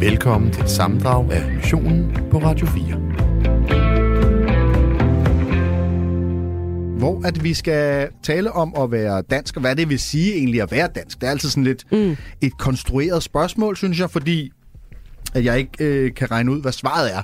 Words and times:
Velkommen 0.00 0.52
til 0.52 0.62
et 0.62 0.70
sammendrag 0.70 1.32
af 1.32 1.54
Missionen 1.54 2.16
på 2.30 2.38
Radio 2.38 2.66
4. 2.66 2.84
Hvor 6.98 7.26
at 7.26 7.44
vi 7.44 7.54
skal 7.54 8.08
tale 8.22 8.52
om 8.52 8.74
at 8.78 8.90
være 8.90 9.22
dansk, 9.22 9.56
og 9.56 9.60
hvad 9.60 9.76
det 9.76 9.88
vil 9.88 9.98
sige 9.98 10.34
egentlig 10.34 10.62
at 10.62 10.72
være 10.72 10.88
dansk. 10.94 11.20
Det 11.20 11.26
er 11.26 11.30
altid 11.30 11.48
sådan 11.48 11.64
lidt 11.64 11.92
mm. 11.92 12.16
et 12.40 12.58
konstrueret 12.58 13.22
spørgsmål, 13.22 13.76
synes 13.76 14.00
jeg, 14.00 14.10
fordi 14.10 14.52
at 15.34 15.44
jeg 15.44 15.58
ikke 15.58 15.84
øh, 15.84 16.14
kan 16.14 16.30
regne 16.30 16.52
ud, 16.52 16.62
hvad 16.62 16.72
svaret 16.72 17.14
er 17.14 17.22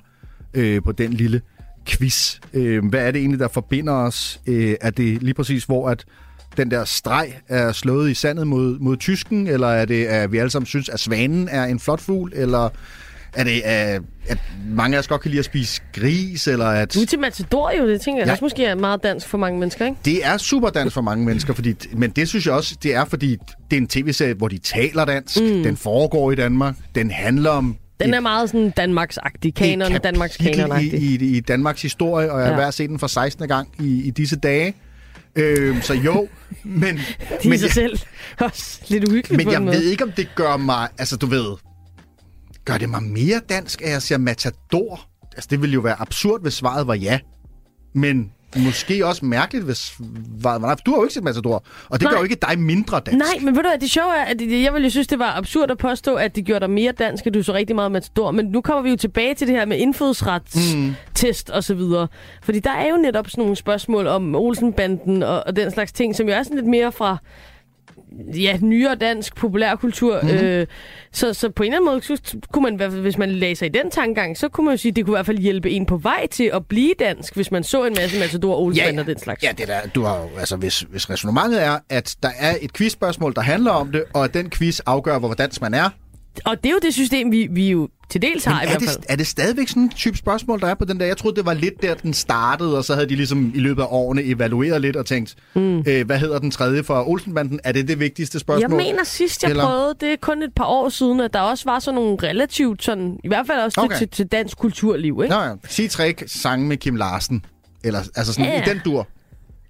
øh, 0.54 0.82
på 0.82 0.92
den 0.92 1.12
lille 1.12 1.40
quiz. 1.88 2.40
Øh, 2.52 2.86
hvad 2.86 3.06
er 3.06 3.10
det 3.10 3.18
egentlig, 3.18 3.40
der 3.40 3.48
forbinder 3.48 3.92
os? 3.92 4.40
Øh, 4.46 4.74
er 4.80 4.90
det 4.90 5.22
lige 5.22 5.34
præcis, 5.34 5.64
hvor 5.64 5.88
at 5.88 6.04
den 6.56 6.70
der 6.70 6.84
streg 6.84 7.40
er 7.48 7.72
slået 7.72 8.10
i 8.10 8.14
sandet 8.14 8.46
mod, 8.46 8.78
mod 8.78 8.96
tysken, 8.96 9.46
eller 9.46 9.68
er 9.68 9.84
det, 9.84 10.06
at 10.06 10.32
vi 10.32 10.38
alle 10.38 10.50
sammen 10.50 10.66
synes, 10.66 10.88
at 10.88 11.00
svanen 11.00 11.48
er 11.48 11.64
en 11.64 11.80
flot 11.80 12.00
fugl, 12.00 12.32
eller 12.34 12.68
er 13.32 13.44
det, 13.44 13.60
at, 13.64 14.02
at 14.28 14.38
mange 14.68 14.96
af 14.96 14.98
os 14.98 15.08
godt 15.08 15.20
kan 15.20 15.30
lide 15.30 15.38
at 15.38 15.44
spise 15.44 15.82
gris, 15.92 16.48
eller 16.48 16.66
at... 16.66 16.94
Du 16.94 17.00
er 17.00 17.06
til 17.06 17.18
Matador 17.18 17.72
jo, 17.78 17.88
det 17.88 18.00
tænker 18.00 18.20
jeg 18.20 18.26
ja. 18.26 18.32
også 18.32 18.44
måske 18.44 18.64
er 18.64 18.74
meget 18.74 19.02
dansk 19.02 19.28
for 19.28 19.38
mange 19.38 19.60
mennesker, 19.60 19.86
ikke? 19.86 19.98
Det 20.04 20.26
er 20.26 20.36
super 20.36 20.68
dansk 20.68 20.94
for 20.94 21.00
mange 21.00 21.24
mennesker, 21.24 21.54
fordi, 21.54 21.74
men 21.92 22.10
det 22.10 22.28
synes 22.28 22.46
jeg 22.46 22.54
også, 22.54 22.76
det 22.82 22.94
er, 22.94 23.04
fordi 23.04 23.36
det 23.70 23.76
er 23.76 23.80
en 23.80 23.86
tv-serie, 23.86 24.34
hvor 24.34 24.48
de 24.48 24.58
taler 24.58 25.04
dansk, 25.04 25.40
mm. 25.40 25.62
den 25.62 25.76
foregår 25.76 26.32
i 26.32 26.34
Danmark, 26.34 26.74
den 26.94 27.10
handler 27.10 27.50
om 27.50 27.76
den 28.00 28.14
er 28.14 28.20
meget 28.20 28.50
sådan 28.50 28.72
Danmarks-agtig, 28.76 29.54
kanon, 29.54 29.92
Danmarks 29.92 30.36
kanon 30.36 30.80
i, 30.80 30.84
i, 30.84 31.36
i 31.36 31.40
Danmarks 31.40 31.82
historie, 31.82 32.32
og 32.32 32.38
jeg 32.38 32.46
har 32.46 32.54
ja. 32.54 32.60
været 32.60 32.74
set 32.74 32.90
den 32.90 32.98
for 32.98 33.06
16. 33.06 33.48
gang 33.48 33.68
i, 33.80 34.02
i 34.02 34.10
disse 34.10 34.36
dage. 34.36 34.74
Øh, 35.36 35.82
så 35.82 35.94
jo, 35.94 36.28
men... 36.64 36.96
Det 37.42 37.54
er 37.54 37.58
sig 37.58 37.70
selv 37.70 37.98
også 38.40 38.80
lidt 38.88 39.08
uhyggeligt 39.08 39.36
Men 39.36 39.46
på 39.46 39.50
jeg 39.52 39.60
en 39.60 39.66
ved 39.66 39.74
måde. 39.74 39.90
ikke, 39.90 40.04
om 40.04 40.12
det 40.12 40.28
gør 40.34 40.56
mig... 40.56 40.88
Altså, 40.98 41.16
du 41.16 41.26
ved... 41.26 41.56
Gør 42.64 42.78
det 42.78 42.88
mig 42.88 43.02
mere 43.02 43.40
dansk, 43.48 43.82
at 43.82 43.90
jeg 43.90 44.02
siger 44.02 44.18
matador? 44.18 45.00
Altså, 45.32 45.48
det 45.50 45.60
ville 45.62 45.74
jo 45.74 45.80
være 45.80 46.00
absurd, 46.00 46.42
hvis 46.42 46.54
svaret 46.54 46.86
var 46.86 46.94
ja. 46.94 47.18
Men 47.94 48.32
måske 48.58 49.06
også 49.06 49.24
mærkeligt, 49.24 49.64
hvis 49.64 49.94
var 50.42 50.74
du 50.86 50.90
har 50.90 50.98
jo 50.98 51.04
ikke 51.04 51.14
set 51.14 51.22
Matador, 51.22 51.64
og 51.88 52.00
det 52.00 52.02
Nej. 52.02 52.12
gør 52.12 52.18
jo 52.18 52.24
ikke 52.24 52.36
dig 52.48 52.58
mindre 52.58 53.00
dansk. 53.00 53.18
Nej, 53.18 53.38
men 53.42 53.56
ved 53.56 53.62
du 53.62 53.68
hvad, 53.68 53.78
det 53.78 53.90
sjove 53.90 54.16
er, 54.16 54.24
at 54.24 54.40
jeg 54.40 54.72
ville 54.72 54.86
jo 54.86 54.90
synes, 54.90 55.06
det 55.06 55.18
var 55.18 55.36
absurd 55.36 55.70
at 55.70 55.78
påstå, 55.78 56.14
at 56.14 56.36
det 56.36 56.44
gjorde 56.44 56.60
dig 56.60 56.70
mere 56.70 56.92
dansk, 56.92 57.26
at 57.26 57.34
du 57.34 57.42
så 57.42 57.54
rigtig 57.54 57.76
meget 57.76 57.92
matador. 57.92 58.30
Men 58.30 58.46
nu 58.46 58.60
kommer 58.60 58.82
vi 58.82 58.90
jo 58.90 58.96
tilbage 58.96 59.34
til 59.34 59.46
det 59.46 59.56
her 59.56 59.64
med 59.64 59.78
indfødsretstest 59.78 61.48
mm. 61.48 61.54
og 61.54 61.64
så 61.64 61.74
videre. 61.74 62.08
Fordi 62.42 62.58
der 62.58 62.70
er 62.70 62.90
jo 62.90 62.96
netop 62.96 63.30
sådan 63.30 63.42
nogle 63.42 63.56
spørgsmål 63.56 64.06
om 64.06 64.34
Olsenbanden 64.34 65.22
og, 65.22 65.42
og 65.46 65.56
den 65.56 65.70
slags 65.70 65.92
ting, 65.92 66.16
som 66.16 66.28
jo 66.28 66.34
er 66.34 66.42
sådan 66.42 66.56
lidt 66.56 66.66
mere 66.66 66.92
fra 66.92 67.18
ja, 68.34 68.58
nyere 68.60 68.94
dansk 68.94 69.36
populærkultur. 69.36 70.20
Mhm. 70.22 70.30
Mm-hmm. 70.30 70.46
Øh, 70.46 70.66
så, 71.12 71.34
så 71.34 71.50
på 71.50 71.62
en 71.62 71.72
eller 71.72 71.76
anden 71.76 71.90
måde, 72.10 72.18
så 72.24 72.38
kunne 72.52 72.76
man, 72.76 72.90
hvis 72.90 73.18
man 73.18 73.30
læser 73.30 73.66
i 73.66 73.68
den 73.68 73.90
tankegang, 73.90 74.36
så 74.36 74.48
kunne 74.48 74.64
man 74.64 74.72
jo 74.72 74.78
sige, 74.78 74.90
at 74.90 74.96
det 74.96 75.04
kunne 75.04 75.12
i 75.12 75.16
hvert 75.16 75.26
fald 75.26 75.38
hjælpe 75.38 75.70
en 75.70 75.86
på 75.86 75.96
vej 75.96 76.26
til 76.26 76.50
at 76.54 76.66
blive 76.66 76.94
dansk, 76.98 77.34
hvis 77.34 77.50
man 77.50 77.64
så 77.64 77.84
en 77.84 77.94
masse 77.98 78.18
Matador, 78.18 78.56
Olsenbanden 78.56 78.98
og 78.98 79.06
den 79.06 79.18
slags. 79.18 79.42
Ja, 79.42 79.52
det 79.58 79.68
der, 79.68 79.80
du 79.94 80.02
har 80.02 80.16
jo, 80.16 80.28
altså 80.38 80.56
hvis, 80.56 80.80
hvis 80.80 81.10
resonemanget 81.10 81.62
er, 81.62 81.78
at 81.90 82.16
der 82.22 82.30
er 82.38 82.56
et 82.60 82.72
quizspørgsmål, 82.72 83.34
der 83.34 83.40
handler 83.40 83.70
om 83.70 83.92
det, 83.92 84.04
og 84.14 84.24
at 84.24 84.34
den 84.34 84.50
quiz 84.50 84.80
afgør, 84.86 85.18
hvor 85.18 85.34
dansk 85.34 85.60
man 85.60 85.74
er. 85.74 85.90
Og 86.44 86.56
det 86.62 86.66
er 86.68 86.72
jo 86.72 86.78
det 86.82 86.94
system, 86.94 87.32
vi, 87.32 87.48
vi 87.50 87.70
jo 87.70 87.88
til 88.10 88.22
dels 88.22 88.44
har 88.44 88.60
i 88.62 88.64
er, 88.64 88.68
hvert 88.68 88.82
fald. 88.82 88.96
det, 88.96 89.06
er 89.08 89.16
det 89.16 89.26
stadigvæk 89.26 89.68
sådan 89.68 89.82
en 89.82 89.88
type 89.88 90.16
spørgsmål, 90.16 90.60
der 90.60 90.66
er 90.66 90.74
på 90.74 90.84
den 90.84 91.00
der? 91.00 91.06
Jeg 91.06 91.16
troede, 91.16 91.36
det 91.36 91.46
var 91.46 91.54
lidt 91.54 91.82
der, 91.82 91.94
den 91.94 92.14
startede, 92.14 92.78
og 92.78 92.84
så 92.84 92.94
havde 92.94 93.08
de 93.08 93.14
ligesom 93.16 93.52
i 93.54 93.58
løbet 93.58 93.82
af 93.82 93.86
årene 93.90 94.22
evalueret 94.22 94.80
lidt 94.80 94.96
og 94.96 95.06
tænkt, 95.06 95.34
mm. 95.54 95.78
øh, 95.88 96.06
hvad 96.06 96.18
hedder 96.18 96.38
den 96.38 96.50
tredje 96.50 96.82
for 96.82 97.08
Olsenbanden? 97.08 97.60
Er 97.64 97.72
det 97.72 97.88
det 97.88 98.00
vigtigste 98.00 98.38
spørgsmål? 98.38 98.70
Jeg 98.70 98.86
mener 98.86 99.04
sidst, 99.04 99.42
jeg 99.42 99.50
Eller? 99.50 99.64
Prøvede, 99.64 99.94
det 100.00 100.12
er 100.12 100.16
kun 100.20 100.42
et 100.42 100.52
par 100.56 100.64
år 100.64 100.88
siden, 100.88 101.20
at 101.20 101.32
der 101.32 101.40
også 101.40 101.64
var 101.64 101.78
sådan 101.78 101.94
nogle 101.94 102.16
relativt 102.22 102.84
sådan, 102.84 103.20
i 103.24 103.28
hvert 103.28 103.46
fald 103.46 103.58
også 103.60 103.80
Okay. 103.80 103.98
til, 103.98 104.08
til 104.08 104.26
dansk 104.26 104.58
kulturliv, 104.58 105.20
ikke? 105.22 105.34
Nå 105.34 105.40
ja, 105.42 105.52
sig 105.68 105.90
tre 105.90 106.14
sange 106.26 106.66
med 106.66 106.76
Kim 106.76 106.96
Larsen. 106.96 107.44
Eller, 107.84 108.00
altså 108.16 108.32
sådan 108.32 108.46
Ja, 108.46 108.62
i 108.62 108.64
den 108.68 108.80
dur. 108.84 109.08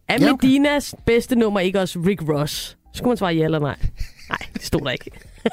Er 0.08 0.16
Ja, 0.20 0.32
okay. 0.32 0.46
Medinas 0.46 0.94
bedste 1.06 1.36
nummer 1.36 1.60
ikke 1.60 1.80
også 1.80 1.98
Rick 1.98 2.22
Ross? 2.28 2.76
Skulle 2.94 3.08
man 3.10 3.16
svare 3.16 3.34
ja 3.34 3.44
eller 3.44 3.58
nej. 3.58 3.76
Nej, 4.28 4.38
det 4.54 4.64
stod 4.64 4.80
der 4.80 4.91
ikke. 4.91 5.10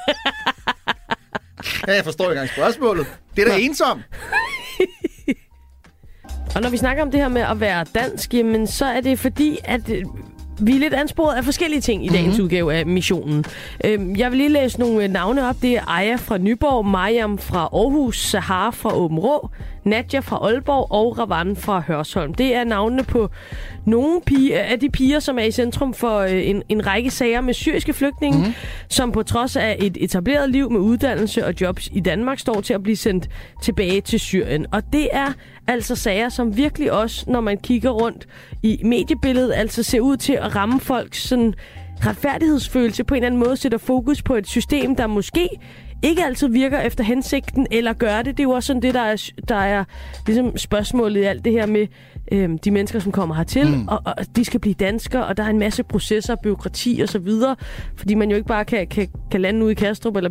Ja, 1.88 1.94
jeg 1.94 2.04
forstår 2.04 2.24
ikke 2.24 2.32
engang 2.32 2.48
spørgsmålet. 2.48 3.06
Det 3.36 3.44
er 3.44 3.48
da 3.48 3.58
ensom. 3.58 4.02
Og 6.54 6.62
når 6.62 6.70
vi 6.70 6.76
snakker 6.76 7.02
om 7.02 7.10
det 7.10 7.20
her 7.20 7.28
med 7.28 7.42
at 7.42 7.60
være 7.60 7.84
dansk, 7.94 8.34
jamen 8.34 8.66
så 8.66 8.84
er 8.84 9.00
det 9.00 9.18
fordi, 9.18 9.58
at 9.64 9.90
vi 10.60 10.74
er 10.76 10.78
lidt 10.80 10.94
ansporet 10.94 11.34
af 11.36 11.44
forskellige 11.44 11.80
ting 11.80 12.04
i 12.06 12.08
dagens 12.08 12.24
Mhm. 12.26 12.30
mm-hmm. 12.32 12.44
udgave 12.44 12.74
af 12.74 12.86
missionen. 12.86 13.44
Øhm, 13.84 14.16
jeg 14.16 14.30
vil 14.30 14.36
lige 14.38 14.48
læse 14.48 14.80
nogle 14.80 15.04
øh, 15.04 15.10
navne 15.10 15.48
op. 15.48 15.56
Det 15.62 15.76
er 15.76 15.90
Aya 15.90 16.16
fra 16.16 16.38
Nyborg, 16.38 16.86
Mariam 16.86 17.38
fra 17.38 17.58
Aarhus, 17.72 18.26
Sahar 18.26 18.70
fra 18.70 18.96
Åben 18.96 19.18
Rå, 19.18 19.48
Nadja 19.84 20.18
fra 20.20 20.36
Aalborg 20.36 20.86
og 20.92 21.18
Ravan 21.18 21.56
fra 21.56 21.82
Hørsholm. 21.86 22.34
Det 22.34 22.54
er 22.54 22.64
navnene 22.64 23.02
på 23.04 23.30
nogle 23.84 24.20
pige, 24.26 24.60
af 24.60 24.80
de 24.80 24.90
piger, 24.90 25.20
som 25.20 25.38
er 25.38 25.42
i 25.42 25.50
centrum 25.50 25.94
for 25.94 26.18
øh, 26.18 26.48
en, 26.48 26.62
en 26.68 26.86
række 26.86 27.10
sager 27.10 27.40
med 27.40 27.54
syriske 27.54 27.92
flygtninge, 27.92 28.38
mm-hmm. 28.38 28.54
som 28.88 29.12
på 29.12 29.22
trods 29.22 29.56
af 29.56 29.76
et 29.80 29.96
etableret 30.00 30.50
liv 30.50 30.70
med 30.70 30.80
uddannelse 30.80 31.46
og 31.46 31.54
jobs 31.60 31.88
i 31.92 32.00
Danmark, 32.00 32.38
står 32.38 32.60
til 32.60 32.74
at 32.74 32.82
blive 32.82 32.96
sendt 32.96 33.28
tilbage 33.62 34.00
til 34.00 34.20
Syrien. 34.20 34.66
Og 34.72 34.82
det 34.92 35.08
er 35.12 35.32
altså 35.66 35.96
sager, 35.96 36.28
som 36.28 36.56
virkelig 36.56 36.92
også, 36.92 37.24
når 37.30 37.40
man 37.40 37.58
kigger 37.58 37.90
rundt 37.90 38.26
i 38.62 38.80
mediebilledet, 38.84 39.52
altså 39.52 39.82
ser 39.82 40.00
ud 40.00 40.16
til 40.16 40.32
at 40.32 40.56
ramme 40.56 40.80
folks 40.80 41.22
sådan 41.22 41.54
retfærdighedsfølelse 42.06 43.04
på 43.04 43.14
en 43.14 43.16
eller 43.16 43.26
anden 43.26 43.40
måde, 43.40 43.56
sætter 43.56 43.78
fokus 43.78 44.22
på 44.22 44.34
et 44.34 44.46
system, 44.46 44.96
der 44.96 45.06
måske 45.06 45.48
ikke 46.04 46.24
altid 46.24 46.48
virker 46.48 46.80
efter 46.80 47.04
hensigten, 47.04 47.66
eller 47.70 47.92
gør 47.92 48.16
det. 48.16 48.26
Det 48.26 48.40
er 48.40 48.42
jo 48.42 48.50
også 48.50 48.66
sådan 48.66 48.82
det, 48.82 48.94
der 48.94 49.00
er, 49.00 49.16
der 49.48 49.54
er 49.54 49.84
ligesom 50.26 50.56
spørgsmålet 50.56 51.20
i 51.20 51.24
alt 51.24 51.44
det 51.44 51.52
her 51.52 51.66
med 51.66 51.86
øhm, 52.32 52.58
de 52.58 52.70
mennesker, 52.70 52.98
som 52.98 53.12
kommer 53.12 53.34
hertil, 53.34 53.68
mm. 53.68 53.88
og, 53.88 54.02
og 54.04 54.36
de 54.36 54.44
skal 54.44 54.60
blive 54.60 54.74
danskere, 54.74 55.26
og 55.26 55.36
der 55.36 55.42
er 55.42 55.48
en 55.48 55.58
masse 55.58 55.82
processer, 55.82 56.36
byråkrati 56.42 57.00
og 57.02 57.08
så 57.08 57.18
videre, 57.18 57.56
fordi 57.96 58.14
man 58.14 58.30
jo 58.30 58.36
ikke 58.36 58.48
bare 58.48 58.64
kan, 58.64 58.86
kan, 58.86 59.08
kan 59.30 59.40
lande 59.40 59.64
ude 59.64 59.72
i 59.72 59.74
Kastrup 59.74 60.16
eller 60.16 60.30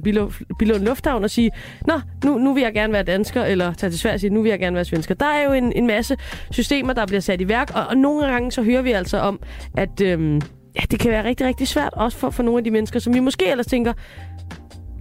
Billund, 0.59 0.83
Lufthavn 0.83 1.23
og 1.23 1.29
sige, 1.29 1.51
nå, 1.87 1.93
nu, 2.23 2.37
nu 2.37 2.53
vil 2.53 2.63
jeg 2.63 2.73
gerne 2.73 2.93
være 2.93 3.03
dansker, 3.03 3.43
eller 3.43 3.73
tage 3.73 3.89
til 3.89 3.99
Sverige 3.99 4.15
og 4.15 4.19
sige, 4.19 4.29
nu 4.29 4.41
vil 4.41 4.49
jeg 4.49 4.59
gerne 4.59 4.75
være 4.75 4.85
svensker. 4.85 5.15
Der 5.15 5.25
er 5.25 5.43
jo 5.43 5.53
en, 5.53 5.73
en 5.75 5.87
masse 5.87 6.17
systemer, 6.51 6.93
der 6.93 7.05
bliver 7.05 7.21
sat 7.21 7.41
i 7.41 7.47
værk, 7.47 7.71
og, 7.75 7.87
og 7.87 7.97
nogle 7.97 8.27
gange 8.27 8.51
så 8.51 8.63
hører 8.63 8.81
vi 8.81 8.91
altså 8.91 9.17
om, 9.17 9.39
at 9.77 10.01
øhm, 10.01 10.41
ja, 10.75 10.81
det 10.91 10.99
kan 10.99 11.11
være 11.11 11.23
rigtig, 11.23 11.47
rigtig 11.47 11.67
svært, 11.67 11.93
også 11.93 12.17
for, 12.17 12.29
for 12.29 12.43
nogle 12.43 12.57
af 12.57 12.63
de 12.63 12.71
mennesker, 12.71 12.99
som 12.99 13.13
vi 13.13 13.19
måske 13.19 13.51
ellers 13.51 13.67
tænker, 13.67 13.93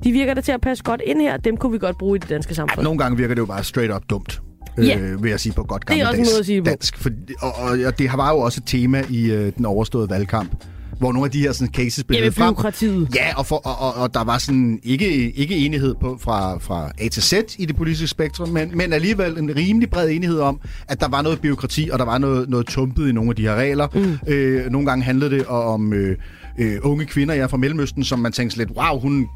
de 0.04 0.12
virker 0.12 0.34
da 0.34 0.40
til 0.40 0.52
at 0.52 0.60
passe 0.60 0.84
godt 0.84 1.00
ind 1.06 1.20
her, 1.20 1.36
dem 1.36 1.56
kunne 1.56 1.72
vi 1.72 1.78
godt 1.78 1.98
bruge 1.98 2.16
i 2.16 2.18
det 2.18 2.28
danske 2.28 2.54
samfund. 2.54 2.84
Nogle 2.84 2.98
gange 2.98 3.16
virker 3.16 3.34
det 3.34 3.40
jo 3.40 3.46
bare 3.46 3.64
straight 3.64 3.94
up 3.94 4.02
dumt. 4.10 4.42
Ja. 4.78 4.98
Øh, 4.98 5.22
vil 5.22 5.30
jeg 5.30 5.40
sige 5.40 5.52
på 5.52 5.62
godt 5.64 5.88
Det 5.88 6.00
er 6.00 6.06
også 6.06 6.16
en 6.18 6.24
gammeldags 6.24 6.32
måde 6.34 6.40
at 6.40 6.46
sige 6.46 6.56
det 6.56 6.64
på. 6.64 6.70
dansk. 6.70 6.98
For, 6.98 7.10
og, 7.40 7.52
og, 7.64 7.78
og 7.86 7.98
det 7.98 8.10
var 8.16 8.30
jo 8.30 8.38
også 8.38 8.60
et 8.60 8.66
tema 8.66 9.04
i 9.10 9.30
øh, 9.30 9.52
den 9.56 9.64
overståede 9.66 10.10
valgkamp, 10.10 10.50
hvor 10.98 11.12
nogle 11.12 11.26
af 11.26 11.30
de 11.30 11.40
her 11.40 11.52
sådan, 11.52 11.74
cases 11.74 12.04
blev 12.04 12.16
Ja, 12.18 12.22
løbet 12.24 12.34
frem. 12.38 13.06
Ja, 13.14 13.34
og, 13.36 13.46
for, 13.46 13.56
og, 13.56 13.78
og, 13.88 14.02
og 14.02 14.14
der 14.14 14.24
var 14.24 14.38
sådan 14.38 14.80
ikke, 14.82 15.32
ikke 15.32 15.56
enighed 15.56 15.94
på 16.00 16.18
fra, 16.20 16.58
fra 16.58 16.90
A 16.98 17.08
til 17.08 17.22
Z 17.22 17.32
i 17.58 17.66
det 17.66 17.76
politiske 17.76 18.06
spektrum, 18.06 18.48
men, 18.48 18.70
men 18.74 18.92
alligevel 18.92 19.38
en 19.38 19.56
rimelig 19.56 19.90
bred 19.90 20.08
enighed 20.10 20.38
om, 20.40 20.60
at 20.88 21.00
der 21.00 21.08
var 21.08 21.22
noget 21.22 21.40
byråkrati, 21.40 21.88
og 21.92 21.98
der 21.98 22.04
var 22.04 22.18
noget, 22.18 22.48
noget 22.48 22.66
tumpet 22.66 23.08
i 23.08 23.12
nogle 23.12 23.30
af 23.30 23.36
de 23.36 23.42
her 23.42 23.54
regler. 23.54 23.88
Mm. 23.94 24.32
Øh, 24.32 24.70
nogle 24.70 24.86
gange 24.86 25.04
handlede 25.04 25.30
det 25.30 25.46
om 25.46 25.92
øh, 25.92 26.16
øh, 26.58 26.78
unge 26.82 27.04
kvinder, 27.06 27.34
jeg 27.34 27.42
er 27.42 27.48
fra 27.48 27.56
Mellemøsten, 27.56 28.04
som 28.04 28.18
man 28.18 28.32
tænkte 28.32 28.56
lidt, 28.58 28.70
wow, 28.70 29.00
hun 29.00 29.26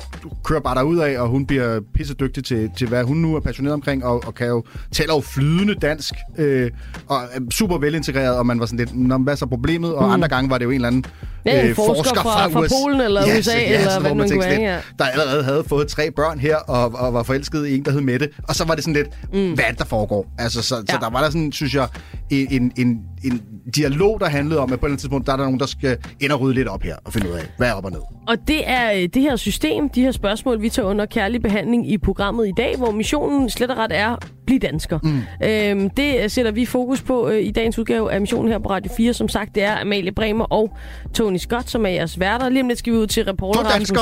kører 0.45 0.61
bare 0.61 0.75
derud 0.75 0.99
af, 0.99 1.19
og 1.21 1.29
hun 1.29 1.47
bliver 1.47 1.81
pissedygtig 1.95 2.45
til, 2.45 2.71
til, 2.77 2.89
hvad 2.89 3.05
hun 3.05 3.17
nu 3.17 3.37
er 3.37 3.41
passioneret 3.41 3.75
omkring, 3.75 4.05
og, 4.05 4.23
og 4.27 4.35
kan 4.35 4.47
jo 4.47 4.65
taler 4.93 5.15
jo 5.15 5.21
flydende 5.21 5.75
dansk, 5.75 6.15
øh, 6.39 6.71
og 7.09 7.17
er 7.33 7.41
super 7.51 7.79
velintegreret, 7.79 8.37
og 8.37 8.47
man 8.47 8.61
var 8.61 8.67
sådan 8.67 8.79
lidt, 8.79 8.99
Nå, 9.09 9.19
hvad 9.19 9.33
er 9.33 9.37
så 9.37 9.47
problemet? 9.47 9.95
Og 9.95 10.05
mm. 10.07 10.13
andre 10.13 10.29
gange 10.29 10.51
var 10.51 10.59
det 10.59 10.65
jo 10.65 10.71
en 10.71 10.75
eller 10.75 10.89
anden 10.89 11.05
Ja, 11.47 11.69
en 11.69 11.75
forsker 11.75 12.21
fra- 12.21 12.49
fra 12.49 12.61
Polen 12.83 13.01
eller 13.01 13.23
USA, 13.39 13.65
eller 13.65 13.89
sådan, 13.89 14.03
hvad 14.03 14.15
man 14.15 14.29
kunne 14.31 14.41
være, 14.41 14.81
der 14.99 15.05
allerede 15.05 15.45
havde 15.45 15.65
fået 15.69 15.89
tre 15.89 16.11
børn 16.11 16.39
her, 16.39 16.57
og, 16.57 16.95
og 16.95 17.15
var 17.15 17.23
forelsket 17.23 17.67
i 17.67 17.77
en, 17.77 17.85
der 17.85 17.91
hed 17.91 18.01
Mette. 18.01 18.29
Og 18.49 18.55
så 18.55 18.65
var 18.65 18.75
det 18.75 18.85
sådan 18.85 18.95
lidt, 18.95 19.09
mm. 19.33 19.55
hvad 19.55 19.65
er 19.69 19.73
der 19.73 19.85
foregår? 19.85 20.27
Altså, 20.39 20.63
så, 20.63 20.75
ja. 20.77 20.81
så 20.93 20.99
der 21.01 21.11
var 21.11 21.23
der 21.23 21.31
sådan, 21.31 21.53
synes 21.53 21.75
jeg, 21.75 21.89
en, 22.31 22.47
en, 22.51 22.73
en, 22.77 23.01
en 23.25 23.43
dialog, 23.77 24.21
der 24.21 24.27
handlede 24.29 24.61
om, 24.61 24.73
at 24.73 24.81
på 24.81 24.87
et 24.87 24.89
eller 24.89 24.93
andet 24.93 25.01
tidspunkt, 25.01 25.27
der 25.27 25.33
er 25.33 25.37
der 25.37 25.45
nogen, 25.45 25.61
der 25.61 25.67
skal 25.67 25.97
ind 26.21 26.33
og 26.33 26.41
rydde 26.41 26.55
lidt 26.55 26.69
op 26.69 26.83
her, 26.83 26.97
og 27.07 27.13
finde 27.13 27.31
ud 27.31 27.35
af, 27.35 27.45
hvad 27.57 27.69
er 27.69 27.73
op 27.73 27.85
og 27.85 27.91
ned. 27.91 28.01
Og 28.27 28.49
det 28.49 28.69
er 28.71 28.93
øh, 28.93 29.09
det 29.15 29.23
her 29.23 29.37
system, 29.37 29.89
de 29.89 30.03
her 30.03 30.13
spørgsmål, 30.13 30.63
vi 30.63 30.69
tager 30.69 30.89
under 30.89 31.07
kærlig 31.07 31.43
behandling 31.43 31.91
i 31.91 31.99
programmet 31.99 32.49
i 32.49 32.53
dag, 32.57 32.77
hvor 32.77 32.91
missionen 32.91 33.51
slet 33.51 33.71
og 33.71 33.77
ret 33.77 33.93
er, 33.95 34.17
bliv 34.47 34.61
dansker. 34.61 34.99
Mm. 35.03 35.23
Øhm, 35.47 35.91
det 35.91 36.23
øh, 36.23 36.31
sætter 36.31 36.51
vi 36.51 36.67
fokus 36.67 37.03
på 37.03 37.29
øh, 37.29 37.45
i 37.45 37.51
dagens 37.51 37.79
udgave 37.79 38.13
af 38.13 38.21
missionen 38.21 38.53
her 38.53 38.59
på 38.59 38.71
Radio 38.71 38.93
4. 38.97 39.13
Som 39.13 39.29
sagt, 39.29 39.55
det 39.55 39.63
er 39.63 39.81
Amalie 39.81 40.13
Bremer 40.13 40.45
og 40.45 40.77
Tony 41.15 41.37
Scott, 41.37 41.71
som 41.71 41.87
er 41.87 41.91
jeres 41.91 42.21
værter. 42.21 42.49
Lige 42.49 42.63
om 42.63 42.69
lidt 42.69 42.79
skal 42.79 42.93
vi 42.93 42.99
ud 42.99 43.07
til 43.07 43.25
reporter 43.25 43.63
To 43.63 43.69
Rasmus. 43.69 43.99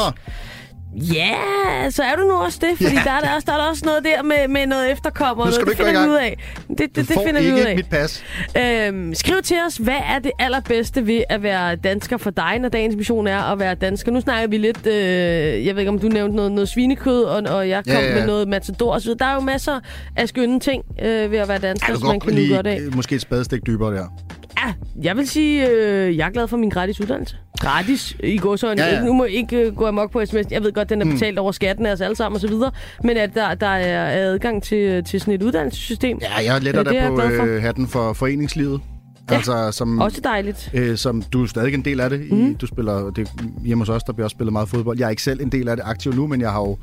Ja, 0.96 1.90
så 1.90 2.02
er 2.02 2.16
du 2.16 2.22
nu 2.22 2.32
også 2.32 2.58
det, 2.62 2.76
fordi 2.76 2.94
Ja. 2.96 3.02
der, 3.04 3.10
er 3.10 3.20
der, 3.20 3.34
også, 3.34 3.44
der 3.46 3.52
er 3.52 3.56
der 3.56 3.64
også 3.70 3.82
noget 3.84 4.04
der 4.04 4.22
med, 4.22 4.48
med 4.48 4.66
noget 4.66 4.92
efterkommer. 4.92 5.44
Nu 5.46 5.50
skal 5.52 5.64
noget, 5.64 5.78
du 5.78 5.82
det 5.82 5.88
ikke 5.88 5.98
gå 6.00 6.04
i 6.04 6.06
finder 6.06 6.06
vi 6.06 6.10
ud 6.10 6.16
af. 6.16 6.38
Det, 6.68 6.78
det, 6.96 7.08
det 7.08 7.18
finder 7.26 7.40
vi 7.42 7.52
ud 7.52 7.58
af. 7.58 7.76
mit 7.76 7.90
pas. 7.90 8.24
Øhm, 8.58 9.14
skriv 9.14 9.42
til 9.42 9.56
os, 9.66 9.76
hvad 9.76 9.96
er 10.14 10.18
det 10.18 10.30
allerbedste 10.38 11.06
ved 11.06 11.22
at 11.28 11.42
være 11.42 11.76
dansker 11.76 12.16
for 12.16 12.30
dig, 12.30 12.58
når 12.60 12.68
dagens 12.68 12.96
mission 12.96 13.26
er 13.26 13.38
at 13.42 13.58
være 13.58 13.74
dansker? 13.74 14.12
Nu 14.12 14.20
snakker 14.20 14.48
vi 14.48 14.56
lidt, 14.58 14.86
øh, 14.86 14.94
jeg 15.66 15.74
ved 15.74 15.78
ikke 15.82 15.88
om 15.88 15.98
du 15.98 16.08
nævnte 16.08 16.36
noget, 16.36 16.52
noget 16.52 16.68
svinekød, 16.68 17.22
og, 17.24 17.42
og 17.56 17.68
jeg 17.68 17.84
kom 17.84 17.92
Ja, 17.94 18.08
ja, 18.08 18.14
med 18.14 18.26
noget 18.26 18.48
matador 18.48 18.98
videre. 18.98 19.18
Der 19.18 19.26
er 19.26 19.34
jo 19.34 19.40
masser 19.40 19.80
af 20.16 20.28
skønne 20.28 20.60
ting 20.60 20.84
øh, 21.02 21.30
ved 21.30 21.38
at 21.38 21.48
være 21.48 21.58
dansker, 21.58 21.92
Ja, 21.92 21.98
som 21.98 22.08
man 22.08 22.20
kan 22.20 22.34
kan 22.34 22.48
godt 22.48 22.66
af. 22.66 22.80
måske 22.96 23.14
et 23.14 23.20
spadestik 23.20 23.66
dybere 23.66 23.94
der. 23.94 24.06
Ja, 24.58 24.72
jeg 25.02 25.16
vil 25.16 25.28
sige, 25.28 25.68
øh, 25.70 26.16
jeg 26.16 26.26
er 26.26 26.30
glad 26.30 26.48
for 26.48 26.56
min 26.56 26.68
gratis 26.70 27.00
uddannelse. 27.00 27.36
Gratis 27.60 28.16
i 28.24 28.38
godsøjne. 28.38 28.82
Ja, 28.82 28.88
Ja, 28.88 28.94
ja. 28.94 29.04
Nu 29.04 29.12
må 29.12 29.24
jeg 29.24 29.32
ikke 29.32 29.56
øh, 29.56 29.76
gå 29.76 29.86
amok 29.86 30.10
på 30.12 30.26
sms. 30.26 30.46
Jeg 30.50 30.62
ved 30.62 30.72
godt, 30.72 30.88
den 30.90 31.00
er 31.00 31.04
Mm. 31.04 31.12
betalt 31.12 31.38
over 31.38 31.52
skatten 31.52 31.86
af 31.86 31.92
os 31.92 32.00
alle 32.00 32.16
sammen 32.16 32.36
osv. 32.36 32.52
Men 33.04 33.16
at 33.16 33.34
der, 33.34 33.54
der 33.54 33.66
er 33.66 34.30
adgang 34.32 34.62
til, 34.62 35.04
til 35.04 35.20
sådan 35.20 35.34
et 35.34 35.42
uddannelsessystem. 35.42 36.18
Ja, 36.22 36.52
jeg 36.52 36.62
letter 36.62 36.80
er 36.80 36.84
dig 36.84 36.94
jeg 36.94 37.08
på 37.10 37.16
for. 37.36 37.44
øh, 37.44 37.62
hatten 37.62 37.86
for 37.88 38.12
foreningslivet. 38.12 38.80
Ja, 39.30 39.34
Altså, 39.36 39.70
som, 39.72 39.98
Også 40.00 40.20
dejligt. 40.24 40.70
øh, 40.74 40.96
som 40.96 41.22
du 41.22 41.42
er 41.42 41.46
stadig 41.46 41.74
en 41.74 41.84
del 41.84 42.00
af 42.00 42.10
det. 42.10 42.26
I, 42.30 42.34
Mhm. 42.34 42.54
Du 42.54 42.66
spiller, 42.66 43.10
det, 43.10 43.28
hjemme 43.64 43.82
hos 43.82 43.88
os, 43.88 44.02
der 44.02 44.12
bliver 44.12 44.24
også 44.24 44.34
spillet 44.34 44.52
meget 44.52 44.68
fodbold. 44.68 44.98
Jeg 44.98 45.06
er 45.06 45.10
ikke 45.10 45.22
selv 45.22 45.40
en 45.42 45.52
del 45.52 45.68
af 45.68 45.76
det 45.76 45.84
aktiv 45.86 46.12
nu, 46.14 46.26
men 46.26 46.40
jeg 46.40 46.50
har 46.50 46.60
jo 46.60 46.76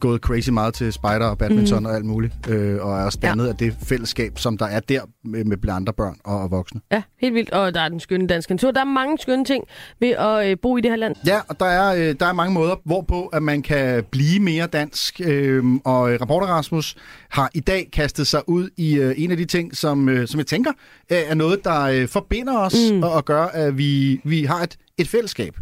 gået 0.00 0.20
crazy 0.20 0.50
meget 0.50 0.74
til 0.74 0.92
spider 0.92 1.26
og 1.26 1.38
badminton 1.38 1.78
Mhm. 1.78 1.86
og 1.86 1.94
alt 1.94 2.04
muligt. 2.04 2.34
Øh, 2.48 2.80
og 2.86 2.98
er 2.98 3.04
også 3.04 3.18
dannet 3.22 3.46
af 3.48 3.56
det 3.56 3.76
fællesskab, 3.82 4.38
som 4.38 4.58
der 4.58 4.66
er 4.66 4.80
der 4.80 5.00
med, 5.24 5.44
med 5.44 5.68
andre 5.68 5.92
børn 5.92 6.16
og, 6.24 6.40
og 6.40 6.50
voksne. 6.50 6.80
Ja, 6.92 7.02
helt 7.20 7.34
vildt. 7.34 7.50
Og 7.50 7.74
der 7.74 7.80
er 7.80 7.88
den 7.88 8.00
skønne 8.00 8.26
danske 8.26 8.52
natur. 8.52 8.70
Der 8.70 8.80
er 8.80 8.84
mange 8.84 9.18
skønne 9.18 9.44
ting 9.44 9.64
ved 10.00 10.08
at 10.08 10.46
øh, 10.50 10.56
bo 10.62 10.76
i 10.76 10.80
det 10.80 10.90
her 10.90 10.96
land. 10.96 11.14
Ja, 11.26 11.40
og 11.48 11.60
der 11.60 11.66
er, 11.66 11.94
øh, 12.10 12.14
der 12.20 12.26
er 12.26 12.32
mange 12.32 12.54
måder, 12.54 12.74
hvorpå 12.84 13.26
at 13.26 13.42
man 13.42 13.62
kan 13.62 14.04
blive 14.10 14.40
mere 14.40 14.66
dansk. 14.66 15.20
Øh, 15.24 15.64
og 15.84 16.12
øh, 16.12 16.18
Rapporter 16.20 16.46
Rasmus 16.46 16.96
har 17.28 17.50
i 17.54 17.60
dag 17.60 17.88
kastet 17.92 18.26
sig 18.26 18.48
ud 18.48 18.68
i 18.76 18.94
øh, 18.98 19.14
en 19.16 19.30
af 19.30 19.36
de 19.36 19.44
ting, 19.44 19.76
som, 19.76 20.08
øh, 20.08 20.28
som 20.28 20.38
jeg 20.38 20.46
tænker 20.46 20.70
øh, 21.12 21.18
er 21.26 21.34
noget, 21.34 21.64
der 21.64 21.80
øh, 21.82 22.08
forbinder 22.08 22.58
os 22.58 22.74
mm. 22.90 22.96
Mm. 22.96 23.02
og, 23.02 23.12
og 23.12 23.24
gør, 23.24 23.44
at 23.44 23.78
vi, 23.78 24.20
vi 24.24 24.44
har 24.44 24.62
et, 24.62 24.76
et 24.98 25.08
fællesskab. 25.08 25.56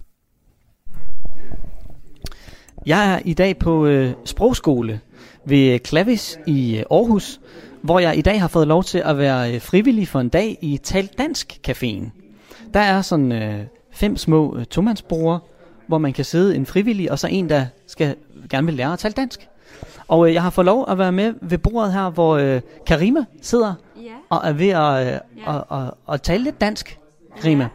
Jeg 2.86 3.14
er 3.14 3.20
i 3.24 3.34
dag 3.34 3.58
på 3.58 3.86
øh, 3.86 4.12
sprogskole 4.24 5.00
ved 5.44 5.78
Klavis 5.78 6.38
i 6.46 6.76
øh, 6.78 6.84
Aarhus, 6.90 7.40
hvor 7.82 7.98
jeg 7.98 8.18
i 8.18 8.22
dag 8.22 8.40
har 8.40 8.48
fået 8.48 8.66
lov 8.68 8.84
til 8.84 8.98
at 8.98 9.18
være 9.18 9.54
øh, 9.54 9.60
frivillig 9.60 10.08
for 10.08 10.20
en 10.20 10.28
dag 10.28 10.58
i 10.60 10.76
Tal 10.78 11.06
Dansk 11.18 11.60
Caféen. 11.68 12.04
Der 12.74 12.80
er 12.80 13.02
sådan 13.02 13.32
øh, 13.32 13.60
fem 13.92 14.16
små 14.16 14.56
øh, 14.56 14.64
tomandsbrugere, 14.64 15.40
hvor 15.86 15.98
man 15.98 16.12
kan 16.12 16.24
sidde 16.24 16.56
en 16.56 16.66
frivillig 16.66 17.10
og 17.12 17.18
så 17.18 17.26
en, 17.26 17.48
der 17.48 17.66
skal 17.86 18.14
gerne 18.50 18.66
vil 18.66 18.74
lære 18.74 18.92
at 18.92 18.98
tale 18.98 19.14
dansk. 19.14 19.48
Og 20.08 20.28
øh, 20.28 20.34
jeg 20.34 20.42
har 20.42 20.50
fået 20.50 20.64
lov 20.64 20.84
at 20.88 20.98
være 20.98 21.12
med 21.12 21.34
ved 21.42 21.58
bordet 21.58 21.92
her, 21.92 22.10
hvor 22.10 22.36
øh, 22.36 22.60
Karima 22.86 23.20
sidder 23.42 23.74
Ja. 24.02 24.12
og 24.30 24.40
er 24.48 24.52
ved 24.52 24.68
at, 24.68 25.06
øh, 25.06 25.20
Ja. 25.46 25.56
at, 25.56 25.64
at, 25.78 25.90
at 26.14 26.22
tale 26.22 26.44
lidt 26.44 26.60
dansk, 26.60 26.98
Karima. 27.40 27.68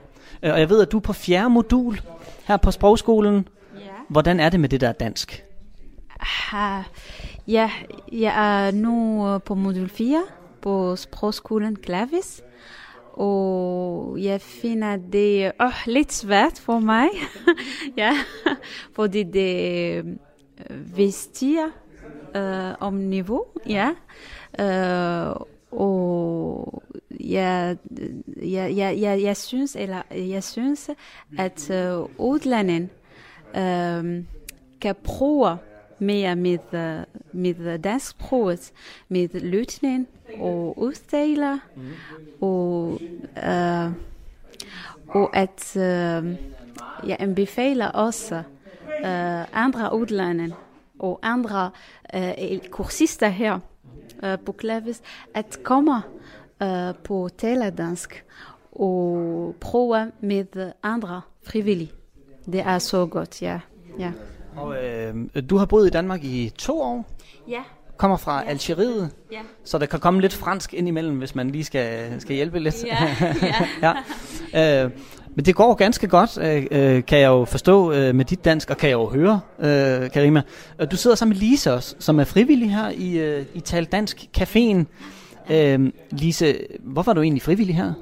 Øh, 0.43 0.53
Og 0.53 0.59
jeg 0.59 0.69
ved, 0.69 0.81
at 0.81 0.91
du 0.91 0.97
er 0.97 1.01
på 1.01 1.13
fjerde 1.13 1.49
modul 1.49 2.01
her 2.47 2.57
på 2.57 2.71
sprogskolen. 2.71 3.47
Hvordan 4.11 4.39
er 4.39 4.49
det 4.49 4.59
med 4.59 4.69
det 4.69 4.81
der 4.81 4.91
dansk? 4.91 5.45
Ah, 6.53 6.83
ja, 7.47 7.71
jeg 8.11 8.65
er 8.67 8.71
nu 8.71 9.27
øh, 9.27 9.41
på 9.41 9.55
modul 9.55 9.89
4 9.89 10.23
på 10.61 10.95
sprogskolen 10.95 11.75
Klavis. 11.75 12.41
Og 13.13 14.17
jeg 14.23 14.41
finder 14.41 14.97
det 15.11 15.51
oh, 15.59 15.73
lidt 15.85 16.13
svært 16.13 16.59
for 16.59 16.79
mig. 16.79 17.07
ja, 17.97 18.13
fordi 18.95 19.23
det 19.23 19.95
øh, 19.95 20.97
vestiger 20.97 21.67
øh, 22.35 22.75
om 22.79 22.93
niveau. 22.93 23.45
Ja. 23.69 23.89
Øh, 24.59 25.35
og 25.71 26.83
jeg, 27.19 27.77
jeg, 28.41 28.77
jeg, 28.77 29.01
jeg, 29.01 29.21
jeg 29.21 29.37
synes, 29.37 29.75
eller 29.75 30.01
jeg 30.11 30.43
synes, 30.43 30.89
at 31.37 31.69
øh, 31.69 31.99
udlandet 32.17 32.89
kan 34.81 34.95
bruge 35.03 35.57
mere 35.99 36.35
med, 36.35 36.73
øh, 36.73 37.03
med 37.31 37.79
dansksproget, 37.79 38.71
med 39.09 39.41
lytning 39.41 40.07
og 40.39 40.79
udtaler, 40.79 41.57
og, 42.41 43.01
øh, 43.37 43.91
og 45.07 45.35
at 45.37 45.75
øh, 45.77 46.35
jeg 47.07 47.17
anbefaler 47.19 47.87
også 47.87 48.35
øh, 49.05 49.57
andre 49.57 49.95
udlande 49.95 50.53
og 50.99 51.19
andre 51.21 51.71
øh, 52.15 52.59
kursister 52.69 53.27
her 53.27 53.59
øh, 54.23 54.39
på 54.39 54.51
Klavis 54.51 55.01
at 55.33 55.59
komme 55.63 56.01
øh, 56.63 56.95
på 57.03 57.29
teledansk 57.37 58.25
og 58.71 59.55
prøve 59.59 60.11
med 60.21 60.71
andre 60.83 61.21
frivillige. 61.43 62.00
Det 62.45 62.59
er 62.59 62.79
så 62.79 63.05
godt, 63.05 63.41
ja. 63.41 63.59
ja. 63.99 64.11
Og 64.55 64.75
øh, 64.83 65.15
du 65.49 65.57
har 65.57 65.65
boet 65.65 65.87
i 65.87 65.89
Danmark 65.89 66.23
i 66.23 66.51
to 66.57 66.81
år, 66.81 67.05
Ja, 67.47 67.61
kommer 67.97 68.17
fra 68.17 68.43
Algeriet, 68.47 69.09
ja. 69.31 69.39
så 69.63 69.77
der 69.77 69.85
kan 69.85 69.99
komme 69.99 70.21
lidt 70.21 70.33
fransk 70.33 70.73
ind 70.73 70.87
imellem, 70.87 71.17
hvis 71.17 71.35
man 71.35 71.49
lige 71.49 71.63
skal, 71.63 72.21
skal 72.21 72.35
hjælpe 72.35 72.59
lidt. 72.59 72.83
Ja, 72.85 73.15
ja. 73.83 73.93
ja. 74.53 74.83
Øh, 74.85 74.91
men 75.35 75.45
det 75.45 75.55
går 75.55 75.73
ganske 75.73 76.07
godt, 76.07 76.37
øh, 76.37 76.67
øh, 76.71 77.05
kan 77.05 77.19
jeg 77.19 77.27
jo 77.27 77.45
forstå 77.45 77.91
øh, 77.91 78.15
med 78.15 78.25
dit 78.25 78.45
dansk, 78.45 78.69
og 78.69 78.77
kan 78.77 78.89
jeg 78.89 78.93
jo 78.93 79.05
høre, 79.05 79.39
øh, 79.59 80.11
Karima. 80.11 80.41
Du 80.91 80.97
sidder 80.97 81.15
sammen 81.15 81.37
med 81.37 81.41
Lise 81.41 81.73
også, 81.73 81.95
som 81.99 82.19
er 82.19 82.23
frivillig 82.23 82.71
her 82.71 82.89
i, 82.89 83.17
øh, 83.17 83.45
i 83.53 83.59
Tal 83.59 83.85
Dansk 83.85 84.29
Caféen. 84.37 84.83
Øh, 85.53 85.91
Lise, 86.11 86.55
hvorfor 86.79 87.11
er 87.11 87.15
du 87.15 87.21
egentlig 87.21 87.41
frivillig 87.41 87.75
her? 87.75 87.93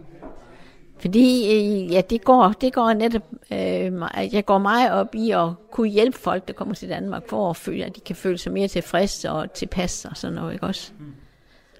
Fordi 0.99 1.55
øh, 1.55 1.91
ja, 1.91 2.01
det 2.01 2.23
går, 2.23 2.53
det 2.61 2.73
går 2.73 2.93
netop, 2.93 3.21
øh, 3.51 3.91
jeg 4.33 4.45
går 4.45 4.57
meget 4.57 4.91
op 4.91 5.15
i 5.15 5.31
at 5.31 5.49
kunne 5.71 5.87
hjælpe 5.87 6.17
folk, 6.17 6.47
der 6.47 6.53
kommer 6.53 6.75
til 6.75 6.89
Danmark, 6.89 7.29
for 7.29 7.49
at 7.49 7.55
føle, 7.57 7.85
at 7.85 7.95
de 7.95 7.99
kan 8.01 8.15
føle 8.15 8.37
sig 8.37 8.51
mere 8.51 8.67
tilfredse 8.67 9.31
og 9.31 9.53
tilpas 9.53 10.05
og 10.05 10.17
sådan 10.17 10.35
noget, 10.35 10.53
ikke 10.53 10.65
også? 10.65 10.91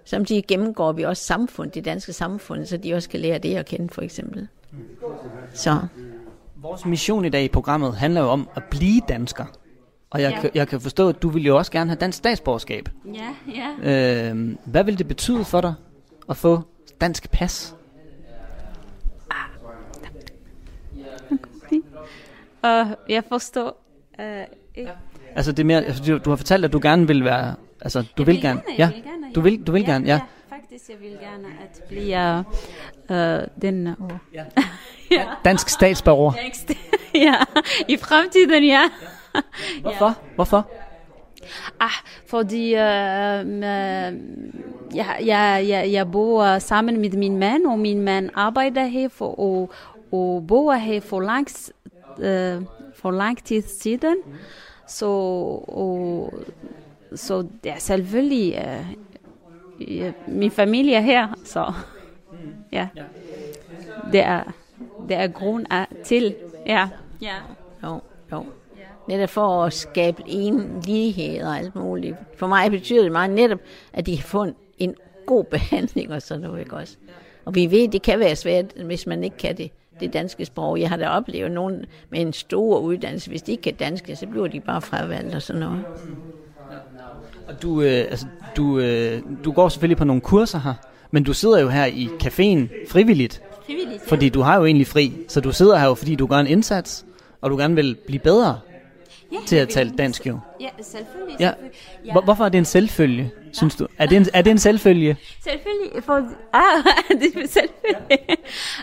Samtidig 0.05 0.43
gennemgår 0.47 0.91
vi 0.91 1.03
også 1.03 1.23
samfund, 1.23 1.71
det 1.71 1.85
danske 1.85 2.13
samfund, 2.13 2.65
så 2.65 2.77
de 2.77 2.93
også 2.93 3.09
kan 3.09 3.19
lære 3.19 3.37
det 3.37 3.55
at 3.55 3.65
kende, 3.65 3.89
for 3.93 4.01
eksempel. 4.01 4.47
Så, 5.53 5.77
Vores 6.61 6.85
mission 6.85 7.25
i 7.25 7.29
dag 7.29 7.43
i 7.43 7.47
programmet 7.47 7.95
handler 7.95 8.21
jo 8.21 8.27
om 8.27 8.49
at 8.55 8.63
blive 8.63 9.01
dansker. 9.09 9.45
Og 10.09 10.21
jeg, 10.21 10.31
Ja. 10.31 10.39
ja. 10.43 10.49
jeg 10.55 10.67
kan 10.67 10.81
forstå, 10.81 11.09
at 11.09 11.21
du 11.21 11.29
vil 11.29 11.43
jo 11.45 11.57
også 11.57 11.71
gerne 11.71 11.89
have 11.89 11.97
dansk 11.97 12.17
statsborgerskab. 12.17 12.89
Ja, 13.13 13.35
ja. 13.83 14.29
Øh, 14.31 14.55
hvad 14.65 14.83
vil 14.83 14.97
det 14.97 15.07
betyde 15.07 15.45
for 15.45 15.61
dig 15.61 15.73
at 16.29 16.37
få 16.37 16.61
dansk 17.01 17.31
pas? 17.31 17.75
Og 22.61 22.87
jeg 23.09 23.23
forstår 23.29 23.85
øh, 24.19 24.43
ikke. 24.75 24.91
Altså 25.35 25.51
det 25.51 25.59
er 25.59 25.65
mere, 25.65 25.85
altså, 25.85 26.03
du, 26.03 26.17
du 26.17 26.29
har 26.29 26.37
fortalt, 26.37 26.65
at 26.65 26.73
du 26.73 26.79
gerne 26.81 27.07
vil 27.07 27.23
være, 27.23 27.55
altså 27.81 28.05
du 28.17 28.23
vil, 28.23 28.41
gerne, 28.41 28.61
jeg 28.67 28.77
ja, 28.77 28.91
vil 28.93 29.03
gerne, 29.03 29.33
du 29.35 29.41
vil, 29.41 29.67
du 29.67 29.71
vil 29.71 29.85
gerne, 29.85 30.05
ja. 30.05 30.13
ja. 30.13 30.55
Faktisk, 30.55 30.89
jeg 30.89 30.97
vil 31.01 31.17
gerne 31.21 31.47
at 31.47 31.83
blive 31.89 32.45
øh, 33.11 33.47
den 33.61 33.87
uh, 33.87 34.11
ja. 35.11 35.23
Dansk 35.45 35.69
statsborger. 35.69 36.33
Ja, 37.13 37.35
i 37.87 37.97
fremtiden, 37.97 38.63
ja. 38.63 38.81
Hvorfor? 39.81 40.17
Hvorfor? 40.35 40.69
Ah, 41.79 41.91
fordi 42.27 42.73
øh, 42.73 43.39
øh, 43.39 44.19
jeg, 44.95 45.19
jeg, 45.25 45.65
jeg, 45.67 45.91
jeg 45.91 46.11
bor 46.11 46.59
sammen 46.59 47.01
med 47.01 47.09
min 47.09 47.37
mand, 47.37 47.65
og 47.65 47.79
min 47.79 48.01
mand 48.01 48.29
arbejder 48.33 48.85
her 48.85 49.09
for, 49.09 49.39
og, 49.39 49.71
og 50.11 50.45
bor 50.47 50.73
her 50.73 51.01
for 51.01 51.19
lang, 51.21 51.47
øh, 52.19 52.61
for 52.93 53.11
lang 53.11 53.43
tid 53.43 53.61
siden. 53.61 54.17
Så, 54.87 55.05
og, 55.67 56.33
så 57.15 57.47
det 57.63 57.71
er 57.71 57.79
selvfølgelig 57.79 58.53
ja, 59.87 60.11
min 60.27 60.51
familie 60.51 60.95
er 60.95 61.01
her, 61.01 61.27
så 61.43 61.73
ja. 62.71 62.87
Det 64.11 64.19
er, 64.19 64.43
det 65.09 65.17
er 65.17 65.27
grund 65.27 65.65
af, 65.69 65.87
til, 66.03 66.35
ja. 66.65 66.89
Ja. 67.21 67.35
jo, 67.83 68.01
jo. 68.31 68.45
Netop 69.07 69.29
for 69.29 69.63
at 69.63 69.73
skabe 69.73 70.23
en 70.27 70.81
lighed 70.85 71.43
og 71.43 71.57
alt 71.57 71.75
muligt. 71.75 72.15
For 72.35 72.47
mig 72.47 72.71
betyder 72.71 73.01
det 73.01 73.11
meget 73.11 73.29
netop, 73.29 73.59
at 73.93 74.05
de 74.05 74.21
få 74.21 74.43
en, 74.43 74.55
en 74.77 74.95
god 75.25 75.43
behandling 75.43 76.13
og 76.13 76.21
sådan 76.21 76.41
noget, 76.41 76.59
ikke 76.59 76.75
også? 76.75 76.97
Og 77.45 77.55
vi 77.55 77.71
ved, 77.71 77.87
det 77.87 78.01
kan 78.01 78.19
være 78.19 78.35
svært, 78.35 78.65
hvis 78.85 79.07
man 79.07 79.23
ikke 79.23 79.37
kan 79.37 79.57
det, 79.57 79.71
det 79.99 80.13
danske 80.13 80.45
sprog. 80.45 80.79
Jeg 80.79 80.89
har 80.89 80.97
da 80.97 81.09
oplevet 81.09 81.51
nogen 81.51 81.85
med 82.09 82.21
en 82.21 82.33
stor 82.33 82.79
uddannelse, 82.79 83.29
hvis 83.29 83.41
de 83.41 83.51
ikke 83.51 83.61
kan 83.61 83.73
dansk, 83.73 84.09
så 84.15 84.27
bliver 84.27 84.47
de 84.47 84.59
bare 84.59 84.81
fravalgt 84.81 85.35
og 85.35 85.41
sådan 85.41 85.59
noget. 85.59 85.83
Og 87.47 87.61
du, 87.61 87.81
øh, 87.81 88.05
altså, 88.09 88.25
du, 88.57 88.79
øh, 88.79 89.21
du 89.43 89.51
går 89.51 89.69
selvfølgelig 89.69 89.97
på 89.97 90.03
nogle 90.03 90.21
kurser 90.21 90.59
her, 90.59 90.73
men 91.11 91.23
du 91.23 91.33
sidder 91.33 91.59
jo 91.59 91.69
her 91.69 91.85
i 91.85 92.09
caféen 92.23 92.89
frivilligt, 92.89 93.41
Frivilligt, 93.65 94.03
fordi 94.07 94.29
du 94.29 94.41
har 94.41 94.57
jo 94.57 94.65
egentlig 94.65 94.87
fri, 94.87 95.13
så 95.27 95.41
du 95.41 95.51
sidder 95.51 95.77
her 95.77 95.87
jo, 95.87 95.93
fordi 95.93 96.15
du 96.15 96.27
gør 96.27 96.37
en 96.37 96.47
indsats, 96.47 97.05
og 97.41 97.49
du 97.49 97.57
gerne 97.57 97.75
vil 97.75 97.97
blive 98.07 98.19
bedre. 98.19 98.59
Ja, 99.31 99.37
til 99.45 99.55
at 99.55 99.69
tale 99.69 99.91
dansk 99.97 100.27
jo. 100.27 100.39
Ja, 100.59 100.69
selvfølgelig. 100.81 101.35
Ja. 101.39 101.47
selvfølgelig. 101.47 101.79
Ja. 102.05 102.11
Hvor, 102.11 102.21
hvorfor 102.21 102.45
er 102.45 102.49
det 102.49 102.57
en 102.57 102.65
selvfølge, 102.65 103.31
synes 103.53 103.75
du? 103.75 103.87
Er 103.97 104.05
det 104.05 104.17
en, 104.17 104.25
er 104.33 104.41
det 104.41 104.51
en 104.51 104.57
selvfølge? 104.57 105.17
Selvfølgelig, 105.43 106.03
for, 106.03 106.13
ah, 106.53 106.83
det 107.21 107.43
er 107.43 107.47
selvfølgelig. 107.47 108.37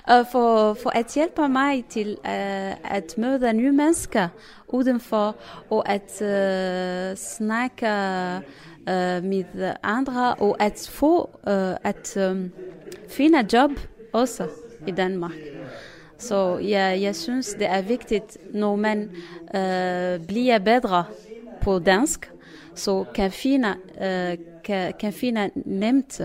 Og 0.05 0.27
for, 0.33 0.75
for 0.83 0.91
at 0.91 1.15
hjælpe 1.15 1.49
mig 1.49 1.85
til 1.91 2.17
uh, 2.25 2.95
at 2.97 3.15
møde 3.17 3.53
nye 3.53 3.73
mennesker 3.73 4.29
udenfor, 4.69 5.37
og 5.71 5.89
at 5.89 6.11
uh, 6.21 7.17
snakke 7.17 7.87
uh, 7.87 9.25
med 9.25 9.75
andre, 9.83 10.35
og 10.35 10.57
at 10.61 10.91
få, 10.93 11.31
uh, 11.47 11.91
at 11.91 12.17
um, 12.31 12.53
finde 13.09 13.47
job 13.53 13.71
også 14.13 14.49
i 14.87 14.91
Danmark. 14.91 15.33
Så 16.19 16.59
jeg, 16.59 16.99
jeg 17.03 17.17
synes, 17.17 17.55
det 17.59 17.67
er 17.67 17.83
vigtigt, 17.83 18.39
når 18.51 18.77
man 18.77 19.11
uh, 19.43 20.27
bliver 20.27 20.59
bedre 20.59 21.05
på 21.61 21.79
dansk, 21.79 22.31
så 22.75 23.05
kan 23.15 23.31
finde, 23.31 23.75
uh, 23.95 24.39
kan, 24.65 24.93
kan 25.01 25.13
finde 25.13 25.51
nemt, 25.55 26.21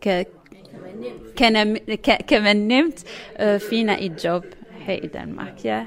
kan, 0.00 0.26
kan, 1.36 1.78
kan, 2.04 2.18
kan 2.28 2.42
man 2.42 2.56
nemt 2.56 3.04
uh, 3.42 3.60
finde 3.70 4.00
et 4.00 4.24
job 4.24 4.44
her 4.78 4.94
i 4.94 5.06
Danmark. 5.06 5.64
Ja. 5.64 5.86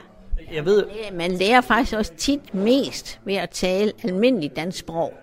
Jeg 0.53 0.65
ved, 0.65 0.85
Man 1.13 1.31
lærer 1.31 1.61
faktisk 1.61 1.97
også 1.97 2.13
tit 2.17 2.53
mest 2.53 3.19
ved 3.25 3.35
at 3.35 3.49
tale 3.49 3.91
almindelig 4.03 4.55
dansk 4.55 4.79
sprog. 4.79 5.13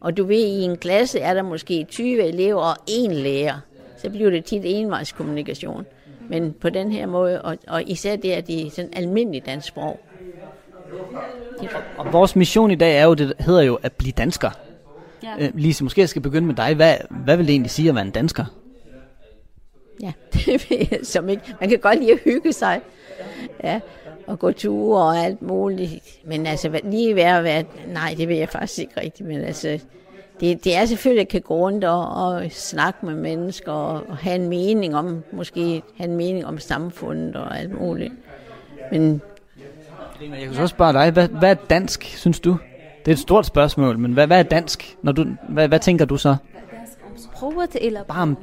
Og 0.00 0.16
du 0.16 0.24
ved, 0.24 0.46
i 0.46 0.62
en 0.62 0.76
klasse 0.76 1.20
er 1.20 1.34
der 1.34 1.42
måske 1.42 1.84
20 1.84 2.22
elever 2.22 2.62
og 2.62 2.76
en 2.86 3.12
lærer. 3.12 3.60
Så 3.98 4.10
bliver 4.10 4.30
det 4.30 4.44
tit 4.44 4.62
envejskommunikation. 4.64 5.86
Men 6.28 6.54
på 6.60 6.70
den 6.70 6.92
her 6.92 7.06
måde, 7.06 7.42
og, 7.42 7.56
og 7.68 7.82
især 7.86 8.16
det, 8.16 8.32
at 8.32 8.46
det 8.46 8.66
er 8.66 8.70
sådan 8.70 8.90
almindelig 8.92 9.46
dansk 9.46 9.68
sprog. 9.68 10.00
og 11.98 12.12
vores 12.12 12.36
mission 12.36 12.70
i 12.70 12.74
dag 12.74 12.98
er 12.98 13.04
jo, 13.04 13.14
det 13.14 13.32
hedder 13.38 13.62
jo 13.62 13.74
at 13.82 13.92
blive 13.92 14.12
dansker. 14.12 14.50
Ja. 15.22 15.34
Øh, 15.38 15.50
Lise, 15.54 15.84
måske 15.84 16.00
jeg 16.00 16.08
skal 16.08 16.22
begynde 16.22 16.46
med 16.46 16.54
dig. 16.54 16.74
Hvad, 16.74 16.96
hvad 17.10 17.36
vil 17.36 17.46
det 17.46 17.52
egentlig 17.52 17.70
sige 17.70 17.88
at 17.88 17.94
være 17.94 18.04
en 18.04 18.10
dansker? 18.10 18.44
Ja, 20.02 20.12
det 20.32 20.70
ved 20.70 20.86
jeg 20.90 21.00
som 21.02 21.28
ikke. 21.28 21.42
Man 21.60 21.68
kan 21.68 21.78
godt 21.78 21.98
lide 21.98 22.12
at 22.12 22.18
hygge 22.24 22.52
sig. 22.52 22.80
Ja, 23.64 23.80
og 24.26 24.38
gå 24.38 24.52
ture 24.52 25.02
og 25.02 25.18
alt 25.18 25.42
muligt. 25.42 26.20
Men 26.24 26.46
altså, 26.46 26.80
lige 26.84 27.14
være 27.14 27.38
at 27.38 27.44
være... 27.44 27.64
Nej, 27.86 28.14
det 28.18 28.28
ved 28.28 28.36
jeg 28.36 28.48
faktisk 28.48 28.78
ikke 28.78 29.00
rigtigt. 29.00 29.28
Men 29.28 29.40
altså, 29.40 29.80
det, 30.40 30.64
det 30.64 30.76
er 30.76 30.84
selvfølgelig 30.84 31.20
at 31.20 31.28
kan 31.28 31.40
gå 31.40 31.54
rundt 31.54 31.84
og, 31.84 32.08
og 32.08 32.46
snakke 32.50 33.06
med 33.06 33.14
mennesker 33.14 33.72
og, 33.72 34.02
og 34.08 34.16
have 34.16 34.36
en 34.36 34.48
mening 34.48 34.96
om, 34.96 35.24
måske 35.32 35.82
have 35.96 36.10
en 36.10 36.16
mening 36.16 36.46
om 36.46 36.58
samfundet 36.58 37.36
og 37.36 37.58
alt 37.58 37.80
muligt. 37.80 38.12
Men 38.92 39.20
Jeg 40.20 40.40
kan 40.40 40.54
så 40.54 40.62
også 40.62 40.72
spørge 40.72 40.92
dig, 40.92 41.10
hvad, 41.10 41.28
hvad 41.28 41.50
er 41.50 41.54
dansk, 41.54 42.04
synes 42.04 42.40
du? 42.40 42.56
Det 43.04 43.12
er 43.12 43.12
et 43.12 43.18
stort 43.18 43.46
spørgsmål, 43.46 43.98
men 43.98 44.12
hvad, 44.12 44.26
hvad 44.26 44.38
er 44.38 44.42
dansk? 44.42 44.96
Når 45.02 45.12
du, 45.12 45.26
hvad, 45.48 45.68
hvad 45.68 45.80
tænker 45.80 46.04
du 46.04 46.16
så? 46.16 46.36
Sproget 47.16 47.76
eller 47.80 48.04
Bare 48.04 48.22
om, 48.22 48.36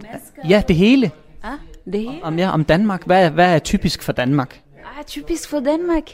ja, 0.50 0.64
det 0.68 0.76
hele. 0.76 1.12
Ah, 1.44 1.58
det 1.86 2.00
hele. 2.00 2.24
Om, 2.24 2.40
ja, 2.40 2.50
om 2.50 2.64
Danmark. 2.64 3.06
Hvad, 3.06 3.30
hvad 3.30 3.56
er 3.56 3.60
typisk 3.60 4.04
for 4.04 4.12
Danmark? 4.12 4.63
Ah, 5.04 5.06
er 5.06 5.10
typisk 5.10 5.50
for 5.50 5.60
Danmark. 5.60 6.10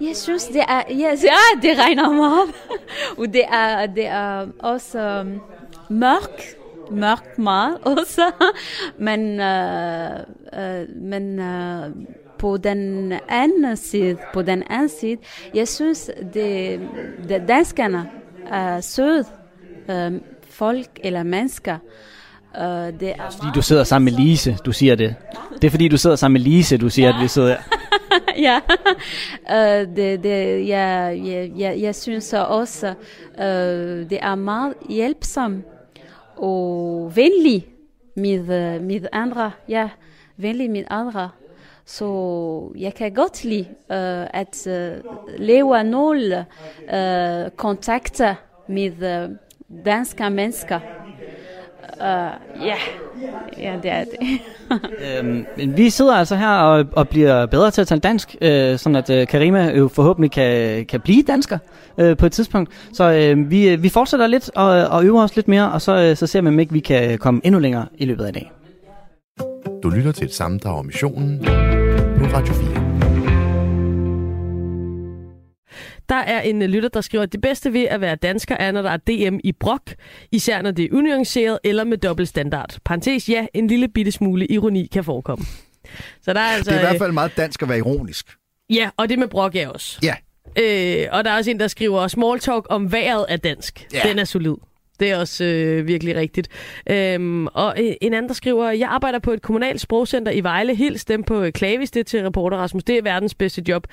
Jeg 0.00 0.16
synes, 0.16 0.44
det 0.44 0.62
er... 0.68 0.82
Yes, 0.90 1.24
ja, 1.24 1.60
det 1.62 1.78
regner 1.78 2.12
meget. 2.12 2.54
Og 3.18 3.26
det 3.32 3.44
er, 3.44 3.86
det 3.86 4.06
er 4.06 4.46
også 4.58 5.20
um, 5.20 5.40
mørk. 5.88 6.56
Mørk 6.90 7.38
meget 7.38 7.78
også. 7.82 8.32
Men, 8.98 9.40
uh, 9.40 10.20
uh, 10.60 11.02
men 11.02 11.38
uh, 11.38 12.06
på 12.38 12.56
den 12.56 13.12
anden 13.28 13.76
side, 13.76 14.16
på 14.32 14.42
den 14.42 14.62
anden 14.70 14.88
side, 14.88 15.16
jeg 15.54 15.68
synes, 15.68 16.10
det, 16.34 16.80
det 17.28 17.42
danskerne 17.48 18.10
er 18.50 18.80
søde 18.80 19.24
uh, 19.88 20.20
folk 20.50 20.88
eller 21.04 21.22
mennesker. 21.22 21.78
Uh, 22.54 23.00
det 23.00 23.08
er 23.08 23.30
Fordi 23.30 23.46
du 23.54 23.62
sidder 23.62 23.84
sammen 23.84 24.04
med 24.04 24.24
Lise, 24.24 24.56
du 24.64 24.72
siger 24.72 24.94
det. 24.94 25.14
Det 25.54 25.64
er 25.64 25.70
fordi, 25.70 25.88
du 25.88 25.96
sidder 25.96 26.16
sammen 26.16 26.32
med 26.32 26.40
Lise, 26.40 26.76
du 26.76 26.88
siger, 26.88 27.14
at 27.14 27.22
vi 27.22 27.28
sidder 27.28 27.56
ja, 28.46 28.60
uh, 29.50 29.96
det, 29.96 30.22
det, 30.22 30.68
jeg, 30.68 31.20
jeg, 31.24 31.52
jeg, 31.56 31.80
jeg 31.80 31.94
synes 31.94 32.32
også, 32.32 32.94
uh, 33.38 33.44
det 34.10 34.18
er 34.22 34.34
meget 34.34 34.74
hjælpsom 34.88 35.62
og 36.36 37.12
venlig 37.14 37.66
med, 38.16 38.80
med 38.80 39.06
andre. 39.12 39.50
Ja, 39.68 39.88
venlig 40.36 40.70
med 40.70 40.84
andre. 40.90 41.30
Så 41.84 42.72
jeg 42.78 42.94
kan 42.94 43.14
godt 43.14 43.44
lide 43.44 43.66
uh, 43.70 44.40
at 44.40 44.66
uh, 44.66 45.38
leve 45.38 45.84
nogle 45.84 46.46
uh, 46.82 47.50
kontakter 47.56 48.34
med 48.68 49.28
uh, 49.28 49.36
danske 49.84 50.30
mennesker. 50.30 50.80
Uh, 52.00 52.66
ja, 52.66 52.76
ja, 53.58 53.76
det 53.82 53.90
er 53.90 54.04
det. 54.04 54.18
Øhm, 55.18 55.46
men 55.56 55.76
vi 55.76 55.90
sidder 55.90 56.14
altså 56.14 56.36
her 56.36 56.48
og, 56.48 56.86
og 56.92 57.08
bliver 57.08 57.46
bedre 57.46 57.70
til 57.70 57.80
at 57.80 57.86
tale 57.86 58.00
dansk, 58.00 58.36
øh, 58.40 58.78
sådan 58.78 58.96
at 58.96 59.10
øh, 59.10 59.26
Karima 59.26 59.76
jo 59.76 59.88
forhåbentlig 59.88 60.30
kan, 60.30 60.86
kan 60.86 61.00
blive 61.00 61.22
dansker 61.22 61.58
øh, 61.98 62.16
på 62.16 62.26
et 62.26 62.32
tidspunkt. 62.32 62.70
Så 62.92 63.12
øh, 63.12 63.50
vi, 63.50 63.76
vi 63.76 63.88
fortsætter 63.88 64.26
lidt 64.26 64.50
og, 64.56 64.68
og 64.68 65.04
øver 65.04 65.22
os 65.22 65.36
lidt 65.36 65.48
mere, 65.48 65.72
og 65.72 65.82
så, 65.82 65.96
øh, 65.96 66.16
så 66.16 66.26
ser 66.26 66.40
vi, 66.40 66.48
om 66.48 66.60
ikke 66.60 66.72
vi 66.72 66.80
kan 66.80 67.18
komme 67.18 67.40
endnu 67.44 67.60
længere 67.60 67.86
i 67.98 68.04
løbet 68.04 68.24
af 68.24 68.28
i 68.28 68.32
dag. 68.32 68.52
Du 69.82 69.88
lytter 69.88 70.12
til 70.12 70.24
et 70.24 70.34
sammendrag 70.34 70.78
af 70.78 70.84
missionen 70.84 71.38
på 72.18 72.24
Radio 72.24 72.54
4. 72.54 72.69
Der 76.10 76.16
er 76.16 76.40
en 76.40 76.62
øh, 76.62 76.68
lytter, 76.68 76.88
der 76.88 77.00
skriver, 77.00 77.22
at 77.22 77.32
det 77.32 77.40
bedste 77.40 77.72
ved 77.72 77.84
at 77.84 78.00
være 78.00 78.14
dansker 78.16 78.56
er, 78.56 78.72
når 78.72 78.82
der 78.82 78.90
er 78.90 78.96
DM 78.96 79.38
i 79.44 79.52
brok, 79.52 79.90
især 80.32 80.62
når 80.62 80.70
det 80.70 80.84
er 80.84 80.88
unuanceret 80.92 81.58
eller 81.64 81.84
med 81.84 81.98
dobbelt 81.98 82.28
standard. 82.28 82.78
Parenthes, 82.84 83.28
ja, 83.28 83.46
en 83.54 83.66
lille 83.66 83.88
bitte 83.88 84.12
smule 84.12 84.46
ironi 84.46 84.86
kan 84.86 85.04
forekomme. 85.04 85.44
Så 86.22 86.32
der 86.32 86.40
er 86.40 86.44
altså... 86.44 86.70
Det 86.70 86.76
er 86.76 86.80
i 86.80 86.84
hvert 86.84 86.94
øh, 86.94 86.98
fald 86.98 87.12
meget 87.12 87.32
dansk 87.36 87.62
at 87.62 87.68
være 87.68 87.78
ironisk. 87.78 88.26
Ja, 88.70 88.90
og 88.96 89.08
det 89.08 89.18
med 89.18 89.28
brok 89.28 89.56
er 89.56 89.68
også. 89.68 89.98
Ja. 90.02 90.14
Øh, 90.58 91.08
og 91.12 91.24
der 91.24 91.30
er 91.30 91.36
også 91.36 91.50
en, 91.50 91.60
der 91.60 91.68
skriver, 91.68 92.08
small 92.08 92.40
talk 92.40 92.66
om 92.70 92.92
vejret 92.92 93.26
er 93.28 93.36
dansk. 93.36 93.86
Ja. 93.92 94.00
Den 94.08 94.18
er 94.18 94.24
solid. 94.24 94.54
Det 95.00 95.10
er 95.10 95.16
også 95.16 95.44
øh, 95.44 95.86
virkelig 95.86 96.16
rigtigt. 96.16 96.48
Øhm, 96.90 97.46
og 97.46 97.74
øh, 97.78 97.92
en 98.00 98.14
anden, 98.14 98.28
der 98.28 98.34
skriver, 98.34 98.70
jeg 98.70 98.88
arbejder 98.88 99.18
på 99.18 99.32
et 99.32 99.42
kommunalt 99.42 99.80
sprogcenter 99.80 100.32
i 100.32 100.40
Vejle. 100.40 100.74
Hils 100.74 101.04
dem 101.04 101.22
på 101.22 101.42
øh, 101.42 101.52
Klavis, 101.52 101.90
det 101.90 102.06
til 102.06 102.22
reporter 102.22 102.56
Rasmus. 102.56 102.84
Det 102.84 102.98
er 102.98 103.02
verdens 103.02 103.34
bedste 103.34 103.62
job. 103.68 103.86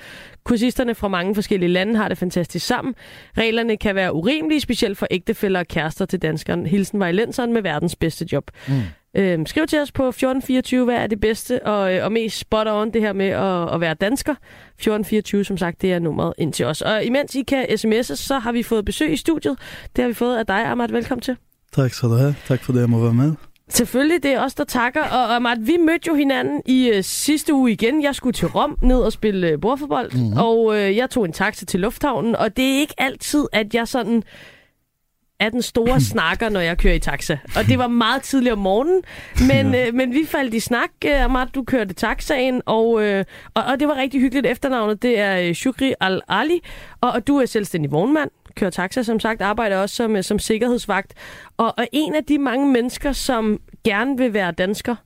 Kursisterne 0.44 0.94
fra 0.94 1.08
mange 1.08 1.34
forskellige 1.34 1.70
lande 1.70 1.96
har 1.96 2.08
det 2.08 2.18
fantastisk 2.18 2.66
sammen. 2.66 2.94
Reglerne 3.38 3.76
kan 3.76 3.94
være 3.94 4.14
urimelige, 4.14 4.60
specielt 4.60 4.98
for 4.98 5.06
ægtefæller 5.10 5.60
og 5.60 5.66
kærester 5.66 6.04
til 6.04 6.22
danskeren. 6.22 6.66
Hilsen 6.66 7.00
Vejlenseren 7.00 7.52
med 7.52 7.62
verdens 7.62 7.96
bedste 7.96 8.26
job. 8.32 8.50
Mm. 8.68 8.74
Øhm, 9.18 9.46
skriv 9.46 9.66
til 9.66 9.80
os 9.80 9.92
på 9.92 10.08
1424, 10.08 10.84
hvad 10.84 10.94
er 10.94 11.06
det 11.06 11.20
bedste 11.20 11.66
og, 11.66 11.94
øh, 11.94 12.04
og 12.04 12.12
mest 12.12 12.38
spot 12.38 12.66
on 12.66 12.92
det 12.92 13.00
her 13.00 13.12
med 13.12 13.26
at, 13.26 13.74
at 13.74 13.80
være 13.80 13.94
dansker. 13.94 14.32
1424, 14.32 15.44
som 15.44 15.56
sagt, 15.56 15.82
det 15.82 15.92
er 15.92 15.98
nummeret 15.98 16.34
ind 16.38 16.52
til 16.52 16.66
os. 16.66 16.82
Og 16.82 17.04
imens 17.04 17.34
I 17.34 17.42
kan 17.42 17.64
sms'e, 17.64 18.14
så 18.14 18.38
har 18.38 18.52
vi 18.52 18.62
fået 18.62 18.84
besøg 18.84 19.12
i 19.12 19.16
studiet. 19.16 19.58
Det 19.96 20.02
har 20.02 20.08
vi 20.08 20.14
fået 20.14 20.36
af 20.36 20.46
dig, 20.46 20.64
Ahmad. 20.66 20.88
Velkommen 20.88 21.22
til. 21.22 21.36
Tak 21.72 21.92
skal 21.92 22.08
du 22.08 22.14
have. 22.14 22.34
Tak 22.48 22.60
for 22.60 22.72
det, 22.72 22.80
jeg 22.80 22.90
må 22.90 23.00
være 23.00 23.14
med. 23.14 23.32
Selvfølgelig, 23.68 24.22
det 24.22 24.32
er 24.32 24.40
os, 24.40 24.54
der 24.54 24.64
takker. 24.64 25.02
Og 25.02 25.34
Ahmad, 25.34 25.56
vi 25.60 25.76
mødte 25.76 26.08
jo 26.08 26.14
hinanden 26.14 26.62
i 26.66 26.88
øh, 26.88 27.04
sidste 27.04 27.54
uge 27.54 27.72
igen. 27.72 28.02
Jeg 28.02 28.14
skulle 28.14 28.32
til 28.32 28.48
Rom 28.48 28.78
ned 28.82 28.98
og 28.98 29.12
spille 29.12 29.48
øh, 29.48 29.60
bordfodbold, 29.60 30.12
mm-hmm. 30.12 30.38
og 30.38 30.76
øh, 30.76 30.96
jeg 30.96 31.10
tog 31.10 31.24
en 31.24 31.32
taxa 31.32 31.66
til 31.66 31.80
lufthavnen. 31.80 32.36
Og 32.36 32.56
det 32.56 32.64
er 32.64 32.78
ikke 32.78 32.94
altid, 32.98 33.46
at 33.52 33.74
jeg 33.74 33.88
sådan 33.88 34.22
er 35.40 35.48
den 35.48 35.62
store 35.62 36.00
snakker, 36.12 36.48
når 36.48 36.60
jeg 36.60 36.78
kører 36.78 36.94
i 36.94 36.98
taxa. 36.98 37.38
Og 37.56 37.64
det 37.64 37.78
var 37.78 37.88
meget 37.88 38.22
tidligt 38.22 38.52
om 38.52 38.58
morgenen, 38.58 39.02
men, 39.48 39.74
øh, 39.74 39.94
men 39.94 40.12
vi 40.12 40.24
faldt 40.26 40.54
i 40.54 40.60
snak. 40.60 40.90
Øh, 41.04 41.24
Ahmad, 41.24 41.46
du 41.54 41.64
kørte 41.64 41.94
taxaen, 41.94 42.62
og, 42.66 43.02
øh, 43.02 43.24
og, 43.54 43.64
og 43.64 43.80
det 43.80 43.88
var 43.88 43.96
rigtig 43.96 44.20
hyggeligt. 44.20 44.46
Efternavnet, 44.46 45.02
det 45.02 45.18
er 45.18 45.40
øh, 45.40 45.54
Shukri 45.54 45.94
Al-Ali, 46.00 46.60
og, 47.00 47.12
og 47.12 47.26
du 47.26 47.36
er 47.36 47.46
selvstændig 47.46 47.90
vognmand, 47.92 48.30
kører 48.56 48.70
taxa, 48.70 49.02
som 49.02 49.20
sagt, 49.20 49.42
arbejder 49.42 49.78
også 49.78 49.96
som, 49.96 50.16
øh, 50.16 50.24
som 50.24 50.38
sikkerhedsvagt. 50.38 51.14
Og, 51.56 51.74
og 51.78 51.86
en 51.92 52.14
af 52.14 52.24
de 52.24 52.38
mange 52.38 52.72
mennesker, 52.72 53.12
som 53.12 53.60
gerne 53.84 54.18
vil 54.18 54.32
være 54.32 54.52
dansker. 54.52 54.96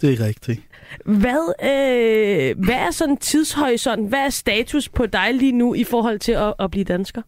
Det 0.00 0.12
er 0.12 0.26
rigtigt. 0.26 0.60
Hvad, 1.04 1.52
øh, 1.62 2.64
hvad 2.64 2.74
er 2.74 2.90
sådan 2.90 3.16
tidshorisont? 3.16 4.08
Hvad 4.08 4.18
er 4.18 4.30
status 4.30 4.88
på 4.88 5.06
dig 5.06 5.34
lige 5.34 5.52
nu 5.52 5.74
i 5.74 5.84
forhold 5.84 6.18
til 6.18 6.32
at, 6.32 6.54
at 6.58 6.70
blive 6.70 6.84
dansker? 6.84 7.22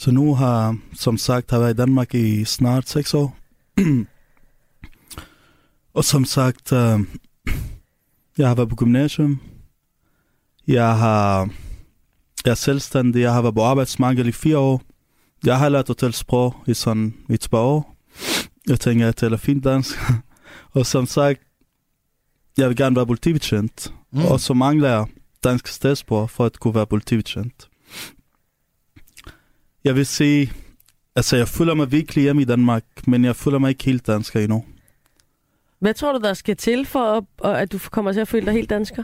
Så 0.00 0.10
nu 0.10 0.34
har, 0.34 0.76
som 0.94 1.18
sagt, 1.18 1.50
har 1.50 1.58
været 1.58 1.74
i 1.74 1.76
Danmark 1.76 2.14
i 2.14 2.44
snart 2.44 2.88
seks 2.88 3.14
år. 3.14 3.36
og 5.94 6.04
som 6.04 6.24
sagt, 6.24 6.72
øh, 6.72 7.00
jeg 8.38 8.48
har 8.48 8.54
været 8.54 8.68
på 8.68 8.76
gymnasium. 8.76 9.40
Jeg 10.66 10.98
har 10.98 11.48
jeg 12.44 12.50
er 12.50 12.54
selvstændig. 12.54 13.20
Jeg 13.20 13.32
har 13.32 13.42
været 13.42 13.54
på 13.54 13.62
arbejdsmarkedet 13.62 14.28
i 14.28 14.32
fire 14.32 14.58
år. 14.58 14.82
Jeg 15.44 15.58
har 15.58 15.68
lært 15.68 15.90
at 15.90 15.96
tale 15.96 16.12
sprog 16.12 16.54
i 16.66 16.74
sådan 16.74 17.14
et 17.30 17.48
par 17.50 17.58
år. 17.58 17.96
Jeg 18.68 18.80
tænker, 18.80 19.04
jeg 19.04 19.16
taler 19.16 19.36
fint 19.36 19.64
dansk. 19.64 19.98
og 20.76 20.86
som 20.86 21.06
sagt, 21.06 21.40
jeg 22.58 22.68
vil 22.68 22.76
gerne 22.76 22.96
være 22.96 23.06
politibetjent. 23.06 23.92
Mm. 24.12 24.24
Og 24.24 24.40
så 24.40 24.54
mangler 24.54 24.88
jeg 24.88 25.06
dansk 25.44 25.66
statsborger 25.66 26.26
for 26.26 26.44
at 26.44 26.60
kunne 26.60 26.74
være 26.74 26.86
politibetjent. 26.86 27.69
Jeg 29.84 29.94
vil 29.94 30.06
sige, 30.06 30.52
altså 31.16 31.36
jeg 31.36 31.48
føler 31.48 31.74
mig 31.74 31.92
virkelig 31.92 32.22
hjemme 32.22 32.42
i 32.42 32.44
Danmark, 32.44 32.84
men 33.06 33.24
jeg 33.24 33.36
føler 33.36 33.58
mig 33.58 33.68
ikke 33.68 33.84
helt 33.84 34.06
dansker 34.06 34.40
endnu. 34.40 34.64
Hvad 35.78 35.94
tror 35.94 36.12
du, 36.12 36.18
der 36.18 36.34
skal 36.34 36.56
til 36.56 36.86
for, 36.86 37.26
at, 37.44 37.56
at 37.56 37.72
du 37.72 37.78
kommer 37.90 38.12
til 38.12 38.20
at 38.20 38.28
føle 38.28 38.46
dig 38.46 38.54
helt 38.54 38.70
dansker? 38.70 39.02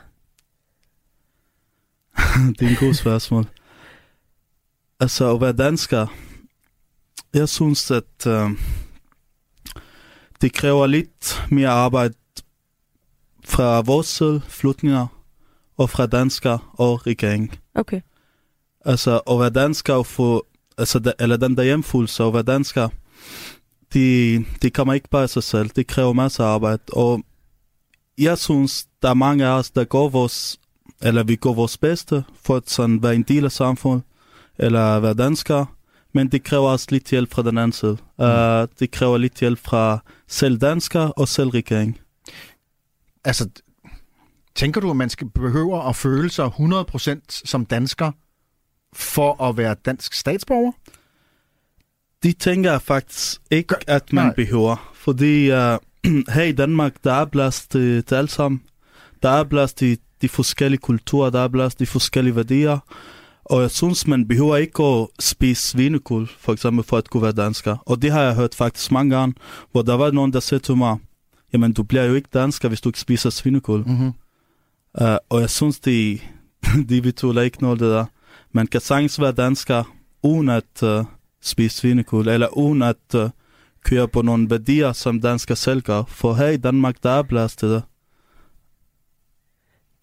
det 2.59 2.67
er 2.67 2.71
en 2.71 2.77
god 2.81 2.95
spørgsmål. 2.95 3.47
Altså 5.01 5.35
at 5.35 5.41
være 5.41 5.53
dansker, 5.53 6.07
jeg 7.35 7.49
synes, 7.49 7.91
at 7.91 8.27
øh, 8.27 8.51
det 10.41 10.53
kræver 10.53 10.87
lidt 10.87 11.43
mere 11.51 11.69
arbejde 11.69 12.15
fra 13.45 13.81
vores 13.81 14.07
side, 14.07 14.43
flygtninger, 14.49 15.07
og 15.77 15.91
fra 15.91 16.07
dansker 16.07 16.75
og 16.79 17.07
regering. 17.07 17.59
Okay. 17.75 18.01
Altså 18.85 19.19
at 19.19 19.41
være 19.41 19.51
dansker 19.51 19.95
og 19.95 20.07
få, 20.07 20.47
altså, 20.79 20.99
da, 20.99 21.13
eller 21.21 21.37
den 21.37 21.57
der 21.57 21.63
hjemfølelse 21.63 22.25
at 22.25 22.35
være 22.35 22.43
dansker, 22.43 22.89
det, 23.93 24.45
det 24.63 24.75
kommer 24.75 24.95
ikke 24.95 25.09
bare 25.11 25.23
af 25.23 25.31
sig 25.31 25.43
selv. 25.43 25.71
Det 25.77 25.87
kræver 25.87 26.13
masser 26.13 26.45
af 26.45 26.49
arbejde. 26.49 26.83
Og 26.93 27.23
jeg 28.19 28.39
synes, 28.39 28.87
der 29.03 29.11
er 29.11 29.15
mange 29.15 29.47
af 29.47 29.51
os, 29.51 29.71
der 29.71 29.85
går 29.85 30.09
vores, 30.09 30.59
eller 31.03 31.23
vi 31.23 31.37
går 31.37 31.55
vores 31.55 31.79
bedste 31.79 32.25
for 32.43 32.57
at 32.57 32.71
sådan 32.71 33.03
være 33.03 33.15
en 33.15 33.23
del 33.23 33.45
af 33.45 33.53
samfundet, 33.53 34.03
eller 34.59 35.01
være 35.01 35.15
danskere, 35.15 35.67
men 36.15 36.29
det 36.29 36.45
kræver 36.45 36.69
også 36.69 36.87
lidt 36.91 37.11
hjælp 37.11 37.33
fra 37.33 37.43
den 37.43 37.59
anden 37.59 37.73
side. 37.73 37.97
Mm. 38.19 38.25
Uh, 38.25 38.69
det 38.81 38.91
kræver 38.91 39.19
lidt 39.19 39.41
hjælp 39.41 39.59
fra 39.59 39.99
selv 40.29 40.59
danskere 40.59 41.13
og 41.13 41.29
selv 41.29 41.49
regering. 41.49 41.99
Altså, 43.25 43.49
tænker 44.55 44.81
du, 44.81 44.91
at 44.91 44.97
man 44.97 45.11
skal 45.11 45.31
behøver 45.31 45.89
at 45.89 45.97
føle 45.97 46.31
sig 46.31 46.47
100% 46.47 47.21
som 47.29 47.67
dansker 47.67 48.13
for 48.97 49.43
at 49.43 49.57
være 49.57 49.75
dansk 49.85 50.15
statsborger? 50.15 50.73
De 52.23 52.33
tænker 52.33 52.71
jeg 52.71 52.83
faktisk 52.83 53.41
ikke, 53.51 53.69
Gør- 53.69 53.95
at 53.95 54.13
man 54.13 54.25
nej. 54.25 54.35
behøver. 54.35 54.93
Fordi 54.95 55.51
uh, 55.51 55.79
her 56.35 56.43
i 56.43 56.53
Danmark, 56.53 56.95
der 57.05 57.13
er 57.13 57.25
plads 57.25 57.67
til, 57.67 58.05
til 58.05 58.15
alt 58.15 58.31
sammen. 58.31 58.63
Der 59.23 59.29
er 59.29 59.45
plads 59.45 59.75
til 59.75 59.99
de 60.23 60.29
forskellige 60.29 60.81
kulturer, 60.81 61.31
der 61.31 61.41
er 61.41 61.49
plads 61.49 61.75
til 61.75 61.87
de 61.87 61.91
forskellige 61.91 62.37
værdier. 62.37 62.79
Og 63.45 63.63
jeg 63.63 63.71
synes, 63.71 64.07
man 64.07 64.29
behøver 64.29 64.57
ikke 64.57 64.83
at 64.83 65.09
spise 65.21 65.69
svinekul, 65.69 66.29
for 66.39 66.53
eksempel, 66.53 66.85
for 66.85 66.97
at 66.97 67.11
kunne 67.11 67.23
være 67.23 67.33
dansker. 67.33 67.77
Og 67.87 68.03
det 68.03 68.11
har 68.13 68.23
jeg 68.23 68.35
hørt 68.35 68.55
faktisk 68.55 68.93
mange 68.93 69.17
gange, 69.17 69.35
hvor 69.73 69.83
der 69.83 69.95
var 69.95 70.11
nogen, 70.11 70.33
der 70.33 70.41
sagde 70.41 70.63
til 70.63 70.77
mig, 70.77 70.97
jamen 71.53 71.73
du 71.73 71.83
bliver 71.83 72.05
jo 72.05 72.15
ikke 72.15 72.29
dansker, 72.35 72.69
hvis 72.69 72.81
du 72.81 72.89
ikke 72.89 73.01
spiser 73.01 73.31
svinekul. 73.31 73.85
Mm-hmm. 73.87 74.13
Uh, 75.01 75.17
og 75.29 75.41
jeg 75.41 75.51
synes, 75.51 75.81
de, 75.81 76.19
de 76.89 77.03
betyder 77.03 77.43
ikke 77.43 77.63
noget 77.63 77.81
det 77.81 77.91
der. 77.91 78.05
Man 78.57 78.67
kan 78.67 78.81
sagtens 78.81 79.21
være 79.21 79.33
dansker, 79.33 79.85
uden 80.23 80.49
at 80.49 80.83
uh, 80.83 81.05
spise 81.43 81.77
svinekul, 81.77 82.29
eller 82.29 82.49
uden 82.49 82.83
at 82.83 83.15
uh, 83.15 83.31
køre 83.85 84.09
på 84.09 84.23
nogle 84.23 84.51
værdier, 84.51 84.93
som 84.93 85.21
dansker 85.21 85.55
selv 85.55 85.83
gør. 85.83 86.03
For 86.09 86.35
her 86.35 86.49
i 86.49 86.57
Danmark, 86.57 86.97
der 87.03 87.11
er 87.11 87.23
plads 87.23 87.57
til 87.57 87.69
det. 87.69 87.83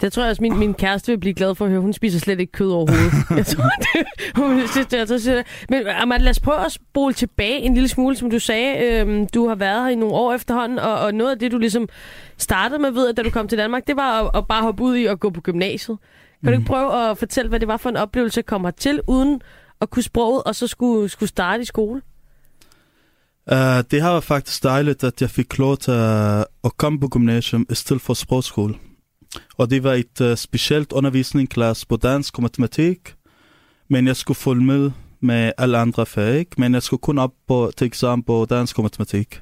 Det 0.01 0.13
tror 0.13 0.23
jeg 0.23 0.29
også, 0.29 0.41
min, 0.41 0.57
min 0.57 0.73
kæreste 0.73 1.11
vil 1.11 1.19
blive 1.19 1.33
glad 1.33 1.55
for 1.55 1.65
at 1.65 1.71
høre. 1.71 1.81
Hun 1.81 1.93
spiser 1.93 2.19
slet 2.19 2.39
ikke 2.39 2.51
kød 2.51 2.71
overhovedet. 2.71 3.13
jeg 3.39 3.45
tror, 3.45 3.63
det, 3.63 4.05
hun 4.35 4.67
synes, 4.67 4.87
det, 4.87 4.97
jeg 4.97 5.07
tror, 5.07 5.17
det. 5.17 5.45
Men 5.69 5.87
Amal, 5.87 6.21
lad 6.21 6.29
os 6.29 6.39
prøve 6.39 6.65
at 6.65 6.71
spole 6.71 7.13
tilbage 7.13 7.59
en 7.59 7.73
lille 7.73 7.89
smule, 7.89 8.15
som 8.15 8.29
du 8.29 8.39
sagde. 8.39 8.85
Øhm, 8.85 9.27
du 9.27 9.47
har 9.47 9.55
været 9.55 9.83
her 9.83 9.89
i 9.89 9.95
nogle 9.95 10.15
år 10.15 10.33
efterhånden, 10.33 10.79
og, 10.79 10.99
og 10.99 11.13
noget 11.13 11.31
af 11.31 11.39
det, 11.39 11.51
du 11.51 11.57
ligesom 11.57 11.89
startede 12.37 12.79
med, 12.79 12.91
ved, 12.91 13.09
at 13.09 13.17
da 13.17 13.21
du 13.21 13.29
kom 13.29 13.47
til 13.47 13.57
Danmark, 13.57 13.87
det 13.87 13.95
var 13.95 14.23
at, 14.23 14.31
at 14.35 14.47
bare 14.47 14.61
hoppe 14.61 14.83
ud 14.83 14.95
i 14.95 15.05
at 15.05 15.19
gå 15.19 15.29
på 15.29 15.41
gymnasiet. 15.41 15.97
Kan 16.43 16.53
du 16.53 16.59
ikke 16.59 16.67
prøve 16.67 17.09
at 17.09 17.17
fortælle, 17.17 17.49
hvad 17.49 17.59
det 17.59 17.67
var 17.67 17.77
for 17.77 17.89
en 17.89 17.97
oplevelse 17.97 18.39
at 18.39 18.45
komme 18.45 18.67
hertil, 18.67 19.01
uden 19.07 19.41
at 19.81 19.89
kunne 19.89 20.03
sproget, 20.03 20.43
og 20.43 20.55
så 20.55 20.67
skulle, 20.67 21.09
skulle 21.09 21.29
starte 21.29 21.63
i 21.63 21.65
skole? 21.65 22.01
Uh, 23.51 23.57
det 23.91 24.01
har 24.01 24.19
faktisk 24.19 24.63
dejligt, 24.63 25.03
at 25.03 25.21
jeg 25.21 25.29
fik 25.29 25.57
lov 25.57 25.77
til 25.77 25.93
uh, 25.93 26.39
at 26.39 26.77
komme 26.77 26.99
på 26.99 27.07
gymnasium 27.07 27.65
i 27.69 27.75
stedet 27.75 28.01
for 28.01 28.13
sprogskole. 28.13 28.75
Og 29.57 29.69
det 29.69 29.83
var 29.83 29.93
et 29.93 30.21
uh, 30.21 30.35
specielt 30.35 30.91
undervisningsklasse 30.91 31.87
på 31.87 31.97
dansk 31.97 32.37
og 32.37 32.41
matematik, 32.41 33.15
men 33.89 34.07
jeg 34.07 34.15
skulle 34.15 34.37
følge 34.37 34.63
med 34.63 34.91
med 35.19 35.51
alle 35.57 35.77
andre 35.77 36.05
fag, 36.05 36.45
men 36.57 36.73
jeg 36.73 36.83
skulle 36.83 37.01
kun 37.01 37.17
op 37.17 37.31
på, 37.47 37.71
til 37.77 37.85
eksamen 37.85 38.23
på 38.23 38.45
dansk 38.49 38.77
og 38.77 38.83
matematik. 38.83 39.41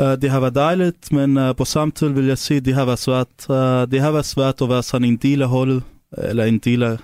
Uh, 0.00 0.06
det 0.06 0.30
har 0.30 0.40
været 0.40 0.54
dejligt, 0.54 1.12
men 1.12 1.36
uh, 1.36 1.56
på 1.56 1.64
samme 1.64 1.92
tid 1.92 2.08
vil 2.08 2.26
jeg 2.26 2.38
sige, 2.38 2.56
at 2.56 2.64
det 2.64 2.74
har 2.74 2.84
været 2.84 2.98
svært. 2.98 3.28
Uh, 3.48 3.90
det 3.90 4.00
har 4.00 4.10
været 4.10 4.24
svært 4.24 4.62
at 4.62 4.68
være 4.68 4.82
sådan 4.82 5.08
en 5.08 5.16
del 5.16 5.42
af 5.42 5.48
holdet, 5.48 5.82
eller 6.18 6.44
en 6.44 6.58
del 6.58 6.82
af, 6.82 6.96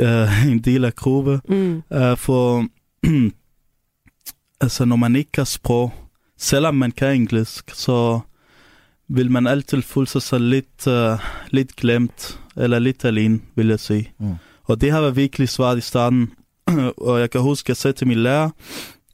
uh, 0.00 0.46
en 0.52 0.58
del 0.58 0.84
af 0.84 0.94
gruppe. 0.94 1.40
Mm. 1.48 1.82
Uh, 1.90 2.16
for 2.16 2.66
altså, 4.60 4.84
når 4.84 4.96
man 4.96 5.16
ikke 5.16 5.32
kan 5.32 5.46
sprog, 5.46 5.92
selvom 6.38 6.74
man 6.74 6.92
kan 6.92 7.14
engelsk, 7.14 7.70
så 7.74 8.20
vil 9.08 9.30
man 9.30 9.46
altid 9.46 9.82
føle 9.82 10.06
sig 10.06 10.22
så 10.22 10.38
lidt, 10.38 10.86
uh, 10.86 11.18
lidt 11.50 11.76
glemt, 11.76 12.40
eller 12.56 12.78
lidt 12.78 13.04
alene, 13.04 13.40
vil 13.54 13.68
jeg 13.68 13.80
sige. 13.80 14.12
Mm. 14.18 14.34
Og 14.64 14.80
det 14.80 14.92
har 14.92 15.00
været 15.00 15.16
virkelig 15.16 15.48
svært 15.48 15.78
i 15.78 15.80
starten. 15.80 16.32
og 17.06 17.20
jeg 17.20 17.30
kan 17.30 17.40
huske, 17.40 17.66
at 17.66 17.68
jeg 17.68 17.76
sagde 17.76 17.96
til 17.96 18.06
min 18.06 18.18
lærer, 18.18 18.50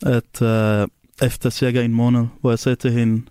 at 0.02 0.42
uh, 0.42 0.88
efter 1.22 1.50
cirka 1.50 1.82
en 1.84 1.94
måned, 1.94 2.26
hvor 2.40 2.50
jeg 2.50 2.58
sagde 2.58 2.76
til 2.76 2.92
hende, 2.92 3.22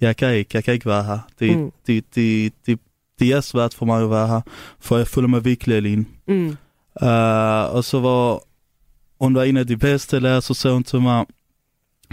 jeg 0.00 0.16
kan 0.16 0.34
ikke, 0.34 0.50
jeg 0.54 0.64
kan 0.64 0.74
ikke 0.74 0.86
være 0.86 1.04
her. 1.04 1.18
Det, 1.40 1.58
Mm. 1.58 1.70
det, 1.86 2.04
det, 2.14 2.52
det, 2.66 2.78
det 3.18 3.32
er 3.32 3.40
svært 3.40 3.74
for 3.74 3.86
mig 3.86 4.02
at 4.02 4.10
være 4.10 4.28
her, 4.28 4.40
for 4.80 4.96
jeg 4.96 5.06
føler 5.06 5.28
mig 5.28 5.44
virkelig 5.44 5.76
alene. 5.76 6.04
Mm. 6.28 6.46
Uh, 7.02 7.74
og 7.74 7.84
så 7.84 8.00
var 8.00 8.40
hun 9.24 9.34
var 9.34 9.42
en 9.42 9.56
af 9.56 9.66
de 9.66 9.76
bedste 9.76 10.20
lærere, 10.20 10.42
så 10.42 10.54
sagde 10.54 10.74
hun 10.74 10.84
til 10.84 11.00
mig, 11.00 11.26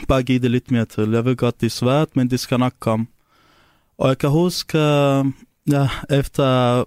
bare 0.07 0.23
giv 0.23 0.39
det 0.39 0.51
lidt 0.51 0.71
mere 0.71 0.86
til. 0.86 1.12
Jeg 1.12 1.25
ved 1.25 1.36
godt, 1.36 1.60
det 1.62 1.65
er 1.65 1.69
svært, 1.69 2.15
men 2.15 2.29
det 2.29 2.39
skal 2.39 2.60
nok 2.60 2.73
komme. 2.79 3.07
Og 3.97 4.07
jeg 4.07 4.17
kan 4.17 4.29
huske, 4.29 4.77
uh, 4.77 5.25
ja, 5.71 5.89
efter 6.10 6.84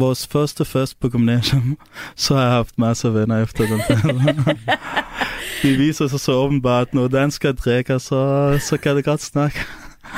vores 0.00 0.26
første 0.26 0.64
fest 0.64 1.00
på 1.00 1.08
gymnasium, 1.08 1.78
så 2.16 2.34
har 2.34 2.42
jeg 2.42 2.50
haft 2.52 2.78
masser 2.78 3.08
af 3.08 3.14
venner 3.14 3.42
efter 3.42 3.66
den 3.66 3.80
det 5.62 5.78
viser 5.78 6.08
sig 6.08 6.20
så 6.20 6.32
åbenbart, 6.32 6.94
når 6.94 7.08
danskere 7.08 7.52
drikker, 7.52 7.98
så, 7.98 8.58
så 8.62 8.76
kan 8.76 8.96
det 8.96 9.04
godt 9.04 9.22
snakke. 9.22 9.60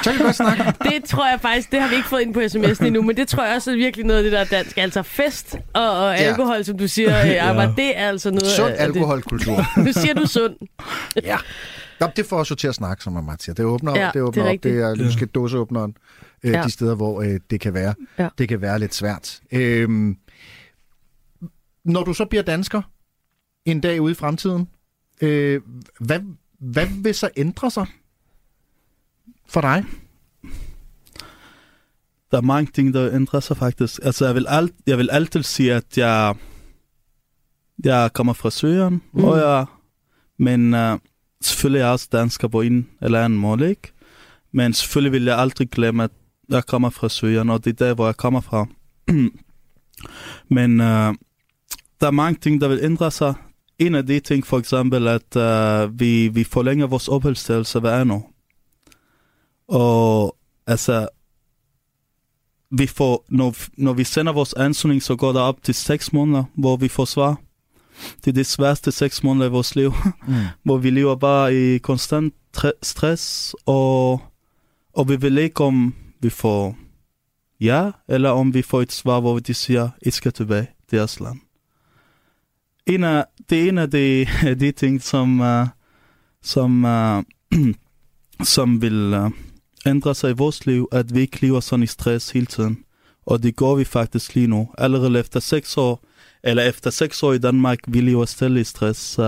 Så 0.03 0.11
kan 0.11 0.19
vi 0.19 0.25
godt 0.25 0.37
snakke. 0.37 0.63
Det 0.91 1.05
tror 1.05 1.31
jeg 1.31 1.39
faktisk, 1.41 1.73
det 1.73 1.81
har 1.81 1.89
vi 1.89 1.95
ikke 1.95 2.09
fået 2.09 2.21
ind 2.21 2.35
på 2.35 2.41
sms'en 2.41 2.85
endnu, 2.87 3.03
men 3.03 3.17
det 3.17 3.29
tror 3.29 3.45
jeg 3.45 3.57
også 3.57 3.71
er 3.71 3.75
virkelig 3.77 4.07
noget 4.07 4.19
af 4.19 4.23
det, 4.25 4.33
der 4.33 4.39
er 4.39 4.45
dansk. 4.45 4.79
Altså 4.79 5.03
fest 5.03 5.57
og, 5.75 5.91
og 5.91 6.15
Ja. 6.15 6.23
alkohol, 6.23 6.65
som 6.65 6.79
du 6.79 6.89
siger, 6.89 7.27
ja. 7.27 7.49
Armand, 7.51 7.77
det 7.77 7.99
er 7.99 8.09
altså 8.09 8.31
noget 8.31 8.47
Sund 8.47 8.75
alkoholkultur. 8.79 9.65
Nu 9.85 9.93
siger 9.93 10.15
du 10.15 10.27
sund. 10.27 10.55
ja. 11.25 11.37
Nå, 12.01 12.07
det 12.17 12.27
får 12.27 12.39
os 12.39 12.51
jo 12.51 12.55
til 12.55 12.69
at 12.69 12.75
snakke, 12.75 13.03
som 13.05 13.13
man 13.13 13.37
siger. 13.41 13.55
Det 13.55 13.65
åbner, 13.65 13.93
Ja, 13.99 14.09
op, 14.09 14.15
det 14.15 14.23
åbner 14.23 14.43
det 14.45 14.51
er 14.51 14.55
op. 14.91 14.97
Det 14.97 15.03
er 15.03 15.05
lyske 15.07 15.27
dåseåbneren. 15.27 15.95
Øh, 16.43 16.53
Ja. 16.53 16.63
De 16.63 16.71
steder, 16.71 16.95
hvor 16.95 17.23
øh, 17.23 17.41
det 17.51 17.61
kan 17.61 17.75
være. 17.75 17.95
Ja. 18.19 18.29
Det 18.39 18.49
kan 18.49 18.61
være 18.61 18.79
lidt 18.79 18.95
svært. 18.95 19.41
Øhm, 19.53 20.17
når 21.85 22.05
du 22.05 22.15
så 22.15 22.25
bliver 22.25 22.43
dansker 22.43 22.83
en 23.65 23.81
dag 23.81 24.01
ude 24.01 24.13
i 24.13 24.15
fremtiden, 24.15 24.69
øh, 25.21 25.61
hvad, 26.01 26.21
hvad 26.59 26.87
vil 27.03 27.15
så 27.15 27.31
ændre 27.37 27.71
sig 27.71 27.87
for 29.49 29.61
dig? 29.61 29.85
Der 32.31 32.37
er 32.39 32.43
mange 32.43 32.71
ting, 32.75 32.95
der 32.95 33.13
ændrer 33.15 33.41
sig 33.41 33.57
faktisk. 33.57 34.01
Altså, 34.03 34.27
jeg 34.27 34.35
vil, 34.35 34.47
alt, 34.49 34.73
jeg 34.87 34.99
vil 34.99 35.09
altid 35.13 35.43
sige, 35.43 35.75
at 35.75 35.99
jeg, 35.99 36.35
jeg 37.85 38.11
kommer 38.13 38.33
fra 38.33 38.51
Syrien, 38.51 39.03
mm. 39.13 39.25
og 39.25 39.39
jeg, 39.39 39.67
men 40.39 40.75
uh, 40.75 40.99
selvfølgelig 41.43 41.79
er 41.81 41.85
jeg 41.85 41.93
også 41.93 42.09
dansker 42.13 42.49
på 42.49 42.61
en 42.61 42.89
eller 43.03 43.25
anden 43.25 43.39
måde, 43.39 43.71
ikke? 43.71 43.93
Men 44.53 44.73
selvfølgelig 44.73 45.13
vil 45.13 45.25
jeg 45.25 45.39
aldrig 45.39 45.71
glemme, 45.71 46.05
at 46.05 46.11
jeg 46.53 46.67
kommer 46.67 46.91
fra 46.91 47.09
Syrien, 47.09 47.51
og 47.51 47.65
det 47.65 47.71
er 47.81 47.87
der, 47.87 47.95
hvor 47.95 48.07
jeg 48.07 48.17
kommer 48.17 48.41
fra. 48.41 48.67
men 50.57 50.81
uh, 50.81 51.15
der 52.01 52.07
er 52.07 52.11
mange 52.11 52.41
ting, 52.41 52.61
der 52.61 52.69
vil 52.69 52.81
ændre 52.83 53.11
sig. 53.11 53.35
En 53.79 53.95
af 53.95 54.07
de 54.07 54.21
ting, 54.21 54.47
for 54.47 54.59
eksempel, 54.59 55.09
at 55.09 55.37
uh, 55.37 56.01
vi, 56.01 56.29
vi 56.29 56.45
forlænger 56.45 56.87
vores 56.87 57.09
opholdstilladelse 57.09 57.81
hver 57.81 58.13
år. 58.13 58.33
Og 59.69 60.37
altså, 60.67 61.09
vi 62.71 62.87
får, 62.87 63.25
når, 63.29 63.55
når 63.77 63.93
vi 63.93 64.05
sender 64.05 64.33
vores 64.33 64.53
ansøgning, 64.55 65.03
så 65.03 65.17
går 65.17 65.33
der 65.33 65.41
op 65.41 65.63
til 65.63 65.75
6 65.75 66.13
måneder, 66.13 66.45
hvor 66.55 66.77
vi 66.77 66.89
får 66.89 67.05
svar. 67.05 67.41
Det 68.25 68.27
er 68.31 68.33
det 68.33 68.47
sværeste 68.47 68.93
6 68.93 69.23
måneder 69.23 69.47
i 69.47 69.51
vores 69.51 69.77
liv, 69.77 69.93
Mm. 70.29 70.35
hvor 70.63 70.77
vi 70.79 70.91
lever 70.91 71.17
bare 71.17 71.55
i 71.55 71.79
konstant 71.79 72.35
tre- 72.53 72.73
stress, 72.83 73.55
og, 73.67 74.21
og 74.93 75.09
vi 75.09 75.23
ved 75.23 75.39
ikke, 75.39 75.65
om 75.65 75.95
vi 76.23 76.31
får 76.31 76.77
ja, 77.61 77.91
eller 78.09 78.31
om 78.31 78.55
vi 78.55 78.63
får 78.63 78.83
et 78.83 78.93
svar, 78.93 79.21
hvor 79.21 79.39
de 79.39 79.55
siger, 79.55 79.91
I 80.03 80.11
skal 80.11 80.33
tilbage 80.33 80.67
til 80.89 80.97
jeres 80.97 81.21
land. 81.21 81.41
En 82.87 83.05
af, 83.05 83.25
det 83.51 83.63
er 83.63 83.69
en 83.69 83.79
af 83.79 83.91
de, 83.91 84.27
de 84.61 84.73
ting, 84.73 85.03
som, 85.03 85.41
uh, 85.41 85.67
som, 86.43 86.85
uh, 86.85 87.23
som 88.55 88.83
vil 88.83 89.15
uh, 89.15 89.31
ændre 89.87 90.15
sig 90.15 90.31
i 90.31 90.35
vores 90.35 90.67
liv, 90.67 90.89
at 90.93 91.15
vi 91.15 91.21
ikke 91.21 91.41
lever 91.41 91.61
sådan 91.61 91.83
i 91.83 91.87
stress 91.87 92.31
hele 92.31 92.47
tiden. 92.47 92.85
Og 93.27 93.43
det 93.43 93.57
går 93.57 93.75
vi 93.75 93.85
faktisk 93.85 94.35
lige 94.35 94.47
nu. 94.47 94.69
Allerede 94.79 95.19
efter 95.19 95.41
seks 95.41 95.77
år 95.77 96.05
eller 96.45 96.63
efter 96.63 96.91
seks 96.91 97.23
år 97.23 97.33
i 97.33 97.39
Danmark, 97.39 97.79
vil 97.89 98.05
lever 98.05 98.21
jo 98.21 98.27
stille 98.27 98.61
i 98.61 98.65
stress 98.65 99.19
uh, 99.19 99.25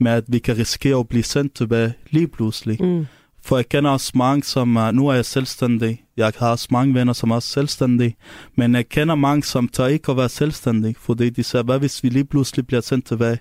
med, 0.00 0.12
at 0.12 0.24
vi 0.28 0.38
kan 0.38 0.58
risikere 0.58 0.98
at 0.98 1.08
blive 1.08 1.22
sendt 1.22 1.54
tilbage 1.54 1.94
lige 2.10 2.28
pludselig. 2.28 2.82
Mm. 2.82 3.06
For 3.42 3.56
jeg 3.56 3.68
kender 3.68 3.90
også 3.90 4.12
mange, 4.14 4.42
som 4.42 4.76
uh, 4.76 4.92
nu 4.92 5.08
er 5.08 5.14
jeg 5.14 5.24
selvstændig. 5.24 6.04
Jeg 6.16 6.32
har 6.38 6.50
også 6.50 6.68
mange 6.70 6.94
venner, 6.94 7.12
som 7.12 7.30
er 7.30 7.34
også 7.34 7.48
selvstændige. 7.48 8.16
Men 8.56 8.74
jeg 8.74 8.88
kender 8.88 9.14
mange, 9.14 9.42
som 9.42 9.68
tør 9.68 9.86
ikke 9.86 10.10
at 10.10 10.16
være 10.16 10.28
selvstændige, 10.28 10.94
fordi 10.98 11.30
de 11.30 11.42
siger, 11.42 11.62
hvad 11.62 11.78
hvis 11.78 12.02
vi 12.04 12.08
lige 12.08 12.24
pludselig 12.24 12.66
bliver 12.66 12.80
sendt 12.80 13.06
tilbage? 13.06 13.38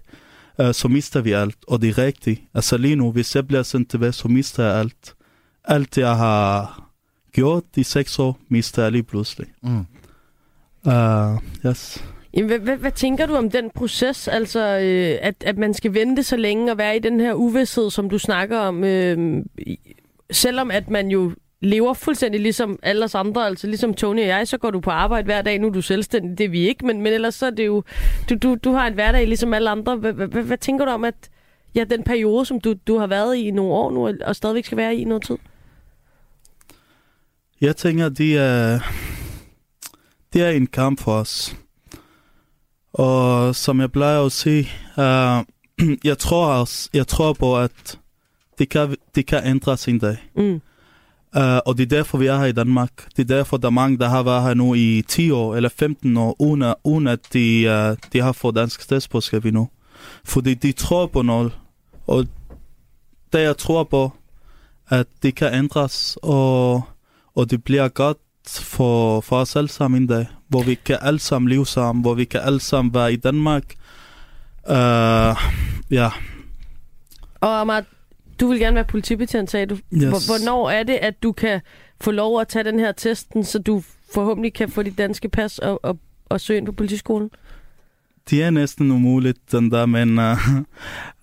Uh, 0.59 0.71
så 0.71 0.88
mister 0.88 1.21
vi 1.21 1.31
alt, 1.31 1.57
og 1.67 1.81
det 1.81 1.89
er 1.89 1.97
rigtigt. 1.97 2.41
Altså 2.53 2.77
lige 2.77 2.95
nu, 2.95 3.12
hvis 3.12 3.35
jeg 3.35 3.47
bliver 3.47 3.63
sendt 3.63 3.89
tilbage, 3.89 4.12
så 4.12 4.27
mister 4.27 4.63
jeg 4.63 4.79
alt. 4.79 5.15
Alt 5.65 5.97
jeg 5.97 6.17
har 6.17 6.83
gjort 7.33 7.63
de 7.75 7.83
seks 7.83 8.19
år, 8.19 8.39
mister 8.49 8.83
jeg 8.83 8.91
lige 8.91 9.03
pludselig. 9.03 9.47
Mm. 9.63 9.85
Uh, 10.85 11.38
yes. 11.65 12.03
Jamen, 12.34 12.48
hvad, 12.48 12.60
hvad, 12.60 12.78
hvad 12.78 12.92
tænker 12.92 13.26
du 13.26 13.36
om 13.36 13.52
den 13.52 13.70
proces, 13.70 14.28
altså 14.28 14.60
øh, 14.60 15.18
at, 15.22 15.36
at 15.46 15.58
man 15.58 15.74
skal 15.74 15.94
vente 15.94 16.24
så 16.24 16.38
længe 16.38 16.72
og 16.72 16.78
være 16.78 16.96
i 16.96 17.00
den 17.00 17.20
her 17.20 17.34
uvidshed, 17.34 17.89
som 17.89 18.10
du 18.10 18.20
snakker 18.20 18.60
om, 18.60 18.84
øh, 18.84 19.44
selvom 20.32 20.72
at 20.72 20.89
man 20.89 21.08
jo 21.08 21.32
lever 21.62 21.94
fuldstændig 21.94 22.42
ligesom 22.42 22.80
alle 22.84 23.06
os 23.06 23.15
andre, 23.15 23.46
altså 23.46 23.68
ligesom 23.68 23.94
Tony 23.94 24.20
og 24.20 24.28
jeg, 24.28 24.48
så 24.48 24.58
går 24.58 24.72
du 24.72 24.80
på 24.80 24.89
arbejde 24.89 25.26
hver 25.26 25.42
dag, 25.42 25.60
nu 25.60 25.68
er 25.68 25.72
du 25.72 25.82
selvstændig, 25.82 26.38
det 26.38 26.44
er 26.44 26.50
vi 26.50 26.68
ikke, 26.68 26.86
men, 26.86 27.02
men 27.02 27.13
ellers 27.13 27.36
så 27.36 27.46
er 27.46 27.50
det 27.50 27.65
jo, 27.65 27.84
du, 28.30 28.36
du, 28.36 28.56
du 28.56 28.72
har 28.72 28.88
en 28.88 28.94
hverdag 28.94 29.28
ligesom 29.28 29.54
alle 29.54 29.70
andre. 29.70 29.96
Hvad, 29.96 30.13
hvad, 30.13 30.28
hvad, 30.28 30.44
hvad 30.44 30.58
tænker 30.58 30.86
du 30.86 30.92
om, 30.92 31.04
at 31.04 31.30
ja, 31.76 31.84
den 31.84 32.04
periode, 32.04 32.46
som 32.46 32.62
du, 32.62 32.76
du 32.88 32.98
har 32.98 33.08
været 33.08 33.38
i 33.38 33.48
i 33.48 33.52
nogle 33.52 33.74
år 33.74 33.92
nu, 33.92 34.13
og 34.26 34.36
stadigvæk 34.36 34.65
skal 34.65 34.78
være 34.78 34.96
i 34.96 35.02
i 35.02 35.04
noget 35.04 35.24
tid? 35.24 35.38
Jeg 37.62 37.76
tænker, 37.76 38.10
det 38.10 38.38
er, 38.38 38.80
det 40.34 40.44
er 40.44 40.50
en 40.50 40.68
kamp 40.68 41.00
for 41.00 41.12
os. 41.12 41.56
Og 42.99 43.55
som 43.55 43.79
jeg 43.79 43.91
plejer 43.91 44.25
at 44.25 44.31
sige, 44.31 44.69
uh, 44.97 45.43
jeg, 46.09 46.17
tror 46.17 46.47
også, 46.47 46.89
jeg 46.93 47.07
tror 47.07 47.33
på, 47.33 47.57
at 47.59 47.99
det 48.57 48.69
kan, 48.69 48.95
det 49.15 49.25
kan 49.25 49.45
ændres 49.45 49.88
en 49.88 49.99
dag. 49.99 50.17
Mm. 50.35 50.62
Uh, 51.38 51.57
og 51.65 51.77
det 51.77 51.83
er 51.83 51.95
derfor, 51.97 52.17
vi 52.17 52.27
er 52.27 52.38
her 52.38 52.45
i 52.45 52.51
Danmark. 52.51 52.91
Det 53.17 53.31
er 53.31 53.35
derfor, 53.35 53.57
der 53.57 53.67
er 53.67 53.71
mange, 53.71 53.97
der 53.97 54.09
har 54.09 54.23
været 54.23 54.43
her 54.43 54.53
nu 54.53 54.73
i 54.73 55.03
10 55.07 55.31
år 55.31 55.55
eller 55.55 55.69
15 55.69 56.17
år, 56.17 56.35
uden 56.39 56.73
uden 56.83 57.07
at 57.07 57.19
de, 57.33 57.65
uh, 57.67 57.97
de 58.13 58.21
har 58.21 58.31
fået 58.31 58.55
dansk 58.55 58.81
statsborgerskab 58.81 59.45
endnu. 59.45 59.69
Fordi 60.25 60.53
de 60.53 60.71
tror 60.71 61.07
på 61.07 61.21
noget. 61.21 61.51
Og 62.07 62.27
det 63.33 63.39
jeg 63.39 63.57
tror 63.57 63.83
på, 63.83 64.12
at 64.89 65.07
det 65.23 65.35
kan 65.35 65.53
ændres, 65.53 66.17
og, 66.23 66.83
og 67.35 67.51
det 67.51 67.63
bliver 67.63 67.88
godt 67.88 68.17
for, 68.47 69.21
for 69.21 69.35
os 69.35 69.55
alle 69.55 69.69
sammen 69.69 70.01
en 70.01 70.07
dag, 70.07 70.25
hvor 70.49 70.63
vi 70.63 70.75
kan 70.85 70.97
alle 71.01 71.19
sammen 71.19 71.49
leve 71.49 71.65
sammen, 71.65 72.01
hvor 72.01 72.13
vi 72.13 72.25
kan 72.25 72.41
alle 72.43 72.59
sammen 72.59 72.93
være 72.93 73.13
i 73.13 73.15
Danmark. 73.15 73.63
Uh, 74.69 75.35
ja, 75.91 76.09
Og 77.41 77.59
Amar, 77.62 77.83
du 78.39 78.47
vil 78.47 78.59
gerne 78.59 78.75
være 78.75 78.83
politibetjent, 78.85 79.51
sagde 79.51 79.65
du. 79.65 79.75
Yes. 79.93 80.03
Hvor- 80.03 80.27
Hvornår 80.38 80.69
er 80.69 80.83
det, 80.83 80.93
at 80.93 81.23
du 81.23 81.31
kan 81.31 81.62
få 82.01 82.12
lov 82.12 82.41
at 82.41 82.47
tage 82.47 82.63
den 82.63 82.79
her 82.79 82.91
testen, 82.91 83.43
så 83.43 83.59
du 83.59 83.83
forhåbentlig 84.13 84.53
kan 84.53 84.69
få 84.69 84.83
dit 84.83 84.97
danske 84.97 85.29
pas 85.29 85.59
og, 85.59 85.79
og, 85.85 85.97
og 86.29 86.41
søge 86.41 86.57
ind 86.57 86.65
på 86.65 86.71
politiskolen? 86.71 87.29
Det 88.29 88.43
er 88.43 88.49
næsten 88.49 88.91
umuligt, 88.91 89.51
den 89.51 89.71
der, 89.71 89.85
men 89.85 90.19
uh, 90.19 90.25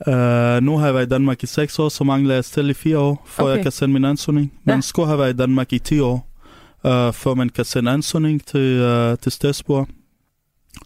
uh, 0.06 0.64
nu 0.66 0.78
har 0.78 0.84
jeg 0.86 0.94
været 0.94 1.06
i 1.06 1.08
Danmark 1.08 1.42
i 1.42 1.46
6 1.46 1.78
år, 1.78 1.88
så 1.88 2.04
mangler 2.04 2.34
jeg 2.34 2.44
stille 2.44 2.70
i 2.70 2.74
4 2.74 2.98
år, 2.98 3.22
for 3.26 3.42
Okay. 3.42 3.50
okay. 3.50 3.56
jeg 3.56 3.64
kan 3.64 3.72
sende 3.72 3.92
min 3.92 4.04
ansøgning. 4.04 4.52
Man 4.64 4.76
Ja. 4.76 4.80
skulle 4.80 5.06
have 5.06 5.18
været 5.18 5.34
i 5.34 5.36
Danmark 5.36 5.72
i 5.72 5.78
10 5.78 6.00
år, 6.00 6.25
uh, 6.86 7.14
for 7.14 7.34
man 7.34 7.48
kan 7.48 7.64
sende 7.64 7.90
ansøgning 7.90 8.46
til, 8.46 8.82
uh, 8.82 9.18
til 9.18 9.32
statsborger. 9.32 9.84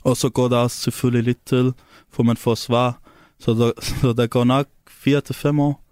Og 0.05 0.17
så 0.17 0.29
går 0.29 0.49
der 0.49 0.57
også 0.57 0.77
selvfølgelig 0.77 1.25
lidt 1.25 1.47
til, 1.47 1.73
for 2.13 2.23
man 2.23 2.37
får 2.37 2.55
svar. 2.55 3.01
Så 3.39 3.55
der, 3.55 3.73
så 4.01 4.13
der 4.13 4.27
går 4.27 4.45
nok 4.45 4.67
4 4.89 5.21
til 5.21 5.35
5 5.35 5.61
år, 5.61 5.85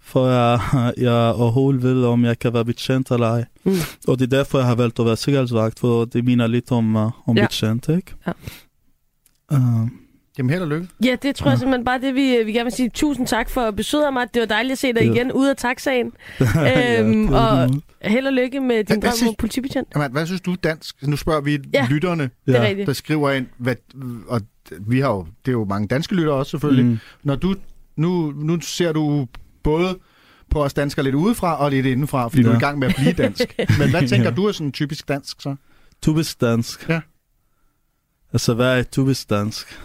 for 0.00 0.28
jeg, 0.28 0.60
jeg 1.06 1.34
overhovedet 1.34 1.82
ved, 1.82 2.04
om 2.04 2.24
jeg 2.24 2.38
kan 2.38 2.52
være 2.52 2.64
betjent 2.64 3.10
eller 3.10 3.26
ej. 3.26 3.44
Mm. 3.64 3.72
Og 4.08 4.18
det 4.18 4.24
er 4.32 4.36
derfor, 4.36 4.58
jeg 4.58 4.66
har 4.66 4.74
valgt 4.74 5.00
at 5.00 5.06
være 5.06 5.16
sikkerhedsvagt, 5.16 5.78
for 5.78 6.04
det 6.04 6.24
minder 6.24 6.46
lidt 6.46 6.72
om, 6.72 6.96
uh, 6.96 7.28
om 7.28 7.36
ja. 7.36 7.46
betjent, 7.46 7.88
ikke? 7.88 8.14
Ja. 8.26 8.32
Uh, 9.52 9.88
Jamen 10.38 10.50
held 10.50 10.62
og 10.62 10.68
lykke. 10.68 10.88
Ja, 11.04 11.16
det 11.22 11.36
tror 11.36 11.50
jeg 11.50 11.58
simpelthen 11.58 11.84
bare, 11.84 12.00
det 12.00 12.14
vi, 12.14 12.42
vi 12.44 12.52
gerne 12.52 12.64
vil 12.64 12.72
sige. 12.72 12.88
Tusind 12.94 13.26
tak 13.26 13.50
for 13.50 13.70
besøget, 13.70 14.04
Amar. 14.06 14.24
Det 14.24 14.40
var 14.40 14.46
dejligt 14.46 14.72
at 14.72 14.78
se 14.78 14.92
dig 14.92 15.02
Ja. 15.04 15.12
igen 15.12 15.32
ude 15.32 15.50
af 15.50 15.56
taxaen. 15.56 16.12
Ja, 16.54 17.00
øhm, 17.00 17.28
er 17.32 17.38
og 17.38 17.70
held 18.10 18.26
og 18.26 18.32
lykke 18.32 18.60
med 18.60 18.84
din 18.84 19.00
drøm 19.00 19.28
om 19.28 19.34
politibetjent. 19.38 19.88
Jamen, 19.96 20.12
hvad 20.12 20.26
synes 20.26 20.40
du 20.40 20.52
er 20.52 20.56
dansk? 20.56 21.02
Nu 21.02 21.16
spørger 21.16 21.40
vi 21.40 21.52
Ja. 21.52 21.58
ja. 21.74 21.86
lytterne, 21.90 22.30
er 22.46 22.62
Ja. 22.68 22.84
der 22.84 22.92
skriver 22.92 23.30
ind, 23.30 23.46
hvad, 23.58 23.74
og 24.28 24.40
vi 24.80 25.00
har 25.00 25.08
jo, 25.10 25.26
det 25.44 25.48
er 25.48 25.52
jo 25.52 25.64
mange 25.64 25.88
danske 25.88 26.14
lyttere 26.14 26.34
også 26.34 26.50
selvfølgelig. 26.50 26.84
Mm. 26.84 26.98
Når 27.22 27.36
du, 27.36 27.54
nu, 27.96 28.32
nu 28.36 28.60
ser 28.60 28.92
du 28.92 29.26
både 29.62 29.98
på 30.50 30.64
os 30.64 30.74
danskere 30.74 31.04
lidt 31.04 31.14
udefra 31.14 31.58
og 31.60 31.70
lidt 31.70 31.86
indenfra, 31.86 32.28
fordi 32.28 32.42
ja. 32.42 32.48
du 32.48 32.48
er 32.50 32.52
Ja. 32.54 32.58
i 32.58 32.60
gang 32.60 32.78
med 32.78 32.88
at 32.88 32.94
blive 32.98 33.12
dansk. 33.12 33.54
Men 33.78 33.90
hvad 33.90 34.08
tænker 34.08 34.28
Ja. 34.28 34.34
du 34.34 34.44
er 34.44 34.52
sådan 34.52 34.72
typisk 34.72 35.08
dansk 35.08 35.36
så? 35.42 35.56
Typisk 36.02 36.40
dansk. 36.40 36.88
Ja. 36.88 37.00
Altså, 38.32 38.54
hvad 38.54 38.78
er 38.78 38.82
typisk 38.82 39.30
dansk? 39.30 39.78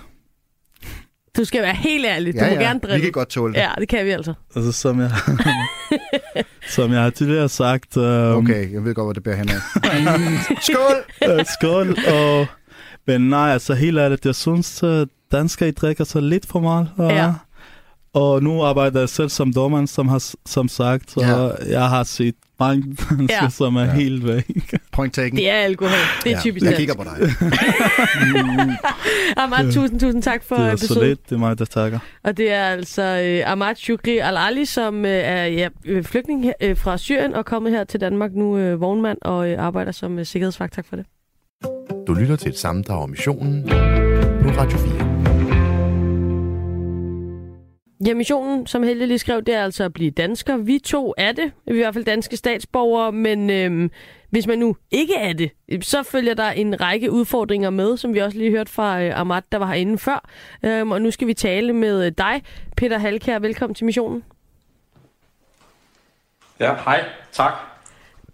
Du 1.38 1.46
skal 1.46 1.62
være 1.62 1.74
helt 1.76 2.06
ærlig. 2.06 2.34
Du 2.34 2.40
ja, 2.40 2.50
må 2.50 2.54
ja. 2.56 2.62
gerne 2.68 2.80
Vi 2.84 2.88
drille. 2.88 3.04
kan 3.04 3.12
godt 3.12 3.30
tåle 3.30 3.54
det. 3.54 3.60
Ja, 3.60 3.70
det 3.80 3.88
kan 3.88 4.06
vi 4.06 4.10
altså. 4.12 4.34
Altså, 4.56 4.72
som 4.72 5.00
jeg, 5.00 5.12
som 6.76 6.92
jeg 6.94 7.02
har 7.02 7.10
tidligere 7.10 7.50
sagt. 7.50 7.98
Um, 7.98 8.04
Okay, 8.04 8.74
jeg 8.74 8.86
ved 8.86 8.96
godt, 8.96 9.06
hvor 9.06 9.14
det 9.14 9.24
bærer 9.24 9.36
hen 9.36 9.50
af. 9.50 9.56
Skål! 10.70 11.32
Uh, 11.40 11.46
skål. 11.60 11.98
Og, 12.14 12.48
men 13.08 13.22
nej, 13.30 13.52
altså 13.54 13.74
helt 13.74 13.98
ærligt, 13.98 14.26
jeg 14.26 14.36
synes, 14.36 14.84
uh, 14.84 15.02
danskere 15.32 15.70
I 15.70 15.72
drikker 15.72 16.04
så 16.04 16.20
lidt 16.20 16.46
for 16.46 16.60
meget. 16.60 16.90
Og, 16.98 17.12
Ja. 17.12 17.34
Og 18.14 18.44
nu 18.44 18.62
arbejder 18.64 19.00
jeg 19.00 19.10
selv 19.10 19.30
som 19.30 19.54
dommer, 19.54 19.86
som 19.86 20.08
har 20.08 20.24
som 20.46 20.68
sagt, 20.68 21.18
og 21.18 21.58
jeg 21.70 21.90
har 21.90 22.04
set 22.04 22.36
mange 22.60 22.82
danskere, 23.10 23.28
Ja. 23.30 23.44
ja. 23.44 23.50
som 23.50 23.76
er 23.76 23.84
Ja. 23.84 23.92
helt 23.92 24.28
væk. 24.28 24.46
Point 24.92 25.14
taken. 25.14 25.38
Det 25.38 25.50
er 25.50 25.54
alkohol. 25.54 25.94
Det 26.24 26.32
er 26.32 26.42
typisk 26.42 26.66
Jeg 26.66 26.76
kigger 26.76 26.94
på 26.96 27.04
dig. 27.04 27.30
Amar, 29.38 29.64
tusind, 29.72 30.00
tusind 30.00 30.24
tak 30.24 30.44
for 30.44 30.56
Det 30.56 30.66
er 30.72 30.76
så 30.76 30.88
besøget. 30.88 31.08
lidt, 31.08 31.30
det 31.30 31.36
er 31.36 31.40
mig, 31.40 31.60
der 31.60 31.66
takker. 31.66 32.00
Og 32.24 32.38
det 32.38 32.52
er 32.52 32.64
altså 32.64 33.02
øh, 33.26 33.52
Ahmad 33.52 33.76
Shukri 33.76 34.18
Al-Ali, 34.18 34.66
som 34.66 35.06
øh, 35.06 35.12
er 35.12 35.46
ja, 35.46 35.70
øh, 35.86 36.04
flygtning 36.04 36.44
her, 36.44 36.54
øh, 36.62 36.78
fra 36.78 36.98
Syrien 36.98 37.34
og 37.34 37.46
kommet 37.46 37.72
her 37.72 37.84
til 37.84 38.02
Danmark 38.02 38.32
nu 38.36 38.58
øh, 38.58 38.82
vognmand 38.82 39.18
og 39.22 39.50
øh, 39.50 39.64
arbejder 39.66 39.92
som 39.92 40.20
øh, 40.20 40.26
sikkerhedsvagt. 40.26 40.74
Tak 40.74 40.86
for 40.90 40.96
det. 40.96 41.06
Du 42.08 42.14
lytter 42.14 42.36
til 42.36 42.50
et 42.50 42.58
sammendrag 42.58 43.04
om 43.04 43.10
missionen 43.10 43.64
på 44.44 44.50
Radio 44.58 44.78
4. 44.78 45.11
Ja, 48.06 48.14
missionen, 48.14 48.68
som 48.68 48.84
Helge 48.84 49.06
lige 49.06 49.20
skrev, 49.20 49.42
det 49.42 49.56
er 49.56 49.64
altså 49.64 49.84
at 49.84 49.94
blive 49.94 50.12
dansker. 50.12 50.58
Vi 50.58 50.80
to 50.80 51.14
er 51.18 51.32
det, 51.32 51.52
vi 51.66 51.72
er 51.72 51.76
i 51.76 51.78
hvert 51.78 51.94
fald 51.94 52.06
danske 52.06 52.38
statsborgere, 52.38 53.12
men 53.12 53.50
øhm, 53.50 53.92
hvis 54.30 54.48
man 54.48 54.60
nu 54.60 54.76
ikke 54.92 55.16
er 55.16 55.34
det, 55.34 55.52
så 55.82 56.04
følger 56.04 56.34
der 56.34 56.50
en 56.50 56.82
række 56.82 57.12
udfordringer 57.12 57.70
med, 57.70 57.98
som 57.98 58.14
vi 58.14 58.20
også 58.20 58.38
lige 58.38 58.52
hørte 58.52 58.72
fra 58.72 59.02
øh, 59.02 59.20
Ahmad, 59.20 59.42
der 59.52 59.58
var 59.58 59.66
herinde 59.66 59.98
før. 59.98 60.30
Øhm, 60.64 60.92
og 60.92 61.02
nu 61.02 61.12
skal 61.12 61.28
vi 61.28 61.34
tale 61.34 61.74
med 61.74 62.06
øh, 62.06 62.12
dig, 62.18 62.44
Peter 62.78 62.98
Halkær. 62.98 63.40
Velkommen 63.40 63.76
til 63.76 63.86
missionen. 63.86 64.24
Ja, 66.60 66.76
hej. 66.86 67.04
Tak. 67.32 67.71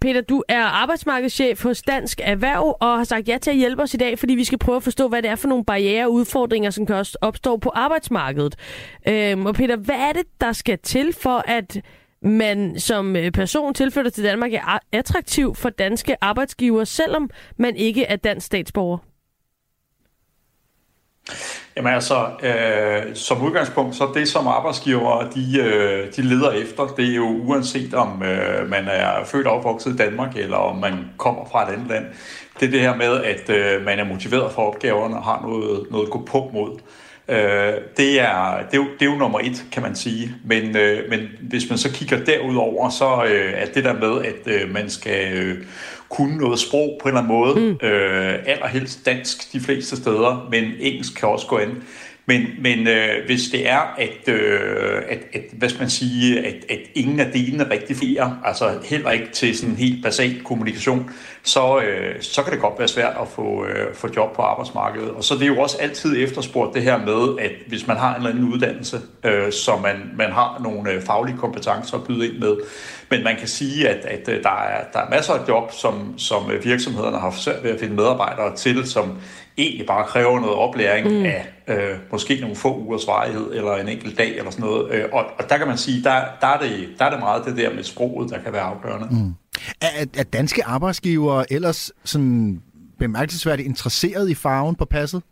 Peter, 0.00 0.20
du 0.20 0.42
er 0.48 0.62
arbejdsmarkedschef 0.62 1.62
hos 1.62 1.82
Dansk 1.82 2.20
Erhverv 2.24 2.76
og 2.80 2.96
har 2.96 3.04
sagt 3.04 3.28
ja 3.28 3.38
til 3.38 3.50
at 3.50 3.56
hjælpe 3.56 3.82
os 3.82 3.94
i 3.94 3.96
dag, 3.96 4.18
fordi 4.18 4.34
vi 4.34 4.44
skal 4.44 4.58
prøve 4.58 4.76
at 4.76 4.82
forstå, 4.82 5.08
hvad 5.08 5.22
det 5.22 5.30
er 5.30 5.36
for 5.36 5.48
nogle 5.48 5.64
barriere 5.64 6.04
og 6.06 6.12
udfordringer, 6.12 6.70
som 6.70 6.86
kan 6.86 7.04
opstå 7.20 7.56
på 7.56 7.70
arbejdsmarkedet. 7.74 8.56
Øhm, 9.08 9.46
og 9.46 9.54
Peter, 9.54 9.76
hvad 9.76 9.94
er 9.94 10.12
det, 10.12 10.22
der 10.40 10.52
skal 10.52 10.78
til 10.78 11.12
for, 11.12 11.44
at 11.46 11.80
man 12.22 12.78
som 12.78 13.16
øh, 13.16 13.30
person 13.30 13.74
tilflytter 13.74 14.10
til 14.10 14.24
Danmark 14.24 14.52
er 14.52 14.78
attraktiv 14.92 15.54
for 15.54 15.70
danske 15.70 16.16
arbejdsgiver, 16.20 16.84
selvom 16.84 17.30
man 17.56 17.76
ikke 17.76 18.04
er 18.04 18.16
dansk 18.16 18.46
statsborger? 18.46 19.07
Jamen 21.76 21.94
altså, 21.94 22.26
øh, 22.42 23.14
som 23.16 23.42
udgangspunkt, 23.42 23.96
så 23.96 24.08
det 24.14 24.28
som 24.28 24.46
arbejdsgivere, 24.46 25.28
de, 25.34 25.58
øh, 25.60 26.16
de 26.16 26.22
leder 26.22 26.50
efter, 26.50 26.86
det 26.96 27.10
er 27.10 27.14
jo 27.14 27.28
uanset 27.28 27.94
om 27.94 28.22
øh, 28.22 28.70
man 28.70 28.88
er 28.88 29.24
født 29.24 29.46
og 29.46 29.56
opvokset 29.56 29.94
i 29.94 29.96
Danmark, 29.96 30.36
eller 30.36 30.56
om 30.56 30.76
man 30.76 30.94
kommer 31.16 31.44
fra 31.52 31.68
et 31.68 31.72
andet 31.72 31.88
land. 31.88 32.06
Det 32.60 32.66
er 32.66 32.70
det 32.70 32.80
her 32.80 32.96
med, 32.96 33.24
at 33.24 33.50
øh, 33.50 33.84
man 33.84 33.98
er 33.98 34.04
motiveret 34.04 34.52
for 34.52 34.62
opgaverne 34.62 35.16
og 35.16 35.24
har 35.24 35.42
noget, 35.42 35.86
noget 35.90 36.06
at 36.06 36.10
gå 36.10 36.22
på 36.26 36.50
mod. 36.52 36.78
Øh, 37.28 37.74
det, 37.96 38.20
er, 38.20 38.56
det, 38.70 38.74
er 38.74 38.76
jo, 38.76 38.86
det 38.98 39.06
er 39.06 39.10
jo 39.12 39.18
nummer 39.18 39.38
et, 39.38 39.64
kan 39.72 39.82
man 39.82 39.96
sige. 39.96 40.34
Men, 40.44 40.76
øh, 40.76 41.10
men 41.10 41.20
hvis 41.40 41.68
man 41.68 41.78
så 41.78 41.92
kigger 41.92 42.24
derudover, 42.24 42.90
så 42.90 43.24
øh, 43.24 43.52
er 43.54 43.66
det 43.66 43.84
der 43.84 43.92
med, 43.92 44.24
at 44.24 44.62
øh, 44.62 44.72
man 44.74 44.90
skal 44.90 45.32
øh, 45.32 45.64
kunne 46.08 46.36
noget 46.36 46.58
sprog 46.58 46.98
på 47.02 47.08
en 47.08 47.16
eller 47.16 47.22
anden 47.22 47.38
måde. 47.38 47.60
Mm. 47.60 47.86
Øh, 47.86 48.34
allerhelst 48.46 49.06
dansk 49.06 49.52
de 49.52 49.60
fleste 49.60 49.96
steder, 49.96 50.48
men 50.50 50.64
engelsk 50.80 51.14
kan 51.14 51.28
også 51.28 51.46
gå 51.46 51.58
ind. 51.58 51.72
Men, 52.28 52.46
men 52.60 52.88
øh, 52.88 53.26
hvis 53.26 53.42
det 53.52 53.70
er, 53.70 53.94
at, 53.98 54.28
øh, 54.34 55.02
at, 55.08 55.18
at, 55.32 55.42
hvad 55.52 55.68
skal 55.68 55.80
man 55.80 55.90
sige, 55.90 56.46
at, 56.46 56.54
at 56.68 56.78
ingen 56.94 57.20
af 57.20 57.32
delene 57.32 57.70
rigtig 57.70 57.96
fungerer, 57.96 58.40
altså 58.44 58.78
heller 58.84 59.10
ikke 59.10 59.28
til 59.32 59.56
sådan 59.56 59.70
en 59.70 59.76
helt 59.76 60.02
basal 60.04 60.42
kommunikation, 60.44 61.10
så, 61.42 61.80
øh, 61.80 62.22
så 62.22 62.42
kan 62.42 62.52
det 62.52 62.60
godt 62.60 62.78
være 62.78 62.88
svært 62.88 63.16
at 63.20 63.28
få, 63.28 63.64
øh, 63.64 63.94
få 63.94 64.08
job 64.16 64.36
på 64.36 64.42
arbejdsmarkedet. 64.42 65.10
Og 65.10 65.24
så 65.24 65.34
det 65.34 65.42
er 65.42 65.46
jo 65.46 65.60
også 65.60 65.78
altid 65.78 66.24
efterspurgt 66.24 66.74
det 66.74 66.82
her 66.82 66.98
med, 66.98 67.44
at 67.44 67.52
hvis 67.68 67.86
man 67.86 67.96
har 67.96 68.10
en 68.10 68.16
eller 68.16 68.30
anden 68.30 68.52
uddannelse, 68.52 69.00
øh, 69.24 69.52
så 69.52 69.76
man, 69.82 70.10
man 70.16 70.32
har 70.32 70.60
nogle 70.62 70.92
øh, 70.92 71.02
faglige 71.02 71.38
kompetencer 71.38 71.96
at 71.96 72.04
byde 72.04 72.28
ind 72.28 72.38
med, 72.38 72.56
men 73.10 73.24
man 73.24 73.36
kan 73.36 73.48
sige, 73.48 73.88
at, 73.88 74.04
at 74.04 74.28
øh, 74.28 74.42
der, 74.42 74.62
er, 74.62 74.84
der 74.92 74.98
er 74.98 75.10
masser 75.10 75.32
af 75.32 75.48
job, 75.48 75.72
som, 75.72 76.18
som 76.18 76.50
virksomhederne 76.64 77.18
har 77.18 77.30
svært 77.30 77.64
ved 77.64 77.70
at 77.70 77.80
finde 77.80 77.94
medarbejdere 77.94 78.56
til, 78.56 78.86
som 78.86 79.18
egentlig 79.58 79.86
bare 79.86 80.06
kræver 80.06 80.40
noget 80.40 80.56
oplæring 80.56 81.18
mm. 81.18 81.24
af 81.24 81.46
øh, 81.68 81.98
måske 82.12 82.40
nogle 82.40 82.56
få 82.56 82.76
ugers 82.76 83.06
varighed, 83.06 83.52
eller 83.52 83.76
en 83.76 83.88
enkelt 83.88 84.18
dag, 84.18 84.38
eller 84.38 84.50
sådan 84.50 84.64
noget. 84.64 84.90
Øh, 84.94 85.04
og, 85.12 85.24
og 85.38 85.48
der 85.48 85.58
kan 85.58 85.66
man 85.66 85.78
sige, 85.78 86.02
der, 86.04 86.24
der, 86.40 86.46
er 86.46 86.60
det, 86.60 86.88
der 86.98 87.04
er 87.04 87.10
det 87.10 87.18
meget 87.18 87.44
det 87.44 87.56
der 87.56 87.74
med 87.74 87.82
sproget, 87.82 88.30
der 88.30 88.38
kan 88.42 88.52
være 88.52 88.62
afgørende. 88.62 89.08
Mm. 89.10 89.34
Er, 89.80 90.06
er 90.18 90.22
danske 90.22 90.64
arbejdsgivere 90.64 91.52
ellers 91.52 91.92
sådan 92.04 92.62
bemærkelsesværdigt 92.98 93.68
interesseret 93.68 94.30
i 94.30 94.34
farven 94.34 94.74
på 94.74 94.84
passet? 94.84 95.22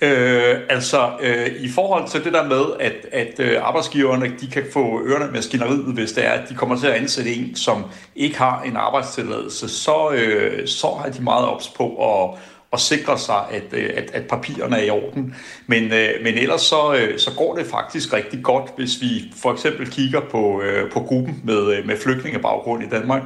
Øh, 0.00 0.56
altså, 0.68 1.10
øh, 1.20 1.46
i 1.60 1.68
forhold 1.68 2.08
til 2.08 2.24
det 2.24 2.32
der 2.32 2.44
med, 2.48 2.64
at, 2.80 3.06
at 3.12 3.40
øh, 3.40 3.58
arbejdsgiverne 3.62 4.32
de 4.40 4.46
kan 4.46 4.64
få 4.72 5.02
ørerne 5.06 5.32
med 5.32 5.42
skineriet, 5.42 5.94
hvis 5.94 6.12
det 6.12 6.26
er, 6.26 6.30
at 6.30 6.48
de 6.48 6.54
kommer 6.54 6.78
til 6.78 6.86
at 6.86 6.92
ansætte 6.92 7.34
en, 7.34 7.56
som 7.56 7.84
ikke 8.16 8.38
har 8.38 8.62
en 8.62 8.76
arbejdstilladelse, 8.76 9.68
så, 9.68 10.10
øh, 10.10 10.68
så 10.68 10.86
har 11.02 11.08
de 11.08 11.22
meget 11.22 11.46
ops 11.46 11.68
på 11.68 11.86
at, 12.12 12.38
at 12.72 12.80
sikre 12.80 13.18
sig, 13.18 13.44
at, 13.50 13.62
øh, 13.72 13.90
at, 13.96 14.10
at 14.12 14.28
papirerne 14.28 14.76
er 14.76 14.82
i 14.82 14.90
orden. 14.90 15.34
Men, 15.66 15.84
øh, 15.84 16.10
men 16.22 16.34
ellers 16.34 16.60
så, 16.60 16.94
øh, 16.94 17.18
så 17.18 17.30
går 17.38 17.54
det 17.54 17.66
faktisk 17.66 18.12
rigtig 18.12 18.42
godt, 18.42 18.72
hvis 18.76 19.00
vi 19.00 19.32
for 19.42 19.52
eksempel 19.52 19.90
kigger 19.90 20.20
på, 20.20 20.62
øh, 20.62 20.90
på 20.90 21.00
gruppen 21.00 21.40
med, 21.44 21.76
øh, 21.76 21.86
med 21.86 21.96
flygtningebaggrund 21.96 22.82
i 22.82 22.88
Danmark. 22.88 23.22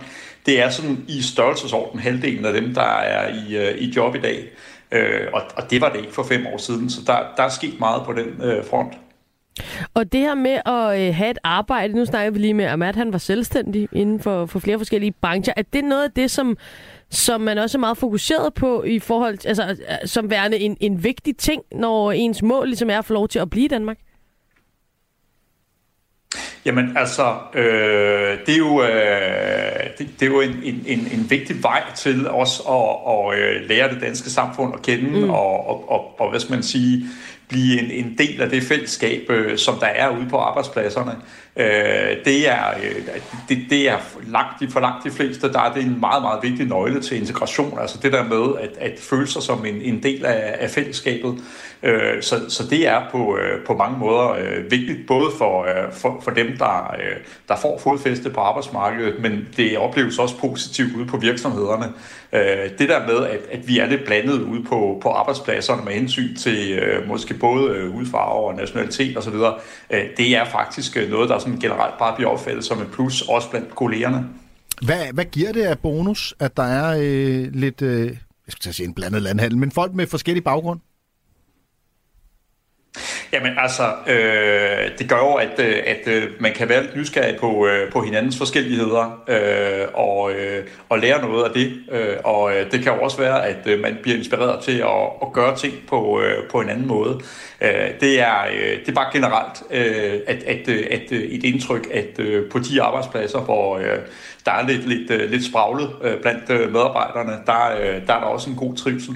Det 0.46 0.62
er 0.62 0.70
sådan 0.70 1.04
i 1.08 1.22
størrelsesorden 1.22 2.00
halvdelen 2.00 2.44
af 2.44 2.52
dem, 2.52 2.74
der 2.74 2.82
er 2.82 3.34
i, 3.34 3.56
øh, 3.56 3.78
i 3.78 3.92
job 3.96 4.14
i 4.14 4.20
dag. 4.20 4.44
Øh, 4.92 5.26
og, 5.32 5.42
og 5.56 5.70
det 5.70 5.80
var 5.80 5.88
det 5.92 5.98
ikke 5.98 6.12
for 6.12 6.22
fem 6.22 6.46
år 6.46 6.56
siden, 6.56 6.90
så 6.90 7.00
der, 7.06 7.18
der 7.36 7.42
er 7.42 7.48
sket 7.48 7.80
meget 7.80 8.02
på 8.04 8.12
den 8.12 8.42
øh, 8.42 8.64
front. 8.64 8.92
Og 9.94 10.12
det 10.12 10.20
her 10.20 10.34
med 10.34 10.60
at 10.66 11.08
øh, 11.08 11.14
have 11.14 11.30
et 11.30 11.38
arbejde, 11.44 11.94
nu 11.94 12.04
snakker 12.04 12.30
vi 12.30 12.38
lige 12.38 12.54
med 12.54 12.64
Ahmad, 12.64 12.94
han 12.94 13.12
var 13.12 13.18
selvstændig 13.18 13.88
inden 13.92 14.20
for, 14.20 14.46
for 14.46 14.58
flere 14.58 14.78
forskellige 14.78 15.12
brancher. 15.20 15.54
Er 15.56 15.62
det 15.72 15.84
noget 15.84 16.04
af 16.04 16.10
det, 16.10 16.30
som, 16.30 16.56
som 17.10 17.40
man 17.40 17.58
også 17.58 17.78
er 17.78 17.80
meget 17.80 17.98
fokuseret 17.98 18.54
på 18.54 18.82
i 18.82 18.98
forhold 18.98 19.38
til, 19.38 19.48
altså, 19.48 19.76
som 20.04 20.30
værende 20.30 20.58
en, 20.58 20.76
en 20.80 21.04
vigtig 21.04 21.36
ting, 21.36 21.62
når 21.72 22.12
ens 22.12 22.42
mål 22.42 22.66
ligesom 22.66 22.90
er 22.90 22.98
at 22.98 23.04
få 23.04 23.12
lov 23.12 23.28
til 23.28 23.38
at 23.38 23.50
blive 23.50 23.64
i 23.64 23.68
Danmark? 23.68 23.98
Jamen 26.64 26.96
altså, 26.96 27.36
øh, 27.54 28.38
det 28.46 28.54
er 28.54 28.58
jo, 28.58 28.82
øh, 28.82 29.85
det, 29.98 30.08
det 30.20 30.26
er 30.26 30.30
jo 30.30 30.40
en, 30.40 30.60
en, 30.62 30.84
en, 30.86 31.08
en 31.12 31.26
vigtig 31.30 31.62
vej 31.62 31.82
til 31.96 32.28
os 32.28 32.62
at, 32.68 32.74
at, 33.08 33.34
at 33.34 33.56
øh, 33.56 33.68
lære 33.68 33.94
det 33.94 34.00
danske 34.00 34.30
samfund 34.30 34.74
at 34.74 34.82
kende, 34.82 35.20
mm. 35.20 35.30
og, 35.30 35.68
og, 35.68 35.90
og, 35.90 36.20
og 36.20 36.30
hvad 36.30 36.40
skal 36.40 36.52
man 36.52 36.62
sige, 36.62 37.06
blive 37.48 37.80
en, 37.80 38.06
en 38.06 38.18
del 38.18 38.42
af 38.42 38.50
det 38.50 38.62
fællesskab, 38.62 39.30
øh, 39.30 39.58
som 39.58 39.74
der 39.78 39.86
er 39.86 40.18
ude 40.18 40.26
på 40.30 40.36
arbejdspladserne. 40.38 41.12
Øh, 41.56 42.24
det 42.24 42.48
er, 42.48 42.68
øh, 42.82 43.02
det, 43.48 43.58
det 43.70 43.90
er 43.90 43.96
langt, 44.26 44.72
for 44.72 44.80
langt 44.80 45.04
de 45.04 45.10
fleste, 45.10 45.52
der 45.52 45.60
er 45.60 45.72
det 45.72 45.82
en 45.82 46.00
meget, 46.00 46.22
meget 46.22 46.42
vigtig 46.42 46.66
nøgle 46.66 47.00
til 47.00 47.20
integration. 47.20 47.78
Altså 47.80 47.98
det 48.02 48.12
der 48.12 48.24
med 48.24 48.60
at, 48.60 48.90
at 48.90 48.98
føle 48.98 49.26
sig 49.26 49.42
som 49.42 49.66
en, 49.66 49.82
en 49.82 50.02
del 50.02 50.24
af, 50.24 50.56
af 50.58 50.70
fællesskabet. 50.70 51.34
Øh, 51.82 52.22
så, 52.22 52.50
så 52.50 52.62
det 52.70 52.88
er 52.88 53.02
på, 53.10 53.36
øh, 53.36 53.64
på 53.66 53.74
mange 53.74 53.98
måder 53.98 54.30
øh, 54.30 54.70
vigtigt, 54.70 55.06
både 55.06 55.30
for, 55.38 55.62
øh, 55.62 55.92
for, 55.92 56.20
for 56.24 56.30
dem, 56.30 56.56
der, 56.58 56.94
øh, 56.98 57.16
der 57.48 57.56
får 57.56 57.78
fodfæste 57.78 58.30
på 58.30 58.40
arbejdsmarkedet, 58.40 59.14
men 59.22 59.48
det 59.56 59.78
opleves 59.88 60.18
også 60.18 60.38
positivt 60.38 60.96
ude 60.96 61.06
på 61.06 61.16
virksomhederne. 61.16 61.92
Øh, 62.32 62.70
det 62.78 62.88
der 62.88 63.06
med, 63.06 63.26
at, 63.26 63.40
at 63.52 63.68
vi 63.68 63.78
er 63.78 63.86
lidt 63.86 64.04
blandet 64.06 64.42
ude 64.42 64.62
på, 64.62 64.98
på 65.02 65.08
arbejdspladserne 65.08 65.84
med 65.84 65.92
hensyn 65.92 66.36
til 66.36 66.78
øh, 66.78 67.08
måske 67.08 67.34
både 67.34 67.70
øh, 67.70 67.92
hudfarve 67.92 68.46
og 68.46 68.54
nationalitet 68.54 69.18
osv., 69.18 69.34
øh, 69.90 70.00
det 70.16 70.36
er 70.36 70.44
faktisk 70.44 70.96
øh, 70.96 71.10
noget, 71.10 71.28
der 71.28 71.38
sådan 71.38 71.58
generelt 71.58 71.98
bare 71.98 72.14
bliver 72.16 72.30
opfattet 72.30 72.64
som 72.64 72.78
et 72.78 72.88
plus, 72.92 73.22
også 73.22 73.50
blandt 73.50 73.74
kollegerne. 73.74 74.28
Hvad, 74.82 75.12
hvad 75.12 75.24
giver 75.24 75.52
det 75.52 75.62
af 75.62 75.78
bonus, 75.78 76.34
at 76.40 76.56
der 76.56 76.62
er 76.62 76.98
øh, 77.00 77.52
lidt, 77.52 77.82
øh, 77.82 78.06
jeg 78.06 78.16
skal 78.48 78.74
sige 78.74 78.86
en 78.86 78.94
blandet 78.94 79.22
landhandel, 79.22 79.58
men 79.58 79.70
folk 79.70 79.94
med 79.94 80.06
forskellige 80.06 80.44
baggrund? 80.44 80.80
Jamen 83.32 83.52
altså, 83.58 83.82
øh, 84.06 84.98
det 84.98 85.08
gør 85.08 85.16
jo, 85.16 85.34
at, 85.34 85.58
øh, 85.58 85.82
at 85.86 86.00
øh, 86.06 86.22
man 86.40 86.52
kan 86.52 86.68
være 86.68 86.82
lidt 86.82 86.96
nysgerrig 86.96 87.36
på, 87.40 87.66
øh, 87.66 87.92
på 87.92 88.00
hinandens 88.00 88.38
forskelligheder 88.38 89.22
øh, 89.28 89.88
og, 89.94 90.32
øh, 90.32 90.64
og 90.88 90.98
lære 90.98 91.20
noget 91.20 91.44
af 91.44 91.50
det. 91.50 91.72
Øh, 91.92 92.16
og 92.24 92.56
øh, 92.56 92.70
det 92.70 92.82
kan 92.82 92.92
jo 92.92 93.02
også 93.02 93.18
være, 93.18 93.46
at 93.46 93.66
øh, 93.66 93.80
man 93.80 93.98
bliver 94.02 94.18
inspireret 94.18 94.64
til 94.64 94.78
at, 94.78 95.06
at 95.22 95.32
gøre 95.32 95.56
ting 95.56 95.74
på, 95.88 96.20
øh, 96.20 96.50
på 96.50 96.60
en 96.60 96.68
anden 96.68 96.86
måde. 96.86 97.20
Øh, 97.60 97.70
det, 98.00 98.20
er, 98.20 98.46
øh, 98.54 98.80
det 98.80 98.88
er 98.88 98.94
bare 98.94 99.12
generelt 99.12 99.62
øh, 99.70 100.20
at, 100.26 100.42
at, 100.42 100.68
øh, 100.68 100.86
at, 100.90 101.12
et 101.12 101.44
indtryk, 101.44 101.86
at 101.94 102.18
øh, 102.18 102.50
på 102.50 102.58
de 102.58 102.82
arbejdspladser, 102.82 103.38
hvor 103.38 103.78
øh, 103.78 103.98
der 104.46 104.52
er 104.52 104.66
lidt, 104.66 104.88
lidt, 104.88 105.30
lidt 105.30 105.44
spraglet 105.44 105.90
øh, 106.02 106.20
blandt 106.20 106.50
øh, 106.50 106.72
medarbejderne, 106.72 107.32
der, 107.46 107.76
øh, 107.80 108.06
der 108.06 108.14
er 108.14 108.20
der 108.20 108.26
også 108.26 108.50
en 108.50 108.56
god 108.56 108.76
trivsel. 108.76 109.14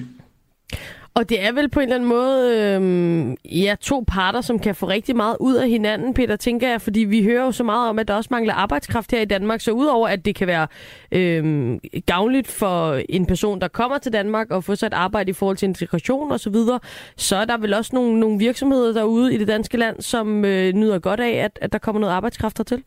Og 1.21 1.29
det 1.29 1.43
er 1.43 1.51
vel 1.51 1.69
på 1.69 1.79
en 1.79 1.83
eller 1.83 1.95
anden 1.95 2.09
måde 2.09 2.57
øh, 2.57 3.61
ja, 3.63 3.75
to 3.81 4.03
parter, 4.07 4.41
som 4.41 4.59
kan 4.59 4.75
få 4.75 4.87
rigtig 4.87 5.15
meget 5.15 5.37
ud 5.39 5.55
af 5.55 5.69
hinanden, 5.69 6.13
Peter, 6.13 6.35
tænker 6.35 6.69
jeg, 6.69 6.81
fordi 6.81 6.99
vi 6.99 7.23
hører 7.23 7.45
jo 7.45 7.51
så 7.51 7.63
meget 7.63 7.89
om, 7.89 7.99
at 7.99 8.07
der 8.07 8.13
også 8.13 8.27
mangler 8.31 8.53
arbejdskraft 8.53 9.11
her 9.11 9.21
i 9.21 9.25
Danmark, 9.25 9.61
så 9.61 9.71
udover 9.71 10.07
at 10.07 10.25
det 10.25 10.35
kan 10.35 10.47
være 10.47 10.67
øh, 11.11 11.77
gavnligt 12.05 12.47
for 12.47 13.01
en 13.09 13.25
person, 13.25 13.61
der 13.61 13.67
kommer 13.67 13.97
til 13.97 14.13
Danmark 14.13 14.51
og 14.51 14.63
får 14.63 14.75
sig 14.75 14.87
et 14.87 14.93
arbejde 14.93 15.29
i 15.29 15.33
forhold 15.33 15.57
til 15.57 15.67
integration 15.67 16.31
osv., 16.31 16.37
så, 16.37 16.49
videre, 16.49 16.79
så 17.15 17.35
er 17.35 17.45
der 17.45 17.57
vel 17.57 17.73
også 17.73 17.91
nogle, 17.93 18.19
nogle 18.19 18.39
virksomheder 18.39 18.93
derude 18.93 19.33
i 19.33 19.37
det 19.37 19.47
danske 19.47 19.77
land, 19.77 20.01
som 20.01 20.45
øh, 20.45 20.73
nyder 20.73 20.99
godt 20.99 21.19
af, 21.19 21.31
at, 21.31 21.59
at 21.61 21.71
der 21.71 21.79
kommer 21.79 21.99
noget 21.99 22.13
arbejdskraft 22.13 22.57
hertil? 22.57 22.83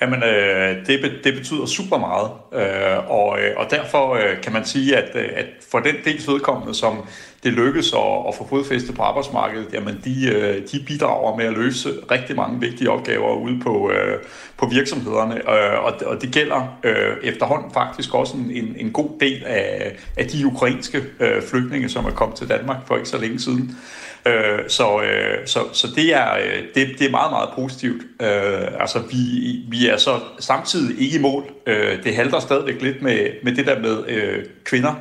Jamen, 0.00 0.22
øh, 0.22 0.86
det, 0.86 1.20
det 1.24 1.34
betyder 1.34 1.66
super 1.66 1.98
meget, 1.98 2.30
øh, 2.52 3.10
og, 3.10 3.40
øh, 3.40 3.52
og 3.56 3.70
derfor 3.70 4.14
øh, 4.14 4.42
kan 4.42 4.52
man 4.52 4.64
sige, 4.64 4.96
at, 4.96 5.16
øh, 5.16 5.28
at 5.36 5.46
for 5.70 5.78
den 5.78 5.94
dels 6.04 6.28
vedkommende, 6.28 6.74
som 6.74 7.04
det 7.44 7.52
lykkes 7.52 7.92
at, 7.92 8.28
at 8.28 8.34
få 8.34 8.46
fodfæste 8.48 8.92
på 8.92 9.02
arbejdsmarkedet, 9.02 9.66
jamen 9.72 10.00
de, 10.04 10.34
øh, 10.34 10.62
de 10.72 10.84
bidrager 10.86 11.36
med 11.36 11.44
at 11.44 11.52
løse 11.52 11.88
rigtig 12.10 12.36
mange 12.36 12.60
vigtige 12.60 12.90
opgaver 12.90 13.36
ude 13.36 13.60
på, 13.60 13.90
øh, 13.90 14.18
på 14.56 14.66
virksomhederne, 14.66 15.34
øh, 15.34 15.84
og, 15.84 15.92
og 16.06 16.22
det 16.22 16.32
gælder 16.32 16.78
efterhånden 17.22 17.70
faktisk 17.72 18.14
også 18.14 18.36
en, 18.36 18.76
en, 18.76 18.92
god 18.92 19.10
del 19.20 19.44
af, 19.46 19.96
af 20.16 20.26
de 20.26 20.46
ukrainske 20.46 21.02
flygtninge, 21.50 21.88
som 21.88 22.04
er 22.04 22.10
kommet 22.10 22.38
til 22.38 22.48
Danmark 22.48 22.76
for 22.86 22.96
ikke 22.96 23.08
så 23.08 23.18
længe 23.18 23.40
siden. 23.40 23.78
Så, 24.68 25.00
så, 25.46 25.60
så 25.72 25.88
det, 25.96 26.14
er, 26.14 26.28
det, 26.74 26.88
det 26.98 27.06
er 27.06 27.10
meget, 27.10 27.30
meget 27.30 27.48
positivt. 27.54 28.02
Altså, 28.80 28.98
vi, 29.10 29.16
vi 29.68 29.88
er 29.88 29.96
så 29.96 30.20
samtidig 30.38 31.00
ikke 31.02 31.18
i 31.18 31.20
mål. 31.20 31.44
Det 32.04 32.14
halter 32.14 32.40
stadigvæk 32.40 32.82
lidt 32.82 33.02
med, 33.02 33.26
med 33.42 33.56
det 33.56 33.66
der 33.66 33.78
med 33.78 34.04
kvinder, 34.64 34.94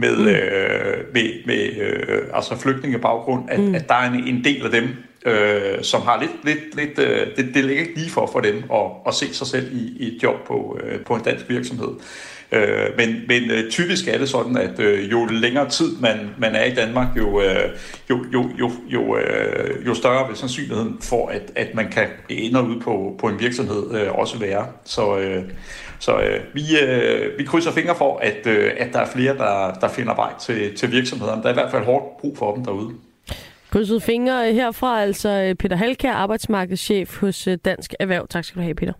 med, 0.00 0.16
mm. 0.16 0.26
øh, 0.28 1.14
med, 1.14 1.46
med 1.46 1.80
øh, 1.80 2.22
altså 2.34 2.56
flygtningebaggrund, 2.56 3.50
at, 3.50 3.60
mm. 3.60 3.74
at 3.74 3.88
der 3.88 3.94
er 3.94 4.12
en, 4.12 4.24
en 4.26 4.44
del 4.44 4.64
af 4.64 4.70
dem, 4.70 4.88
øh, 5.26 5.82
som 5.82 6.02
har 6.02 6.20
lidt, 6.20 6.44
lidt, 6.44 6.76
lidt 6.76 6.98
øh, 6.98 7.26
det, 7.36 7.54
det 7.54 7.64
ligger 7.64 7.82
ikke 7.82 7.98
lige 7.98 8.10
for 8.10 8.26
for 8.32 8.40
dem 8.40 8.56
at, 8.72 8.86
at 9.06 9.14
se 9.14 9.34
sig 9.34 9.46
selv 9.46 9.72
i, 9.72 9.96
i 9.98 10.16
et 10.16 10.22
job 10.22 10.46
på, 10.46 10.78
øh, 10.84 11.00
på 11.00 11.14
en 11.14 11.22
dansk 11.22 11.48
virksomhed. 11.48 11.88
Øh, 12.52 12.96
men 12.96 13.22
men 13.28 13.50
øh, 13.50 13.70
typisk 13.70 14.08
er 14.08 14.18
det 14.18 14.28
sådan, 14.28 14.56
at 14.56 14.80
øh, 14.80 15.10
jo 15.10 15.26
længere 15.26 15.68
tid 15.68 15.96
man, 16.00 16.30
man 16.38 16.54
er 16.54 16.64
i 16.64 16.74
Danmark, 16.74 17.06
jo, 17.16 17.40
øh, 17.42 17.70
jo, 18.10 18.24
jo, 18.32 18.50
jo, 18.58 18.70
jo, 18.88 19.16
øh, 19.16 19.86
jo 19.86 19.94
større 19.94 20.28
vil 20.28 20.36
sandsynligheden 20.36 20.96
for, 21.02 21.28
at, 21.28 21.42
at 21.56 21.74
man 21.74 21.90
kan 21.90 22.06
ende 22.28 22.62
ud 22.62 22.80
på, 22.80 23.16
på 23.18 23.26
en 23.26 23.40
virksomhed 23.40 24.00
øh, 24.00 24.12
også 24.12 24.38
være. 24.38 24.66
Så, 24.84 25.18
øh, 25.18 25.42
så 26.00 26.20
øh, 26.20 26.40
vi, 26.54 26.62
øh, 26.82 27.38
vi 27.38 27.44
krydser 27.44 27.72
fingre 27.72 27.94
for, 27.94 28.18
at, 28.18 28.46
øh, 28.46 28.70
at 28.78 28.92
der 28.92 28.98
er 28.98 29.06
flere, 29.06 29.36
der, 29.36 29.74
der 29.80 29.88
finder 29.88 30.14
vej 30.14 30.32
til, 30.40 30.76
til 30.76 30.92
virksomhederne. 30.92 31.42
Der 31.42 31.48
er 31.48 31.52
i 31.52 31.54
hvert 31.54 31.70
fald 31.70 31.84
hårdt 31.84 32.20
brug 32.20 32.38
for 32.38 32.54
dem 32.54 32.64
derude. 32.64 32.90
Krydset 33.70 34.02
fingre 34.02 34.52
herfra, 34.52 35.02
altså 35.02 35.54
Peter 35.58 35.76
Halkær, 35.76 36.12
arbejdsmarkedschef 36.12 37.20
hos 37.20 37.46
øh, 37.46 37.58
Dansk 37.64 37.94
Erhverv. 38.00 38.26
Tak 38.28 38.44
skal 38.44 38.58
du 38.58 38.62
have, 38.62 38.74
Peter. 38.74 38.92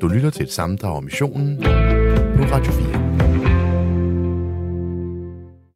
Du 0.00 0.08
lytter 0.08 0.30
til 0.30 0.42
et 0.42 0.52
sammendrag 0.52 0.96
om 0.96 1.04
missionen 1.04 1.62
på 2.36 2.42
Radio 2.42 2.72
4. 2.72 3.35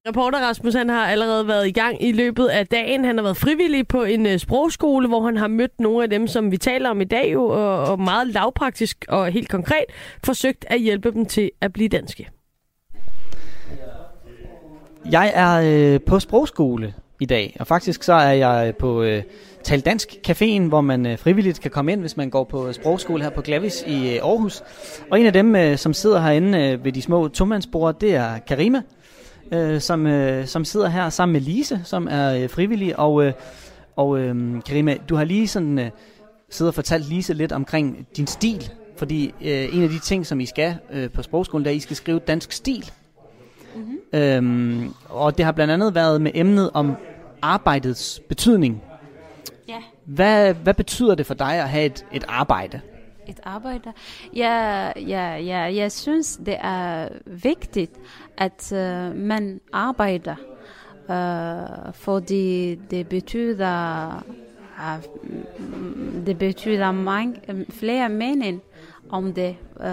Reporter 0.08 0.38
Rasmus 0.38 0.74
han 0.74 0.88
har 0.88 1.06
allerede 1.06 1.48
været 1.48 1.68
i 1.68 1.70
gang 1.72 2.02
i 2.02 2.12
løbet 2.12 2.46
af 2.46 2.66
dagen. 2.66 3.04
Han 3.04 3.16
har 3.16 3.22
været 3.22 3.36
frivillig 3.36 3.88
på 3.88 4.02
en 4.02 4.26
uh, 4.26 4.36
sprogskole, 4.36 5.08
hvor 5.08 5.22
han 5.22 5.36
har 5.36 5.48
mødt 5.48 5.80
nogle 5.80 6.02
af 6.02 6.10
dem, 6.10 6.26
som 6.26 6.50
vi 6.50 6.56
taler 6.56 6.90
om 6.90 7.00
i 7.00 7.04
dag, 7.04 7.32
jo, 7.32 7.44
og, 7.44 7.84
og 7.84 8.00
meget 8.00 8.26
lavpraktisk 8.26 9.04
og 9.08 9.26
helt 9.26 9.48
konkret 9.48 9.84
forsøgt 10.24 10.64
at 10.68 10.80
hjælpe 10.80 11.12
dem 11.12 11.26
til 11.26 11.50
at 11.60 11.72
blive 11.72 11.88
danske. 11.88 12.28
Jeg 15.10 15.32
er 15.34 15.60
øh, 15.94 16.00
på 16.00 16.20
sprogskole 16.20 16.94
i 17.20 17.26
dag, 17.26 17.56
og 17.60 17.66
faktisk 17.66 18.02
så 18.02 18.12
er 18.12 18.32
jeg 18.32 18.68
øh, 18.68 18.74
på 18.74 19.02
øh, 19.02 19.22
Tal 19.64 19.80
Dansk 19.80 20.08
Caféen, 20.28 20.62
hvor 20.62 20.80
man 20.80 21.06
øh, 21.06 21.18
frivilligt 21.18 21.60
kan 21.60 21.70
komme 21.70 21.92
ind, 21.92 22.00
hvis 22.00 22.16
man 22.16 22.30
går 22.30 22.44
på 22.44 22.68
øh, 22.68 22.74
sprogskole 22.74 23.22
her 23.22 23.30
på 23.30 23.42
Glavis 23.42 23.84
i 23.86 24.14
øh, 24.14 24.22
Aarhus. 24.22 24.62
Og 25.10 25.20
en 25.20 25.26
af 25.26 25.32
dem, 25.32 25.56
øh, 25.56 25.78
som 25.78 25.94
sidder 25.94 26.20
herinde 26.20 26.58
øh, 26.58 26.84
ved 26.84 26.92
de 26.92 27.02
små 27.02 27.28
tomandsbord, 27.28 28.00
det 28.00 28.14
er 28.14 28.38
Karima, 28.38 28.82
øh, 29.52 29.80
som, 29.80 30.06
øh, 30.06 30.46
som 30.46 30.64
sidder 30.64 30.88
her 30.88 31.08
sammen 31.08 31.32
med 31.32 31.40
Lise, 31.40 31.80
som 31.84 32.08
er 32.10 32.34
øh, 32.34 32.50
frivillig. 32.50 32.98
Og, 32.98 33.24
øh, 33.24 33.32
og 33.96 34.18
øh, 34.18 34.62
Karima, 34.62 34.96
du 35.08 35.16
har 35.16 35.24
lige 35.24 35.48
sådan 35.48 35.78
øh, 35.78 35.90
siddet 36.50 36.70
og 36.70 36.74
fortalt 36.74 37.08
Lise 37.08 37.34
lidt 37.34 37.52
omkring 37.52 38.06
din 38.16 38.26
stil, 38.26 38.70
fordi 38.96 39.34
øh, 39.40 39.76
en 39.76 39.82
af 39.82 39.88
de 39.88 39.98
ting, 39.98 40.26
som 40.26 40.40
I 40.40 40.46
skal 40.46 40.76
øh, 40.92 41.10
på 41.10 41.22
sprogskolen, 41.22 41.64
det 41.64 41.70
er, 41.70 41.74
at 41.74 41.76
I 41.76 41.80
skal 41.80 41.96
skrive 41.96 42.18
dansk 42.18 42.52
stil. 42.52 42.90
Mm-hmm. 43.74 43.98
Øhm, 44.12 44.94
og 45.08 45.36
det 45.36 45.44
har 45.44 45.52
blandt 45.52 45.72
andet 45.72 45.94
været 45.94 46.20
med 46.20 46.30
emnet 46.34 46.70
om 46.74 46.96
arbejdets 47.42 48.20
betydning. 48.28 48.82
Ja. 49.68 49.82
Hvad, 50.04 50.54
hvad 50.54 50.74
betyder 50.74 51.14
det 51.14 51.26
for 51.26 51.34
dig 51.34 51.54
at 51.54 51.68
have 51.68 51.84
et, 51.84 52.06
et 52.12 52.24
arbejde? 52.28 52.80
Et 53.28 53.40
arbejde. 53.42 53.92
Ja, 54.36 54.84
ja, 55.00 55.36
ja, 55.36 55.58
jeg 55.58 55.92
synes, 55.92 56.40
det 56.46 56.56
er 56.60 57.08
vigtigt, 57.26 57.92
at 58.40 58.72
uh, 58.72 59.16
man 59.16 59.60
arbejder, 59.72 60.36
uh, 61.08 61.94
fordi 61.94 62.74
det 62.74 63.08
betyder, 63.08 64.24
uh, 64.78 65.04
det 66.26 66.38
betyder 66.38 66.92
mange, 66.92 67.66
flere 67.70 68.08
mening 68.08 68.62
om 69.10 69.34
det. 69.34 69.56
Uh, 69.76 69.84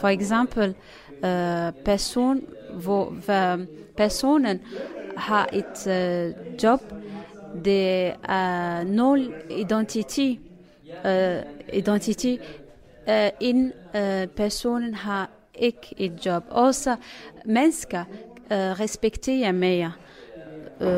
for 0.00 0.06
eksempel, 0.08 0.74
uh, 1.22 1.84
person, 1.84 2.40
hvor, 2.82 3.04
hvor 3.04 3.58
personen 3.96 4.60
har 5.16 5.48
et 5.52 5.86
uh, 5.86 6.62
job, 6.62 6.80
det 7.64 8.14
er 8.28 8.84
nul 8.84 9.34
identitet, 9.50 10.38
uh, 11.04 11.72
identitet 11.72 12.40
uh, 13.08 13.14
en 13.40 13.72
uh, 13.94 14.26
personen 14.36 14.94
har 14.94 15.30
ikke 15.60 15.94
et 15.96 16.26
job. 16.26 16.44
Også 16.50 16.96
mennesker 17.44 18.04
øh, 18.52 18.58
respekterer 18.58 19.52
mere. 19.52 19.92
Øh, 20.80 20.88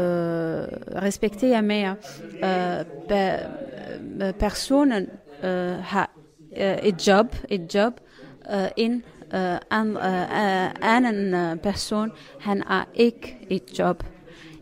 respekterer 1.03 1.61
mere. 1.61 1.97
Øh, 2.35 2.87
be, 3.09 4.27
øh, 4.27 4.33
personen 4.33 5.09
øh, 5.45 5.77
har 5.79 6.11
uh, 6.51 6.59
et 6.59 7.07
job, 7.07 7.37
et 7.49 7.75
job 7.75 8.01
øh, 8.53 8.63
uh, 8.63 8.69
en 8.77 9.05
uh, 9.33 9.57
an, 9.71 9.97
uh, 9.97 10.93
anden 10.95 11.35
uh, 11.35 11.59
person, 11.59 12.13
han 12.41 12.63
har 12.67 12.89
ikke 12.95 13.47
et 13.51 13.79
job. 13.79 14.05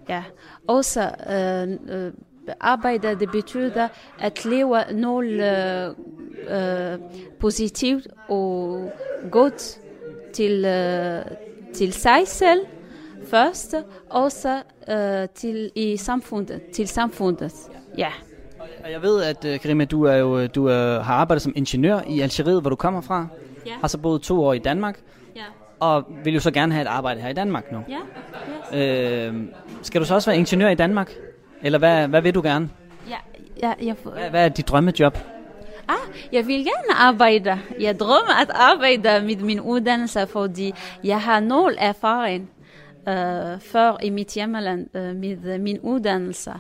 Ja. 0.08 0.22
Også 0.66 1.00
uh, 1.00 1.96
uh, 1.96 2.12
arbejde, 2.60 3.14
det 3.20 3.30
betyder 3.30 3.88
at 4.20 4.44
leve 4.44 4.82
noget 4.92 5.88
uh, 5.88 5.98
uh, 6.46 7.00
positivt 7.38 8.08
og 8.28 8.92
godt 9.30 9.80
til, 10.32 10.64
uh, 10.64 11.36
til 11.74 11.92
sig 11.92 12.20
selv 12.26 12.60
først, 13.26 13.74
også 14.10 14.62
uh, 14.88 15.34
til 15.34 15.70
i 15.74 15.96
samfundet, 15.96 16.60
til 16.74 16.88
samfundet. 16.88 17.52
Ja. 17.98 18.08
Og 18.84 18.92
jeg 18.92 19.02
ved, 19.02 19.22
at 19.22 19.44
uh, 19.44 19.60
Karima, 19.60 19.84
du, 19.84 20.04
er 20.04 20.16
jo, 20.16 20.46
du 20.46 20.64
uh, 20.64 20.70
har 20.72 21.14
arbejdet 21.14 21.42
som 21.42 21.52
ingeniør 21.56 22.00
i 22.08 22.20
Algeriet, 22.20 22.60
hvor 22.60 22.70
du 22.70 22.76
kommer 22.76 23.00
fra. 23.00 23.26
Ja. 23.66 23.72
Har 23.80 23.88
så 23.88 23.98
boet 23.98 24.22
to 24.22 24.44
år 24.44 24.52
i 24.52 24.58
Danmark. 24.58 25.00
Ja. 25.36 25.42
Og 25.80 26.04
vil 26.24 26.34
jo 26.34 26.40
så 26.40 26.50
gerne 26.50 26.72
have 26.72 26.82
et 26.82 26.88
arbejde 26.88 27.20
her 27.20 27.28
i 27.28 27.32
Danmark 27.32 27.72
nu. 27.72 27.78
Ja. 27.88 27.98
Yes. 28.74 29.28
Øh, 29.28 29.34
skal 29.82 30.00
du 30.00 30.06
så 30.06 30.14
også 30.14 30.30
være 30.30 30.38
ingeniør 30.38 30.68
i 30.68 30.74
Danmark? 30.74 31.12
Eller 31.62 31.78
hvad, 31.78 32.08
hvad 32.08 32.22
vil 32.22 32.34
du 32.34 32.42
gerne? 32.42 32.70
Ja, 33.08 33.16
ja, 33.62 33.72
jeg, 33.86 33.96
Hvad, 34.02 34.30
hvad 34.30 34.44
er 34.44 34.48
dit 34.48 34.68
drømmejob? 34.68 35.18
Ah, 35.90 36.33
jeg 36.33 36.46
vil 36.46 36.64
gerne 36.64 36.94
arbejde. 36.94 37.59
Jeg 37.81 38.00
drømmer 38.00 38.40
at 38.42 38.50
arbejde 38.55 39.26
med 39.26 39.37
min 39.37 39.61
uddannelse, 39.61 40.26
fordi 40.26 40.74
jeg 41.05 41.20
har 41.20 41.40
nul 41.40 41.76
erfaring 41.79 42.50
uh, 43.07 43.61
før 43.61 43.96
i 44.03 44.11
mit 44.11 44.29
hjemland 44.29 44.87
uh, 44.94 45.16
med 45.16 45.55
øh, 45.55 45.61
min 45.61 45.79
uddannelse. 45.81 46.53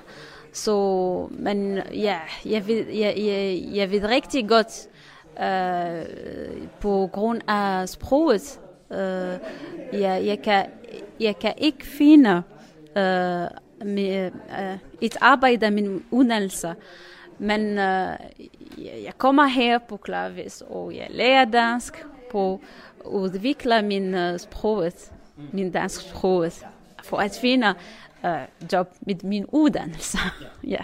Så, 0.52 1.28
men 1.30 1.78
ja, 1.94 2.16
jeg 2.44 2.66
ved, 2.66 2.86
jeg, 2.88 3.14
jeg, 3.16 3.64
jeg 3.74 3.90
ved 3.90 4.04
rigtig 4.04 4.48
godt 4.48 4.88
uh, 5.36 6.66
på 6.80 7.10
grund 7.12 7.40
af 7.48 7.88
sproget. 7.88 8.60
Uh, 8.90 8.96
jeg, 10.00 10.26
jeg, 10.26 10.38
kan, 10.44 10.66
jeg 11.20 11.38
kan 11.38 11.54
ikke 11.58 11.86
finde 11.86 12.42
uh, 12.96 13.46
med, 13.86 14.30
uh, 14.48 14.78
et 15.00 15.16
arbejde 15.20 15.70
med 15.70 15.82
min 15.82 16.04
uddannelse. 16.10 16.74
Men 17.38 17.78
uh, 17.78 18.14
jeg 18.78 19.18
kommer 19.18 19.46
her 19.46 19.78
på 19.78 19.96
Klavis, 19.96 20.62
og 20.68 20.94
jeg 20.94 21.06
lærer 21.10 21.44
dansk 21.44 22.04
på 22.30 22.60
at 23.00 23.10
udvikle 23.10 23.82
min 23.82 24.14
eh, 24.14 24.34
uh, 24.34 24.40
sproget, 24.40 25.12
min 25.52 25.72
dansk 25.72 26.00
sproget, 26.00 26.66
for 27.02 27.16
at 27.16 27.38
finde 27.40 27.74
uh, 28.24 28.30
job 28.72 28.88
med 29.00 29.14
min 29.24 29.46
uddannelse. 29.48 30.18
ja. 30.74 30.80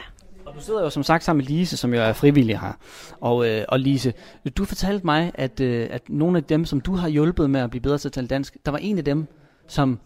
Og 0.46 0.55
du 0.55 0.61
sidder 0.61 0.83
jo 0.83 0.90
som 0.90 1.03
sagt 1.03 1.25
sammen 1.25 1.44
med 1.44 1.46
Lise, 1.46 1.77
som 1.77 1.94
jo 1.94 2.01
er 2.01 2.12
frivillig 2.12 2.61
her. 2.61 2.72
Og, 3.20 3.49
øh, 3.49 3.64
og 3.68 3.81
Lise, 3.81 4.12
du 4.57 4.64
fortalte 4.64 5.07
mig, 5.07 5.33
at, 5.35 5.61
øh, 5.61 5.88
at 5.90 6.09
nogle 6.09 6.38
af 6.38 6.44
dem, 6.44 6.64
som 6.64 6.81
du 6.81 6.94
har 6.94 7.09
hjulpet 7.09 7.51
med 7.51 7.61
at 7.61 7.70
blive 7.70 7.81
bedre 7.81 7.99
til 7.99 8.09
at 8.09 8.12
tale 8.12 8.27
dansk, 8.27 8.57
der 8.66 8.70
var 8.70 8.79
en 8.79 8.99
af 8.99 9.05
dem, 9.05 9.27
som, 9.68 9.99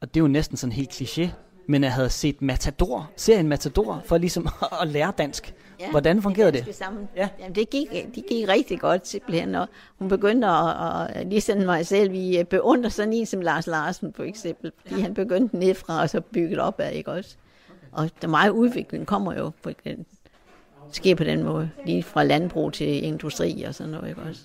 og 0.00 0.14
det 0.14 0.20
er 0.20 0.24
jo 0.24 0.28
næsten 0.28 0.56
sådan 0.56 0.72
helt 0.72 0.90
kliché, 0.90 1.28
men 1.68 1.84
jeg 1.84 1.92
havde 1.92 2.10
set 2.10 2.42
Matador, 2.42 3.10
serien 3.16 3.48
Matador, 3.48 4.02
for 4.04 4.18
ligesom 4.18 4.48
at 4.82 4.88
lære 4.88 5.12
dansk. 5.18 5.54
Ja, 5.80 5.90
Hvordan 5.90 6.22
fungerede 6.22 6.52
det? 6.52 6.74
Sammen. 6.74 7.08
Ja. 7.16 7.28
Jamen, 7.40 7.54
det 7.54 7.70
gik, 7.70 7.90
det 8.14 8.24
gik 8.28 8.48
rigtig 8.48 8.80
godt 8.80 9.08
simpelthen, 9.08 9.54
og 9.54 9.68
hun 9.98 10.08
begyndte 10.08 10.48
at, 10.48 11.16
at 11.16 11.26
ligesom 11.26 11.58
mig 11.58 11.86
selv, 11.86 12.12
vi 12.12 12.44
beundrer 12.50 12.90
sådan 12.90 13.12
en 13.12 13.26
som 13.26 13.40
Lars 13.40 13.66
Larsen 13.66 14.12
for 14.12 14.22
eksempel, 14.22 14.72
fordi 14.86 15.00
han 15.00 15.14
begyndte 15.14 15.58
nedfra 15.58 16.02
og 16.02 16.10
så 16.10 16.20
bygget 16.20 16.58
op 16.58 16.80
af, 16.80 16.94
ikke 16.94 17.10
også? 17.10 17.36
Og 17.92 18.10
der 18.22 18.28
meget 18.28 18.50
udvikling 18.50 19.06
kommer 19.06 19.34
jo 19.34 19.50
på 19.62 19.70
den, 19.84 20.06
sker 20.92 21.14
på 21.14 21.24
den 21.24 21.42
måde, 21.42 21.70
lige 21.86 22.02
fra 22.02 22.24
landbrug 22.24 22.72
til 22.72 23.04
industri 23.04 23.62
og 23.62 23.74
sådan 23.74 23.92
noget, 23.92 24.08
ikke 24.08 24.20
også? 24.20 24.40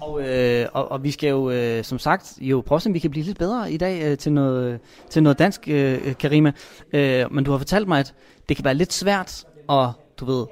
Og, 0.00 0.28
øh, 0.28 0.68
og, 0.72 0.90
og 0.90 1.04
vi 1.04 1.10
skal 1.10 1.30
jo, 1.30 1.50
øh, 1.50 1.84
som 1.84 1.98
sagt, 1.98 2.38
jo 2.40 2.62
prøve, 2.66 2.80
om 2.86 2.94
vi 2.94 2.98
kan 2.98 3.10
blive 3.10 3.24
lidt 3.24 3.38
bedre 3.38 3.72
i 3.72 3.76
dag 3.76 4.02
øh, 4.02 4.18
til, 4.18 4.32
noget, 4.32 4.80
til 5.10 5.22
noget 5.22 5.38
dansk, 5.38 5.68
øh, 5.68 6.14
Karima. 6.14 6.52
Øh, 6.92 7.32
men 7.32 7.44
du 7.44 7.50
har 7.50 7.58
fortalt 7.58 7.88
mig, 7.88 8.00
at 8.00 8.14
det 8.48 8.56
kan 8.56 8.64
være 8.64 8.74
lidt 8.74 8.92
svært 8.92 9.44
at, 9.70 9.88
du 10.16 10.24
ved, 10.24 10.46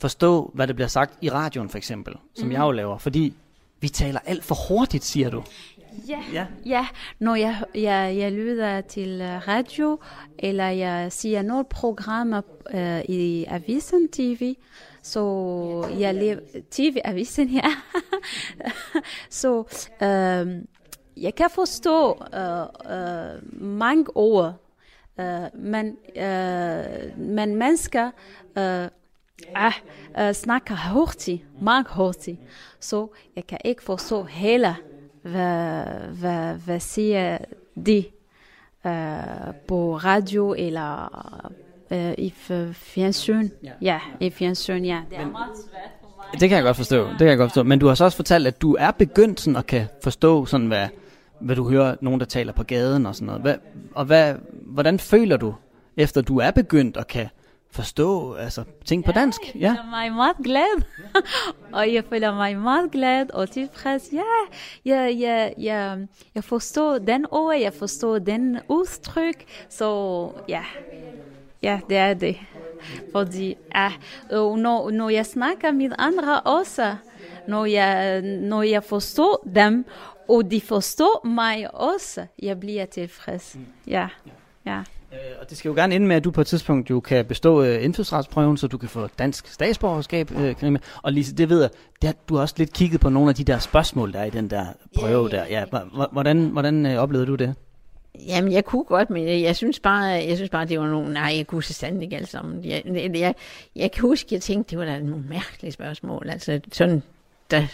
forstå, 0.00 0.50
hvad 0.54 0.66
der 0.66 0.72
bliver 0.72 0.88
sagt 0.88 1.14
i 1.20 1.30
radioen 1.30 1.68
for 1.68 1.78
eksempel, 1.78 2.14
som 2.34 2.46
mm. 2.46 2.52
jeg 2.52 2.60
jo 2.60 2.70
laver, 2.70 2.98
fordi 2.98 3.34
vi 3.80 3.88
taler 3.88 4.20
alt 4.26 4.44
for 4.44 4.68
hurtigt, 4.68 5.04
siger 5.04 5.30
du. 5.30 5.42
Ja. 6.08 6.18
Ja. 6.32 6.46
ja, 6.66 6.86
når 7.18 7.34
jeg, 7.34 7.64
jeg, 7.74 8.14
jeg 8.16 8.32
lytter 8.32 8.80
til 8.80 9.20
øh, 9.20 9.48
radio, 9.48 9.98
eller 10.38 10.68
jeg 10.68 11.12
siger 11.12 11.42
nogle 11.42 11.64
programmer 11.64 12.42
uh, 12.74 13.14
i 13.16 13.44
Avisen 13.48 14.08
TV, 14.08 14.54
så 15.02 15.88
jeg 15.98 16.14
lever 16.14 16.40
TV-avisen, 16.70 17.48
ja. 17.48 17.74
så 19.30 19.58
uh, 20.00 20.62
jeg 21.24 21.34
kan 21.34 21.50
forstå 21.50 22.10
uh, 22.12 22.92
uh, 22.92 23.62
mange 23.62 24.06
ord, 24.16 24.54
uh, 25.18 25.24
men, 25.54 25.96
uh, 26.16 27.18
men 27.18 27.56
mennesker 27.56 28.10
uh, 28.56 28.88
ah, 29.54 29.72
uh, 30.20 30.32
snakker 30.32 30.92
hurtigt, 30.92 31.62
meget 31.62 31.86
hurtigt. 31.88 32.40
Så 32.80 33.08
jeg 33.36 33.46
kan 33.46 33.58
ikke 33.64 33.82
forstå 33.82 34.22
hele, 34.22 34.76
hvad, 35.22 35.84
hvad, 36.20 36.54
hvad 36.54 36.80
siger 36.80 37.38
de 37.86 38.04
uh, 38.84 39.54
på 39.68 39.96
radio 39.96 40.54
eller 40.58 41.08
uh, 41.92 42.12
i 42.18 42.34
fjernsyn. 42.72 43.48
Ja. 43.62 43.70
Ja, 43.80 44.00
i 44.20 44.30
fjernsyn, 44.30 44.84
ja. 44.84 45.00
Det 45.10 45.18
er 45.18 45.30
meget 45.30 45.50
svært 45.56 45.90
for 46.00 46.08
mig. 46.16 46.40
Det 46.40 46.48
kan 46.48 46.56
jeg 46.56 46.64
godt 46.64 46.76
forstå. 46.76 47.08
Det 47.08 47.18
kan 47.18 47.28
jeg 47.28 47.38
godt 47.38 47.50
forstå. 47.50 47.62
Men 47.62 47.78
du 47.78 47.86
har 47.86 47.94
så 47.94 48.04
også 48.04 48.16
fortalt, 48.16 48.46
at 48.46 48.62
du 48.62 48.76
er 48.80 48.90
begyndt 48.90 49.40
sådan 49.40 49.56
at 49.56 49.66
kan 49.66 49.86
forstå 50.02 50.46
sådan, 50.46 50.66
hvad, 50.66 50.88
hvad 51.40 51.56
du 51.56 51.68
hører 51.68 51.96
nogen, 52.00 52.20
der 52.20 52.26
taler 52.26 52.52
på 52.52 52.62
gaden 52.62 53.06
og 53.06 53.14
sådan 53.14 53.26
noget. 53.26 53.42
Hvad, 53.42 53.54
og 53.94 54.04
hvad, 54.04 54.34
hvordan 54.52 54.98
føler 54.98 55.36
du, 55.36 55.54
efter 55.96 56.20
du 56.20 56.38
er 56.38 56.50
begyndt 56.50 56.96
at 56.96 57.06
kan 57.06 57.28
forstå 57.72 58.34
altså, 58.34 58.64
ting 58.84 59.04
på 59.04 59.12
dansk? 59.12 59.40
Jeg 59.54 59.70
føler 59.70 59.90
mig 59.90 60.12
meget 60.12 60.36
glad. 60.44 60.82
og 61.78 61.94
jeg 61.94 62.04
føler 62.04 62.34
mig 62.34 62.58
meget 62.58 62.90
glad 62.90 63.30
og 63.30 63.50
tilfreds. 63.50 64.08
Ja, 64.12 64.20
jeg, 64.84 65.16
jeg, 65.20 65.54
jeg, 65.58 66.06
jeg 66.34 66.44
forstår 66.44 66.98
den 66.98 67.26
ord, 67.30 67.56
jeg 67.56 67.72
forstår 67.72 68.18
den 68.18 68.58
udtryk. 68.68 69.44
Så 69.68 70.30
ja, 70.48 70.62
ja 71.62 71.80
det 71.88 71.96
er 71.96 72.14
det. 72.14 72.36
Fordi 73.12 73.56
ja, 73.74 73.92
og 74.30 74.58
når, 74.58 74.90
når 74.90 75.08
jeg 75.08 75.26
snakker 75.26 75.72
med 75.72 75.90
andre 75.98 76.40
også, 76.40 76.96
når 77.48 77.64
jeg, 77.64 78.20
når 78.22 78.62
jeg 78.62 78.84
forstår 78.84 79.48
dem, 79.54 79.84
og 80.28 80.50
de 80.50 80.60
forstår 80.60 81.26
mig 81.26 81.74
også, 81.74 82.26
jeg 82.42 82.60
bliver 82.60 82.84
tilfreds. 82.84 83.56
Ja. 83.86 84.08
Ja. 84.66 84.78
Øh, 85.12 85.18
og 85.40 85.50
det 85.50 85.58
skal 85.58 85.68
jo 85.68 85.74
gerne 85.74 85.94
ende 85.94 86.06
med, 86.06 86.16
at 86.16 86.24
du 86.24 86.30
på 86.30 86.40
et 86.40 86.46
tidspunkt 86.46 86.90
jo 86.90 87.00
kan 87.00 87.24
bestå 87.24 87.62
øh, 87.62 87.84
indfødsretsprøven, 87.84 88.56
så 88.56 88.66
du 88.66 88.78
kan 88.78 88.88
få 88.88 89.06
dansk 89.18 89.46
statsborgerskab, 89.48 90.30
øh, 90.30 90.56
Karima. 90.56 90.78
Og 91.02 91.12
Lise, 91.12 91.34
det 91.34 91.48
ved 91.48 91.60
jeg, 91.60 91.70
det 92.02 92.08
har, 92.08 92.14
du 92.28 92.34
har 92.34 92.42
også 92.42 92.54
lidt 92.58 92.72
kigget 92.72 93.00
på 93.00 93.08
nogle 93.08 93.28
af 93.28 93.34
de 93.34 93.44
der 93.44 93.58
spørgsmål, 93.58 94.12
der 94.12 94.20
er 94.20 94.24
i 94.24 94.30
den 94.30 94.50
der 94.50 94.66
prøve 94.98 95.28
der. 95.28 95.44
Ja, 95.50 95.64
hvordan 96.12 96.48
hvordan 96.48 96.86
øh, 96.86 96.96
oplevede 96.96 97.26
du 97.26 97.34
det? 97.34 97.54
Jamen, 98.18 98.52
jeg 98.52 98.64
kunne 98.64 98.84
godt, 98.84 99.10
men 99.10 99.28
jeg, 99.28 99.42
jeg 99.42 99.56
synes 99.56 99.80
bare, 99.80 100.04
jeg 100.04 100.36
synes 100.36 100.50
bare, 100.50 100.64
det 100.64 100.80
var 100.80 100.86
nogle... 100.86 101.12
Nej, 101.12 101.32
jeg 101.36 101.46
kunne 101.46 101.62
så 101.62 101.72
sandelig 101.72 102.04
ikke 102.04 102.16
alle 102.16 102.28
sammen. 102.28 102.64
Jeg, 102.64 102.82
jeg, 102.86 103.16
jeg, 103.16 103.34
jeg 103.76 103.92
kan 103.92 104.00
huske, 104.00 104.28
jeg 104.30 104.42
tænkte, 104.42 104.70
det 104.70 104.78
var 104.78 104.84
da 104.84 105.00
nogle 105.00 105.24
mærkelige 105.28 105.72
spørgsmål. 105.72 106.28
Altså, 106.28 106.60
sådan, 106.72 107.02
der 107.50 107.66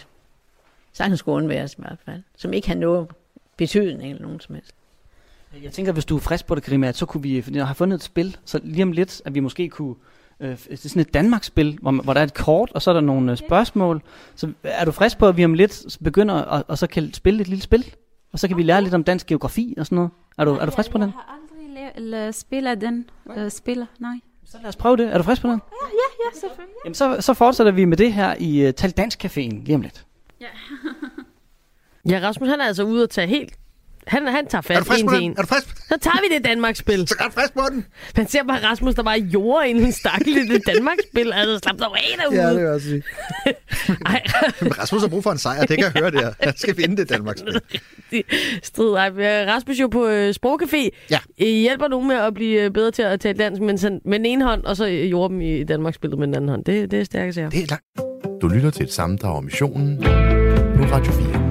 sagtens 0.93 1.19
skulle 1.19 1.35
undværes 1.35 1.73
i 1.73 1.77
hvert 1.77 1.97
fald. 2.05 2.21
Som 2.37 2.53
ikke 2.53 2.67
har 2.67 2.75
noget 2.75 3.07
betydning 3.57 4.09
eller 4.09 4.21
nogen 4.21 4.39
som 4.39 4.55
helst. 4.55 4.75
Jeg 5.63 5.71
tænker, 5.71 5.91
hvis 5.91 6.05
du 6.05 6.15
er 6.15 6.19
frisk 6.19 6.45
på 6.45 6.55
det, 6.55 6.63
Karima, 6.63 6.91
så 6.91 7.05
kunne 7.05 7.23
vi, 7.23 7.41
fordi 7.41 7.57
jeg 7.57 7.67
har 7.67 7.73
fundet 7.73 7.95
et 7.95 8.03
spil, 8.03 8.37
så 8.45 8.59
lige 8.63 8.83
om 8.83 8.91
lidt, 8.91 9.21
at 9.25 9.35
vi 9.35 9.39
måske 9.39 9.69
kunne 9.69 9.95
Øh, 10.39 10.49
det 10.49 10.85
er 10.85 10.89
sådan 10.89 11.01
et 11.01 11.13
Danmarks-spil, 11.13 11.77
hvor, 11.81 11.91
hvor 11.91 12.13
der 12.13 12.19
er 12.19 12.23
et 12.23 12.33
kort, 12.33 12.71
og 12.73 12.81
så 12.81 12.89
er 12.89 12.93
der 12.93 13.01
nogle 13.01 13.31
øh, 13.31 13.37
spørgsmål. 13.37 14.01
Så 14.35 14.51
er 14.63 14.85
du 14.85 14.91
frisk 14.91 15.17
på, 15.17 15.27
at 15.27 15.37
vi 15.37 15.45
om 15.45 15.53
lidt 15.53 15.97
begynder 16.03 16.35
at, 16.35 16.63
og 16.67 16.77
så 16.77 16.87
kan 16.87 17.13
spille 17.13 17.41
et 17.41 17.47
lille 17.47 17.61
spil? 17.61 17.95
Og 18.31 18.39
så 18.39 18.47
kan 18.47 18.57
vi 18.57 18.63
lære 18.63 18.81
lidt 18.81 18.93
om 18.93 19.03
dansk 19.03 19.27
geografi 19.27 19.73
og 19.77 19.85
sådan 19.85 19.95
noget. 19.95 20.11
Er 20.39 20.45
du, 20.45 20.53
er 20.55 20.65
du 20.65 20.71
frisk 20.71 20.91
på 20.91 20.97
den? 20.97 21.03
Jeg 21.03 21.13
har 21.13 21.39
aldrig 21.41 22.27
la- 22.27 22.31
spillet 22.31 22.81
den 22.81 23.09
uh, 23.25 23.49
spiller, 23.49 23.85
nej. 23.99 24.13
Så 24.45 24.57
lad 24.61 24.69
os 24.69 24.75
prøve 24.75 24.97
det. 24.97 25.13
Er 25.13 25.17
du 25.17 25.23
frisk 25.23 25.41
på 25.41 25.47
den? 25.47 25.61
Ja, 25.81 25.87
ja, 25.87 26.25
ja, 26.25 26.39
selvfølgelig. 26.39 26.75
Jamen, 26.85 26.93
så, 26.95 27.17
så 27.21 27.33
fortsætter 27.33 27.71
vi 27.71 27.85
med 27.85 27.97
det 27.97 28.13
her 28.13 28.35
i 28.39 28.67
uh, 28.67 28.73
Tal 28.73 28.91
Dansk 28.91 29.25
Caféen 29.25 29.63
lige 29.63 29.75
om 29.75 29.81
lidt. 29.81 30.05
Ja, 32.09 32.19
Rasmus 32.27 32.49
han 32.49 32.61
er 32.61 32.65
altså 32.65 32.83
ude 32.83 33.03
og 33.03 33.09
tage 33.09 33.27
helt... 33.27 33.59
Han, 34.09 34.27
han 34.27 34.47
tager 34.47 34.59
Er 34.59 34.61
fat 34.61 34.77
du 34.79 34.83
frisk 34.83 34.99
en 35.01 35.07
på 35.07 35.11
til 35.13 35.21
den? 35.21 35.31
en. 35.31 35.35
Er 35.37 35.41
du 35.41 35.47
frisk? 35.47 35.67
Så 35.77 35.97
tager 36.01 36.17
vi 36.29 36.35
det 36.35 36.45
Danmarks-spil. 36.45 37.07
Så 37.07 37.15
er 37.19 37.23
du 37.25 37.31
frisk 37.31 37.53
på 37.53 37.61
den? 37.71 37.85
Man 38.17 38.27
ser 38.27 38.43
bare 38.43 38.59
Rasmus, 38.63 38.95
der 38.95 39.03
bare 39.03 39.19
jorde 39.19 39.69
inden 39.69 39.85
en 39.85 39.91
stakkel 39.91 40.37
i 40.37 40.47
det 40.47 40.61
Danmarks-spil. 40.67 41.33
Altså, 41.33 41.59
slap 41.63 41.77
dig 41.77 41.85
af 41.85 42.17
derude. 42.19 42.41
Ja, 42.41 42.47
det 42.49 42.55
vil 42.55 42.63
jeg 42.63 42.73
også 42.73 42.87
sige. 42.87 43.03
Ej, 44.05 44.21
Rasmus 44.79 45.01
har 45.01 45.07
brug 45.09 45.23
for 45.23 45.31
en 45.31 45.37
sejr, 45.37 45.59
det 45.65 45.77
kan 45.77 45.79
jeg 45.79 45.91
høre 46.01 46.11
der. 46.11 46.33
Han 46.39 46.57
skal 46.57 46.77
vinde 46.77 46.97
det 46.97 47.09
Danmarks 47.09 47.41
strid. 48.63 48.93
Ej, 48.93 49.09
har 49.09 49.53
Rasmus 49.53 49.79
jo 49.79 49.87
på 49.87 50.07
øh, 50.07 50.33
Sprogcafé. 50.45 50.89
Ja. 51.11 51.19
I 51.37 51.61
hjælper 51.61 51.87
nogen 51.87 52.07
med 52.07 52.15
at 52.15 52.33
blive 52.33 52.61
øh, 52.61 52.71
bedre 52.71 52.91
til 52.91 53.01
at 53.01 53.19
tale 53.19 53.37
dansk 53.37 53.61
men 53.61 53.77
sådan, 53.77 54.01
med 54.05 54.17
den 54.19 54.25
ene 54.25 54.45
hånd, 54.45 54.63
og 54.63 54.77
så 54.77 54.87
øh, 54.87 55.11
jorde 55.11 55.33
dem 55.33 55.41
i 55.41 55.63
Danmarks-spillet 55.63 56.19
med 56.19 56.27
den 56.27 56.35
anden 56.35 56.49
hånd. 56.49 56.65
Det, 56.65 56.91
det 56.91 56.99
er 56.99 57.03
stærke 57.03 57.33
sager. 57.33 57.49
Det 57.49 57.59
er 57.63 57.67
langt. 57.69 58.41
Du 58.41 58.47
lytter 58.47 58.69
til 58.69 58.83
et 58.83 58.93
sammendrag 58.93 59.35
om 59.37 59.43
missionen 59.43 59.97
på 60.77 60.83
Radio 60.83 61.11
4. 61.11 61.48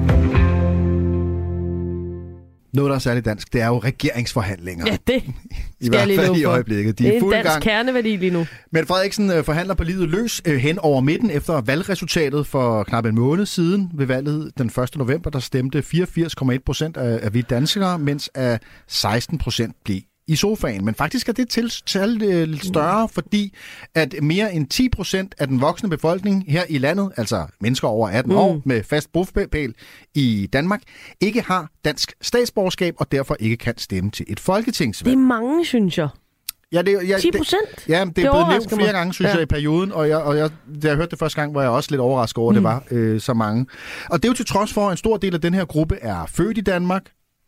Noget, 2.79 2.91
der 2.91 2.95
er 2.95 3.01
særligt 3.01 3.25
dansk, 3.25 3.53
det 3.53 3.61
er 3.61 3.67
jo 3.67 3.79
regeringsforhandlinger. 3.79 4.87
Ja, 4.87 4.97
det 5.07 5.23
I 5.81 5.89
hvert 5.89 6.09
fald 6.17 6.37
i 6.37 6.45
øjeblikket. 6.45 6.99
De 6.99 7.05
det 7.05 7.17
er 7.17 7.21
er 7.21 7.25
en 7.25 7.31
dansk 7.31 7.51
gang. 7.51 7.63
kerneværdi 7.63 8.17
lige 8.17 8.31
nu. 8.31 8.47
Mette 8.73 8.87
Frederiksen 8.87 9.31
øh, 9.31 9.45
forhandler 9.45 9.75
på 9.75 9.85
livet 9.85 10.09
løs 10.09 10.43
øh, 10.45 10.57
hen 10.57 10.79
over 10.79 11.01
midten 11.01 11.31
efter 11.31 11.61
valgresultatet 11.61 12.47
for 12.47 12.83
knap 12.85 13.05
en 13.05 13.15
måned 13.15 13.47
siden 13.47 13.91
ved 13.95 14.07
valget 14.07 14.53
den 14.59 14.67
1. 14.67 14.97
november. 14.97 15.31
Der 15.31 15.39
stemte 15.39 15.79
84,1 15.79 16.59
procent 16.67 16.97
af, 16.97 17.21
af 17.23 17.35
vi 17.35 17.43
danskere, 17.43 17.99
mens 17.99 18.31
af 18.35 18.61
16 18.87 19.39
procent 19.39 19.77
blev 19.85 20.01
i 20.29 20.37
sofaen. 20.37 20.85
Men 20.85 20.95
faktisk 20.95 21.29
er 21.29 21.33
det 21.33 21.49
til, 21.49 21.73
tal 21.87 22.23
øh, 22.23 22.49
lidt 22.49 22.65
større, 22.65 23.09
fordi 23.09 23.55
at 23.95 24.15
mere 24.23 24.53
end 24.55 24.67
10 24.67 24.89
procent 24.89 25.35
af 25.39 25.47
den 25.49 25.61
voksne 25.61 25.91
befolkning 25.91 26.45
her 26.49 26.63
i 26.69 26.79
landet, 26.79 27.13
altså 27.17 27.47
mennesker 27.61 27.89
over 27.89 28.09
18 28.09 28.33
Mm. 28.33 28.39
år 28.39 28.63
med 28.65 28.83
fast 28.83 29.13
bofæl 29.13 29.75
i 30.15 30.49
Danmark, 30.53 30.83
ikke 31.21 31.43
har 31.43 31.71
dansk 31.85 32.13
statsborgerskab 32.23 32.95
og 32.99 33.13
derfor 33.13 33.37
ikke 33.41 33.57
kan 33.57 33.79
stemme 33.79 34.11
til 34.11 34.27
et 34.29 34.41
folketingsvalg. 34.41 35.11
Det 35.17 35.23
er 35.23 35.27
mange, 35.27 35.65
synes 35.67 35.99
jeg. 35.99 36.09
Ja, 36.73 36.83
det, 36.83 37.09
ja, 37.09 37.19
10 37.19 37.27
det, 37.31 37.37
procent? 37.39 37.89
Ja, 37.89 37.93
det 37.95 38.01
er 38.01 38.05
Det 38.05 38.15
blevet 38.15 38.49
nævnt 38.49 38.69
flere 38.69 38.83
mig. 38.83 38.93
gange, 38.93 39.13
synes 39.15 39.29
Ja. 39.29 39.35
jeg, 39.35 39.43
i 39.43 39.47
perioden, 39.47 39.93
og, 39.93 40.09
jeg, 40.09 40.19
og 40.19 40.37
jeg, 40.39 40.51
da 40.83 40.89
jeg 40.89 40.97
hørte 40.97 41.11
det 41.11 41.19
første 41.19 41.41
gang, 41.41 41.55
var 41.55 41.61
jeg 41.63 41.71
også 41.71 41.91
lidt 41.91 42.01
overrasket 42.01 42.39
over, 42.39 42.51
at 42.51 42.55
det 42.55 42.63
var 42.63 42.83
øh, 42.91 43.21
så 43.21 43.35
mange. 43.35 43.67
Og 44.11 44.23
det 44.23 44.29
er 44.29 44.33
jo 44.33 44.35
til 44.35 44.47
trods 44.47 44.73
for, 44.73 44.87
at 44.87 44.91
en 44.91 44.97
stor 44.97 45.17
del 45.17 45.35
af 45.35 45.41
den 45.41 45.55
her 45.55 45.65
gruppe 45.65 45.97
er 46.03 46.27
født 46.27 46.59
i 46.59 46.61
Danmark, 46.61 47.03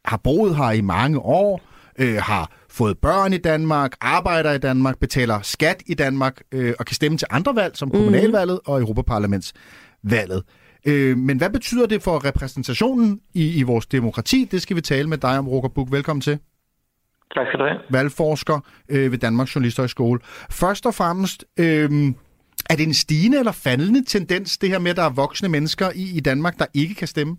har 0.05 0.17
boet 0.17 0.57
her 0.57 0.71
i 0.71 0.81
mange 0.81 1.19
år, 1.19 1.61
øh, 1.99 2.17
har 2.17 2.51
fået 2.71 2.99
børn 2.99 3.33
i 3.33 3.39
Danmark, 3.39 3.97
arbejder 4.01 4.53
i 4.53 4.59
Danmark, 4.59 4.99
betaler 4.99 5.41
skat 5.43 5.83
i 5.87 5.95
Danmark 5.95 6.41
øh, 6.53 6.75
og 6.79 6.87
kan 6.87 6.95
stemme 6.95 7.19
til 7.19 7.27
andre 7.31 7.57
valg, 7.57 7.77
som 7.77 7.91
kommunalvalget 7.91 8.61
og 8.67 8.81
Europaparlamentsvalget. 8.81 10.43
Øh, 10.87 11.17
men 11.17 11.39
hvad 11.39 11.51
betyder 11.51 11.87
det 11.87 12.03
for 12.03 12.25
repræsentationen 12.25 13.21
i, 13.35 13.59
i 13.59 13.63
vores 13.63 13.87
demokrati? 13.87 14.49
Det 14.51 14.63
skal 14.63 14.77
vi 14.77 14.81
tale 14.81 15.09
med 15.09 15.19
dig 15.19 15.39
om, 15.39 15.49
Roger 15.49 15.69
Buk. 15.69 15.93
Velkommen 15.93 16.21
til 16.21 16.39
Tak 17.35 17.47
skal 17.47 17.59
du 17.59 17.65
have. 17.65 17.79
valgforsker 17.91 18.61
øh, 18.89 19.13
ved 19.13 19.19
Danmarks 19.19 19.55
Journalisthøjskole. 19.55 20.21
Først 20.51 20.87
og 20.87 20.95
fremmest, 20.95 21.45
øh, 21.59 21.91
er 22.71 22.77
det 22.77 22.87
en 22.87 22.95
stigende 22.95 23.39
eller 23.39 23.53
faldende 23.53 24.05
tendens, 24.05 24.59
det 24.59 24.69
her 24.69 24.79
med, 24.79 24.91
at 24.91 24.97
der 24.97 25.03
er 25.03 25.11
voksne 25.11 25.49
mennesker 25.49 25.91
i, 25.95 26.17
i 26.17 26.21
Danmark, 26.21 26.59
der 26.59 26.67
ikke 26.75 26.95
kan 26.95 27.09
stemme? 27.09 27.37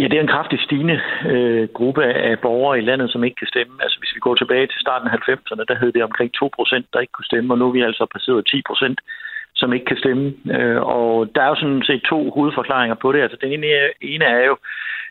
Ja, 0.00 0.04
det 0.08 0.16
er 0.16 0.20
en 0.20 0.36
kraftig 0.36 0.60
stigende 0.60 1.00
øh, 1.32 1.68
gruppe 1.78 2.04
af 2.04 2.38
borgere 2.38 2.78
i 2.78 2.86
landet, 2.90 3.10
som 3.10 3.24
ikke 3.24 3.40
kan 3.42 3.52
stemme. 3.54 3.74
Altså 3.84 3.98
hvis 3.98 4.14
vi 4.14 4.20
går 4.20 4.34
tilbage 4.34 4.66
til 4.66 4.80
starten 4.80 5.08
af 5.08 5.14
90'erne, 5.28 5.64
der 5.68 5.80
hed 5.80 5.92
det 5.92 6.02
omkring 6.02 6.30
2 6.34 6.50
procent, 6.56 6.86
der 6.92 7.00
ikke 7.00 7.12
kunne 7.16 7.30
stemme, 7.30 7.54
og 7.54 7.58
nu 7.58 7.66
er 7.68 7.72
vi 7.72 7.82
altså 7.82 8.06
passeret 8.14 8.46
10 8.46 8.62
procent, 8.66 8.98
som 9.54 9.72
ikke 9.72 9.86
kan 9.86 9.98
stemme. 10.02 10.24
Øh, 10.56 10.80
og 10.96 11.30
der 11.34 11.42
er 11.42 11.48
jo 11.48 11.54
sådan 11.54 11.82
set 11.82 12.02
to 12.02 12.30
hovedforklaringer 12.30 12.94
på 12.94 13.12
det. 13.12 13.20
Altså 13.20 13.38
den 13.40 13.52
ene, 13.52 13.66
ene 14.00 14.24
er 14.24 14.44
jo 14.50 14.56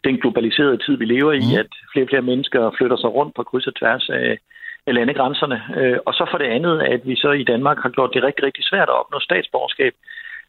den 0.04 0.18
globaliserede 0.22 0.78
tid, 0.78 0.98
vi 0.98 1.06
lever 1.06 1.32
i, 1.32 1.48
at 1.62 1.72
flere 1.92 2.06
og 2.06 2.10
flere 2.10 2.30
mennesker 2.32 2.72
flytter 2.78 2.98
sig 2.98 3.10
rundt 3.18 3.36
på 3.36 3.44
kryds 3.44 3.68
og 3.68 3.76
tværs 3.76 4.10
af, 4.10 4.38
af 4.88 4.94
landegrænserne. 4.94 5.58
Øh, 5.80 5.98
og 6.06 6.14
så 6.14 6.24
for 6.32 6.38
det 6.38 6.50
andet, 6.58 6.82
at 6.82 7.02
vi 7.10 7.16
så 7.16 7.32
i 7.32 7.44
Danmark 7.44 7.78
har 7.84 7.90
gjort 7.90 8.14
det 8.14 8.24
rigtig, 8.24 8.44
rigtig 8.46 8.64
svært 8.66 8.90
at 8.90 9.00
opnå 9.00 9.20
statsborgerskab. 9.20 9.94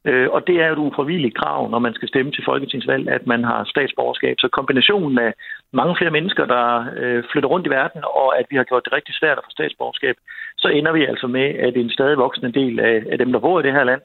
Øh, 0.05 0.29
og 0.31 0.47
det 0.47 0.57
er 0.61 0.67
jo 0.67 0.73
et 0.73 0.87
ufravilligt 0.87 1.39
krav, 1.41 1.71
når 1.71 1.79
man 1.79 1.95
skal 1.95 2.09
stemme 2.09 2.33
til 2.33 2.45
folketingsvalg, 2.45 3.09
at 3.09 3.27
man 3.27 3.45
har 3.45 3.65
statsborgerskab. 3.65 4.37
Så 4.39 4.49
kombinationen 4.49 5.19
af 5.19 5.33
mange 5.73 5.97
flere 5.99 6.11
mennesker, 6.11 6.45
der 6.47 6.87
øh, 6.97 7.25
flytter 7.33 7.49
rundt 7.49 7.67
i 7.67 7.71
verden, 7.71 8.01
og 8.05 8.39
at 8.39 8.47
vi 8.51 8.57
har 8.57 8.65
gjort 8.65 8.85
det 8.85 8.93
rigtig 8.93 9.15
svært 9.15 9.39
at 9.39 9.45
få 9.45 9.51
statsborgerskab, 9.51 10.17
så 10.59 10.69
ender 10.69 10.93
vi 10.93 11.05
altså 11.05 11.27
med, 11.27 11.49
at 11.67 11.77
en 11.77 11.91
stadig 11.91 12.19
voksende 12.19 12.53
del 12.53 12.81
af, 12.81 13.19
dem, 13.19 13.33
der 13.33 13.39
bor 13.39 13.61
i 13.61 13.63
det 13.63 13.73
her 13.73 13.85
land, 13.85 14.01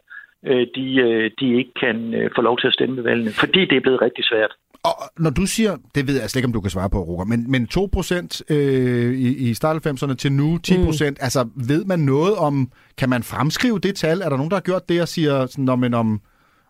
øh, 0.45 0.67
de, 0.75 0.95
øh, 0.95 1.31
de 1.39 1.57
ikke 1.57 1.73
kan 1.73 2.29
få 2.35 2.41
lov 2.41 2.59
til 2.59 2.67
at 2.67 2.73
stemme 2.73 2.95
ved 2.97 3.03
valgene, 3.03 3.31
fordi 3.39 3.65
det 3.65 3.77
er 3.77 3.85
blevet 3.85 4.01
rigtig 4.01 4.25
svært. 4.25 4.53
Og 4.89 4.95
når 5.23 5.29
du 5.29 5.45
siger, 5.45 5.71
det 5.95 6.07
ved 6.07 6.15
jeg 6.19 6.29
slet 6.29 6.39
ikke, 6.39 6.47
om 6.51 6.53
du 6.53 6.61
kan 6.61 6.69
svare 6.75 6.89
på, 6.89 6.99
Roger, 7.09 7.25
men, 7.25 7.51
men 7.51 7.67
2 7.67 7.89
procent 7.93 8.31
øh, 8.49 9.13
i, 9.27 9.49
i 9.49 9.53
start 9.53 9.87
90'erne 9.87 10.15
til 10.15 10.31
nu 10.31 10.57
10 10.57 10.73
procent, 10.85 11.17
mm. 11.19 11.25
altså 11.25 11.41
ved 11.69 11.85
man 11.85 11.99
noget 11.99 12.35
om, 12.47 12.71
kan 12.99 13.09
man 13.09 13.23
fremskrive 13.23 13.79
det 13.79 13.95
tal? 13.95 14.21
Er 14.21 14.29
der 14.29 14.37
nogen, 14.37 14.51
der 14.51 14.55
har 14.55 14.67
gjort 14.69 14.89
det 14.89 15.01
og 15.01 15.07
siger, 15.07 15.45
sådan, 15.45 15.65
når 15.65 15.75
man 15.75 15.93
om, 15.93 16.21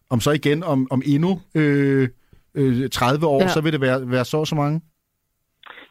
om 0.09 0.19
så 0.19 0.31
igen, 0.31 0.63
om, 0.63 0.87
om 0.91 1.01
endnu 1.05 1.31
øh, 1.55 2.07
øh, 2.55 2.89
30 2.89 3.25
år, 3.27 3.41
Ja. 3.41 3.47
så 3.47 3.61
vil 3.61 3.73
det 3.73 3.81
være, 3.81 4.11
være 4.11 4.25
så 4.25 4.45
så 4.45 4.55
mange? 4.55 4.81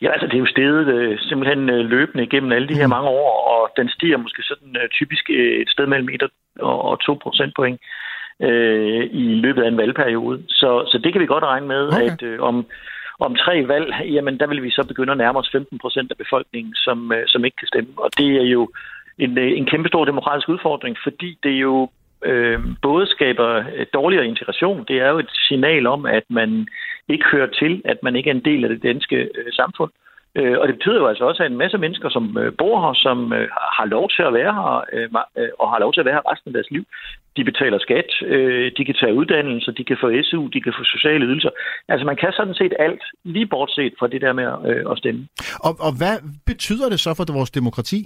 Ja, 0.02 0.10
altså 0.12 0.26
det 0.26 0.34
er 0.34 0.44
jo 0.46 0.46
steget 0.46 0.86
øh, 0.96 1.18
simpelthen 1.18 1.70
øh, 1.70 1.84
løbende 1.94 2.24
igennem 2.24 2.52
alle 2.52 2.68
de 2.68 2.74
her 2.74 2.86
mange 2.86 3.08
år, 3.08 3.30
og 3.52 3.70
den 3.76 3.88
stiger 3.88 4.16
måske 4.16 4.42
sådan 4.42 4.76
øh, 4.82 4.88
typisk 4.88 5.24
øh, 5.30 5.62
et 5.62 5.68
sted 5.68 5.86
mellem 5.86 6.08
1 6.08 6.22
og, 6.60 6.82
og 6.82 7.00
2 7.00 7.18
procentpoint 7.22 7.80
øh, 7.82 8.13
i 9.12 9.34
løbet 9.44 9.62
af 9.62 9.68
en 9.68 9.76
valgperiode. 9.76 10.42
Så, 10.48 10.84
så 10.86 10.98
det 11.04 11.12
kan 11.12 11.22
vi 11.22 11.26
godt 11.26 11.44
regne 11.44 11.66
med, 11.66 11.86
Okay. 11.86 12.02
okay. 12.02 12.12
at 12.12 12.22
øh, 12.22 12.40
om, 12.40 12.66
om 13.20 13.34
tre 13.34 13.68
valg, 13.68 13.94
jamen 14.04 14.38
der 14.40 14.46
vil 14.46 14.62
vi 14.62 14.70
så 14.70 14.84
begynde 14.88 15.12
at 15.12 15.18
nærme 15.18 15.38
os 15.38 15.50
15 15.52 15.78
procent 15.78 16.10
af 16.10 16.16
befolkningen, 16.16 16.74
som, 16.74 17.12
øh, 17.12 17.22
som 17.26 17.44
ikke 17.44 17.56
kan 17.56 17.68
stemme. 17.68 17.90
Og 17.96 18.10
det 18.18 18.36
er 18.36 18.46
jo 18.56 18.70
en, 19.18 19.38
øh, 19.38 19.58
en 19.58 19.66
kæmpe 19.66 19.88
stor 19.88 20.04
demokratisk 20.04 20.48
udfordring, 20.48 20.96
fordi 21.02 21.38
det 21.42 21.50
jo 21.50 21.90
øh, 22.24 22.60
både 22.82 23.06
skaber 23.06 23.64
øh, 23.76 23.86
dårligere 23.94 24.26
integration. 24.26 24.84
Det 24.88 24.96
er 25.00 25.08
jo 25.08 25.18
et 25.18 25.30
signal 25.48 25.86
om, 25.86 26.06
at 26.06 26.24
man 26.28 26.68
ikke 27.08 27.24
hører 27.32 27.46
til, 27.46 27.82
at 27.84 27.98
man 28.02 28.16
ikke 28.16 28.30
er 28.30 28.34
en 28.34 28.44
del 28.44 28.64
af 28.64 28.70
det 28.70 28.82
danske 28.82 29.16
øh, 29.16 29.52
samfund. 29.52 29.90
Øh, 30.38 30.58
og 30.60 30.68
det 30.68 30.76
betyder 30.76 31.00
jo 31.00 31.06
altså 31.06 31.24
også, 31.24 31.42
at 31.42 31.50
en 31.50 31.62
masse 31.64 31.78
mennesker, 31.78 32.08
som 32.08 32.38
øh, 32.38 32.52
bor 32.58 32.76
her, 32.84 32.94
som 32.94 33.32
øh, 33.32 33.48
har 33.78 33.86
lov 33.86 34.10
til 34.16 34.22
at 34.22 34.34
være 34.34 34.52
her, 34.58 34.84
øh, 34.92 35.08
og 35.58 35.70
har 35.72 35.78
lov 35.78 35.92
til 35.92 36.00
at 36.00 36.06
være 36.06 36.14
her 36.14 36.30
resten 36.32 36.48
af 36.48 36.52
deres 36.52 36.70
liv, 36.70 36.84
de 37.36 37.44
betaler 37.44 37.78
skat, 37.78 38.10
øh, 38.26 38.72
de 38.76 38.84
kan 38.84 38.94
tage 39.00 39.14
uddannelse, 39.14 39.72
de 39.72 39.84
kan 39.84 39.98
få 40.00 40.08
SU, 40.22 40.46
de 40.46 40.60
kan 40.60 40.74
få 40.78 40.84
sociale 40.84 41.24
ydelser. 41.26 41.50
Altså 41.88 42.06
man 42.06 42.16
kan 42.16 42.32
sådan 42.32 42.54
set 42.54 42.72
alt, 42.78 43.04
lige 43.24 43.46
bortset 43.46 43.94
fra 43.98 44.06
det 44.06 44.20
der 44.20 44.32
med 44.32 44.46
øh, 44.70 44.90
at 44.90 44.98
stemme. 44.98 45.28
Og, 45.66 45.72
og 45.86 45.92
hvad 46.00 46.16
betyder 46.46 46.88
det 46.88 47.00
så 47.00 47.10
for 47.16 47.32
vores 47.38 47.50
demokrati? 47.50 48.00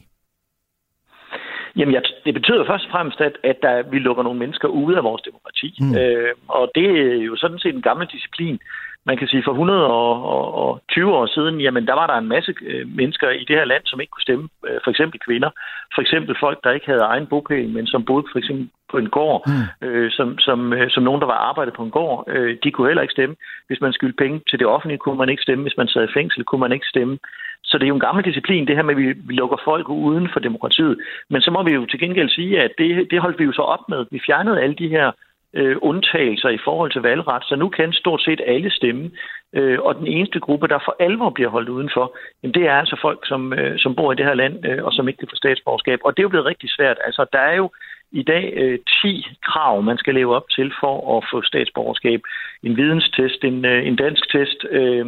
Jamen, 1.77 1.95
jeg, 1.95 2.03
det 2.25 2.35
betyder 2.35 2.67
først 2.67 2.85
og 2.85 2.91
fremmest, 2.91 3.21
at, 3.21 3.35
at 3.45 3.57
der, 3.63 3.83
vi 3.91 3.99
lukker 3.99 4.23
nogle 4.23 4.39
mennesker 4.39 4.69
ude 4.69 4.97
af 4.97 5.05
vores 5.05 5.23
demokrati. 5.23 5.69
Mm. 5.81 5.95
Øh, 5.99 6.35
og 6.49 6.71
det 6.75 6.87
er 7.01 7.15
jo 7.29 7.37
sådan 7.37 7.59
set 7.59 7.75
en 7.75 7.83
gammel 7.83 8.07
disciplin, 8.07 8.59
Man 9.07 9.17
kan 9.17 9.29
sige, 9.29 9.43
for 9.45 9.53
120 9.53 11.15
år 11.19 11.27
siden, 11.27 11.61
jamen 11.61 11.87
der 11.87 11.93
var 11.93 12.07
der 12.07 12.15
en 12.19 12.29
masse 12.29 12.55
øh, 12.63 12.89
mennesker 12.97 13.31
i 13.31 13.45
det 13.49 13.57
her 13.57 13.65
land, 13.65 13.83
som 13.87 14.01
ikke 14.01 14.11
kunne 14.11 14.29
stemme. 14.29 14.49
Øh, 14.67 14.79
for 14.85 14.91
eksempel 14.91 15.21
kvinder. 15.27 15.51
For 15.95 16.03
eksempel 16.03 16.37
folk, 16.41 16.59
der 16.65 16.71
ikke 16.71 16.87
havde 16.87 17.11
egen 17.13 17.27
bopæl, 17.27 17.69
men 17.69 17.87
som 17.87 18.05
boede 18.05 18.27
for 18.33 18.39
eksempel 18.39 18.69
på 18.91 18.99
en 18.99 19.11
gård, 19.11 19.41
mm. 19.47 19.87
øh, 19.87 20.11
som, 20.11 20.39
som, 20.39 20.73
øh, 20.73 20.91
som 20.91 21.03
nogen, 21.03 21.21
der 21.21 21.27
var 21.27 21.41
arbejdet 21.51 21.75
på 21.75 21.83
en 21.83 21.91
gård. 21.91 22.25
Øh, 22.29 22.57
de 22.65 22.71
kunne 22.71 22.89
heller 22.89 23.03
ikke 23.03 23.19
stemme. 23.19 23.37
Hvis 23.67 23.81
man 23.81 23.93
skyldte 23.93 24.23
penge 24.23 24.41
til 24.51 24.59
det 24.59 24.67
offentlige, 24.67 24.99
kunne 24.99 25.19
man 25.19 25.29
ikke 25.29 25.43
stemme. 25.43 25.63
Hvis 25.63 25.77
man 25.81 25.89
sad 25.89 26.05
i 26.05 26.17
fængsel, 26.19 26.45
kunne 26.45 26.61
man 26.61 26.73
ikke 26.73 26.87
stemme. 26.87 27.19
Så 27.65 27.79
det 27.79 27.85
er 27.85 27.89
jo 27.89 27.95
en 27.95 28.07
gammel 28.09 28.25
disciplin, 28.25 28.67
det 28.67 28.77
her 28.77 28.83
med, 28.83 28.95
at 28.95 29.01
vi, 29.03 29.07
vi 29.29 29.35
lukker 29.35 29.57
folk 29.65 29.89
uden 29.89 30.29
for 30.33 30.41
demokratiet. 30.41 30.97
Men 31.31 31.41
så 31.43 31.51
må 31.51 31.63
vi 31.63 31.73
jo 31.73 31.87
til 31.87 32.01
gengæld 32.01 32.29
sige, 32.29 32.63
at 32.63 32.73
det, 32.79 33.11
det 33.11 33.21
holdt 33.21 33.39
vi 33.39 33.45
jo 33.45 33.53
så 33.53 33.63
op 33.63 33.89
med. 33.89 34.07
Vi 34.11 34.21
fjernede 34.27 34.61
alle 34.63 34.75
de 34.75 34.89
her 34.89 35.07
øh, 35.07 35.13
Øh, 35.55 35.77
undtagelser 35.83 36.49
i 36.49 36.59
forhold 36.65 36.91
til 36.93 37.03
valgret, 37.03 37.45
så 37.45 37.57
nu 37.57 37.69
kan 37.69 37.93
stort 37.93 38.23
set 38.23 38.41
alle 38.47 38.71
stemme. 38.71 39.11
Øh, 39.55 39.79
og 39.81 39.95
den 39.95 40.07
eneste 40.07 40.41
gruppe, 40.41 40.69
der 40.69 40.79
for 40.85 40.97
alvor 41.01 41.31
bliver 41.31 41.51
holdt 41.51 41.69
udenfor, 41.69 42.17
jamen 42.43 42.55
det 42.55 42.65
er 42.67 42.75
altså 42.75 42.97
folk, 43.03 43.21
som, 43.29 43.53
øh, 43.53 43.79
som 43.79 43.95
bor 43.95 44.13
i 44.13 44.17
det 44.17 44.25
her 44.25 44.35
land, 44.35 44.67
øh, 44.67 44.85
og 44.85 44.93
som 44.93 45.09
ikke 45.09 45.19
kan 45.19 45.29
få 45.31 45.37
statsborgerskab. 45.37 45.99
Og 46.05 46.17
det 46.17 46.21
er 46.21 46.29
jo 46.29 46.35
blevet 46.35 46.47
rigtig 46.47 46.71
svært. 46.71 46.97
Altså, 47.05 47.27
der 47.33 47.39
er 47.39 47.55
jo 47.55 47.71
i 48.13 48.23
dag 48.23 48.53
øh, 48.57 48.79
10 49.03 49.27
krav, 49.43 49.83
man 49.83 49.99
skal 49.99 50.15
leve 50.15 50.37
op 50.37 50.49
til 50.51 50.73
for 50.81 51.17
at 51.17 51.25
få 51.33 51.43
statsborgerskab. 51.43 52.21
En 52.63 52.77
videnstest, 52.77 53.45
en, 53.45 53.65
øh, 53.65 53.87
en 53.87 53.97
dansk 53.97 54.33
test, 54.33 54.65
øh, 54.71 55.07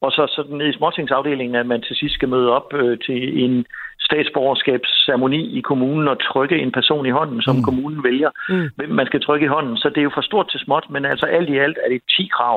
og 0.00 0.12
så 0.12 0.32
sådan 0.36 0.56
ned 0.56 0.68
i 0.68 0.76
småtingsafdelingen, 0.76 1.54
at 1.54 1.66
man 1.66 1.82
til 1.82 1.96
sidst 1.96 2.14
skal 2.14 2.28
møde 2.28 2.50
op 2.52 2.74
øh, 2.74 2.98
til 2.98 3.44
en 3.44 3.66
statsborgerskabsceremoni 4.08 5.40
i 5.58 5.60
kommunen 5.60 6.08
og 6.08 6.20
trykke 6.30 6.56
en 6.64 6.72
person 6.78 7.06
i 7.06 7.16
hånden, 7.18 7.40
som 7.42 7.56
mm. 7.56 7.62
kommunen 7.62 8.04
vælger, 8.04 8.30
mm. 8.48 8.68
hvem 8.76 8.90
man 8.98 9.06
skal 9.06 9.20
trykke 9.22 9.44
i 9.44 9.54
hånden. 9.56 9.76
Så 9.76 9.88
det 9.88 9.98
er 9.98 10.08
jo 10.08 10.16
for 10.18 10.26
stort 10.30 10.48
til 10.50 10.60
småt, 10.60 10.86
men 10.90 11.04
altså 11.04 11.26
alt 11.26 11.48
i 11.48 11.58
alt 11.58 11.78
er 11.84 11.88
det 11.88 12.02
10 12.16 12.28
krav. 12.36 12.56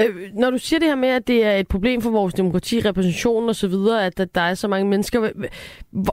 Øh, 0.00 0.14
når 0.34 0.50
du 0.50 0.58
siger 0.58 0.80
det 0.80 0.88
her 0.88 0.94
med, 0.94 1.08
at 1.08 1.28
det 1.28 1.44
er 1.44 1.56
et 1.56 1.68
problem 1.68 2.00
for 2.00 2.10
vores 2.10 2.34
demokrati, 2.34 2.80
repræsentation 2.80 3.48
og 3.48 3.54
så 3.54 3.68
videre, 3.68 4.06
at 4.06 4.18
der, 4.18 4.24
der 4.24 4.40
er 4.40 4.54
så 4.54 4.68
mange 4.68 4.88
mennesker, 4.88 5.30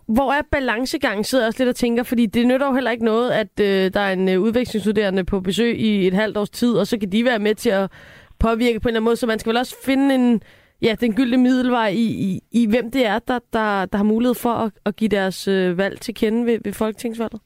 hvor 0.07 0.31
er 0.31 0.41
balancegangen, 0.51 1.23
sidder 1.23 1.43
jeg 1.43 1.47
også 1.47 1.63
lidt 1.63 1.69
og 1.69 1.75
tænker, 1.75 2.03
fordi 2.03 2.25
det 2.25 2.47
nytter 2.47 2.67
jo 2.67 2.73
heller 2.73 2.91
ikke 2.91 3.05
noget, 3.05 3.31
at 3.31 3.59
øh, 3.61 3.93
der 3.93 3.99
er 3.99 4.13
en 4.13 4.29
øh, 4.29 4.39
udvekslingsstuderende 4.41 5.23
på 5.23 5.39
besøg 5.39 5.79
i 5.79 6.07
et 6.07 6.13
halvt 6.13 6.37
års 6.37 6.49
tid, 6.49 6.73
og 6.73 6.87
så 6.87 6.99
kan 6.99 7.11
de 7.11 7.25
være 7.25 7.39
med 7.39 7.55
til 7.55 7.69
at 7.69 7.91
påvirke 8.39 8.79
på 8.79 8.87
en 8.87 8.89
eller 8.89 8.99
anden 8.99 9.03
måde, 9.03 9.15
så 9.15 9.27
man 9.27 9.39
skal 9.39 9.49
vel 9.49 9.57
også 9.57 9.75
finde 9.85 10.15
en, 10.15 10.41
ja, 10.81 10.95
den 10.99 11.15
gyldne 11.15 11.37
middelvej 11.37 11.87
i, 11.87 12.07
i, 12.27 12.39
i 12.51 12.67
hvem 12.69 12.91
det 12.91 13.05
er, 13.05 13.19
der, 13.19 13.39
der, 13.53 13.85
der 13.85 13.97
har 13.97 14.03
mulighed 14.03 14.35
for 14.35 14.49
at, 14.49 14.71
at 14.85 14.95
give 14.95 15.09
deres 15.09 15.47
øh, 15.47 15.77
valg 15.77 15.99
til 15.99 16.15
kende 16.15 16.45
ved, 16.45 16.59
ved 16.65 16.73
folketingsvalget? 16.73 17.41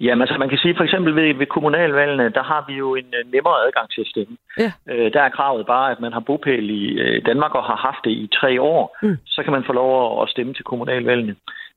Jamen, 0.00 0.22
altså 0.22 0.38
man 0.38 0.48
kan 0.48 0.58
sige 0.58 0.76
for 0.76 0.84
eksempel 0.84 1.16
ved, 1.16 1.34
ved 1.34 1.46
kommunalvalgene, 1.46 2.28
der 2.28 2.42
har 2.42 2.64
vi 2.68 2.74
jo 2.74 2.94
en 2.94 3.08
uh, 3.18 3.32
nemmere 3.32 3.66
adgang 3.66 3.90
til 3.90 4.00
at 4.00 4.06
stemme. 4.06 4.36
Ja. 4.58 4.72
Uh, 4.92 5.12
der 5.14 5.22
er 5.22 5.28
kravet 5.28 5.66
bare, 5.66 5.90
at 5.90 6.00
man 6.00 6.12
har 6.12 6.20
bopæl 6.20 6.70
i 6.70 6.84
uh, 7.02 7.26
Danmark 7.26 7.54
og 7.54 7.64
har 7.64 7.76
haft 7.76 8.04
det 8.04 8.10
i 8.10 8.28
tre 8.40 8.60
år. 8.60 8.96
Mm. 9.02 9.16
Så 9.26 9.42
kan 9.42 9.52
man 9.52 9.64
få 9.66 9.72
lov 9.72 10.22
at 10.22 10.28
stemme 10.28 10.54
til 10.54 10.64
kommunalvalgene. 10.64 11.34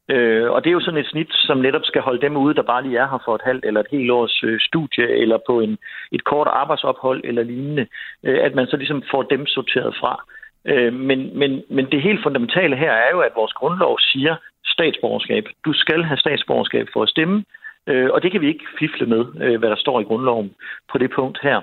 Øh, 0.09 0.51
og 0.51 0.63
det 0.63 0.69
er 0.69 0.77
jo 0.77 0.79
sådan 0.79 0.99
et 0.99 1.07
snit, 1.07 1.31
som 1.31 1.57
netop 1.57 1.85
skal 1.85 2.01
holde 2.01 2.21
dem 2.21 2.37
ude, 2.37 2.55
der 2.55 2.61
bare 2.61 2.83
lige 2.83 2.97
er 2.97 3.09
her 3.09 3.21
for 3.25 3.35
et 3.35 3.41
halvt 3.45 3.65
eller 3.65 3.79
et 3.79 3.91
helt 3.91 4.11
års 4.11 4.43
øh, 4.43 4.59
studie, 4.59 5.07
eller 5.21 5.37
på 5.47 5.59
en, 5.59 5.77
et 6.11 6.23
kort 6.23 6.47
arbejdsophold 6.47 7.21
eller 7.23 7.43
lignende, 7.43 7.87
øh, 8.23 8.39
at 8.41 8.55
man 8.55 8.67
så 8.67 8.77
ligesom 8.77 9.03
får 9.11 9.23
dem 9.23 9.45
sorteret 9.47 9.95
fra. 9.99 10.23
Øh, 10.65 10.93
men, 10.93 11.39
men, 11.39 11.63
men 11.69 11.85
det 11.91 12.01
helt 12.01 12.23
fundamentale 12.23 12.75
her 12.75 12.91
er 12.91 13.09
jo, 13.11 13.19
at 13.19 13.31
vores 13.35 13.53
grundlov 13.53 13.99
siger 13.99 14.35
statsborgerskab. 14.65 15.45
Du 15.65 15.73
skal 15.73 16.03
have 16.03 16.17
statsborgerskab 16.17 16.87
for 16.93 17.03
at 17.03 17.09
stemme, 17.09 17.43
Øh, 17.89 18.09
og 18.13 18.23
det 18.23 18.31
kan 18.31 18.41
vi 18.41 18.47
ikke 18.47 18.65
fifle 18.79 19.05
med, 19.05 19.25
øh, 19.43 19.59
hvad 19.59 19.69
der 19.69 19.75
står 19.75 19.99
i 19.99 20.03
grundloven 20.03 20.53
på 20.91 20.97
det 20.97 21.11
punkt 21.11 21.39
her. 21.43 21.61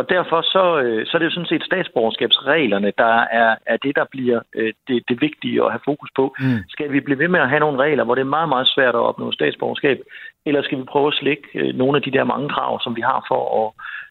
Og 0.00 0.08
derfor 0.08 0.40
så, 0.54 0.64
øh, 0.84 1.06
så 1.06 1.10
er 1.14 1.18
det 1.18 1.26
jo 1.26 1.36
sådan 1.36 1.52
set 1.52 1.64
statsborgerskabsreglerne, 1.70 2.92
der 2.98 3.14
er, 3.42 3.50
er 3.66 3.76
det, 3.84 3.96
der 3.96 4.06
bliver 4.14 4.40
øh, 4.54 4.72
det, 4.88 5.02
det 5.08 5.16
vigtige 5.20 5.64
at 5.64 5.72
have 5.74 5.88
fokus 5.90 6.10
på. 6.16 6.24
Mm. 6.38 6.58
Skal 6.68 6.92
vi 6.92 7.00
blive 7.00 7.18
ved 7.18 7.28
med 7.28 7.40
at 7.40 7.48
have 7.48 7.64
nogle 7.64 7.82
regler, 7.84 8.04
hvor 8.04 8.14
det 8.14 8.22
er 8.22 8.36
meget, 8.38 8.48
meget 8.48 8.68
svært 8.74 8.94
at 8.94 9.06
opnå 9.08 9.32
statsborgerskab, 9.32 9.98
eller 10.46 10.62
skal 10.62 10.78
vi 10.78 10.92
prøve 10.92 11.08
at 11.08 11.18
slække 11.20 11.46
øh, 11.54 11.74
nogle 11.74 11.96
af 11.96 12.02
de 12.02 12.10
der 12.10 12.24
mange 12.24 12.48
krav, 12.48 12.80
som 12.84 12.96
vi 12.96 13.00
har 13.00 13.24
for 13.28 13.42
at 13.60 13.68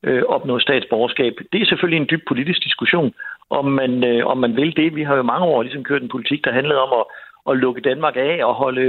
øh, 0.10 0.24
opnå 0.24 0.60
statsborgerskab? 0.60 1.34
Det 1.54 1.62
er 1.62 1.66
selvfølgelig 1.66 2.02
en 2.02 2.10
dyb 2.12 2.24
politisk 2.28 2.64
diskussion, 2.64 3.14
om 3.50 3.66
man, 3.66 4.04
øh, 4.04 4.26
om 4.26 4.38
man 4.38 4.56
vil 4.56 4.76
det. 4.76 4.96
Vi 4.96 5.04
har 5.04 5.16
jo 5.16 5.32
mange 5.34 5.46
år 5.46 5.64
ligesom 5.64 5.84
kørt 5.84 6.02
en 6.02 6.16
politik, 6.16 6.46
der 6.46 6.52
handlede 6.52 6.82
om 6.82 6.94
at 7.00 7.06
at 7.50 7.58
lukke 7.58 7.82
Danmark 7.82 8.16
af 8.16 8.40
og 8.44 8.54
holde 8.56 8.86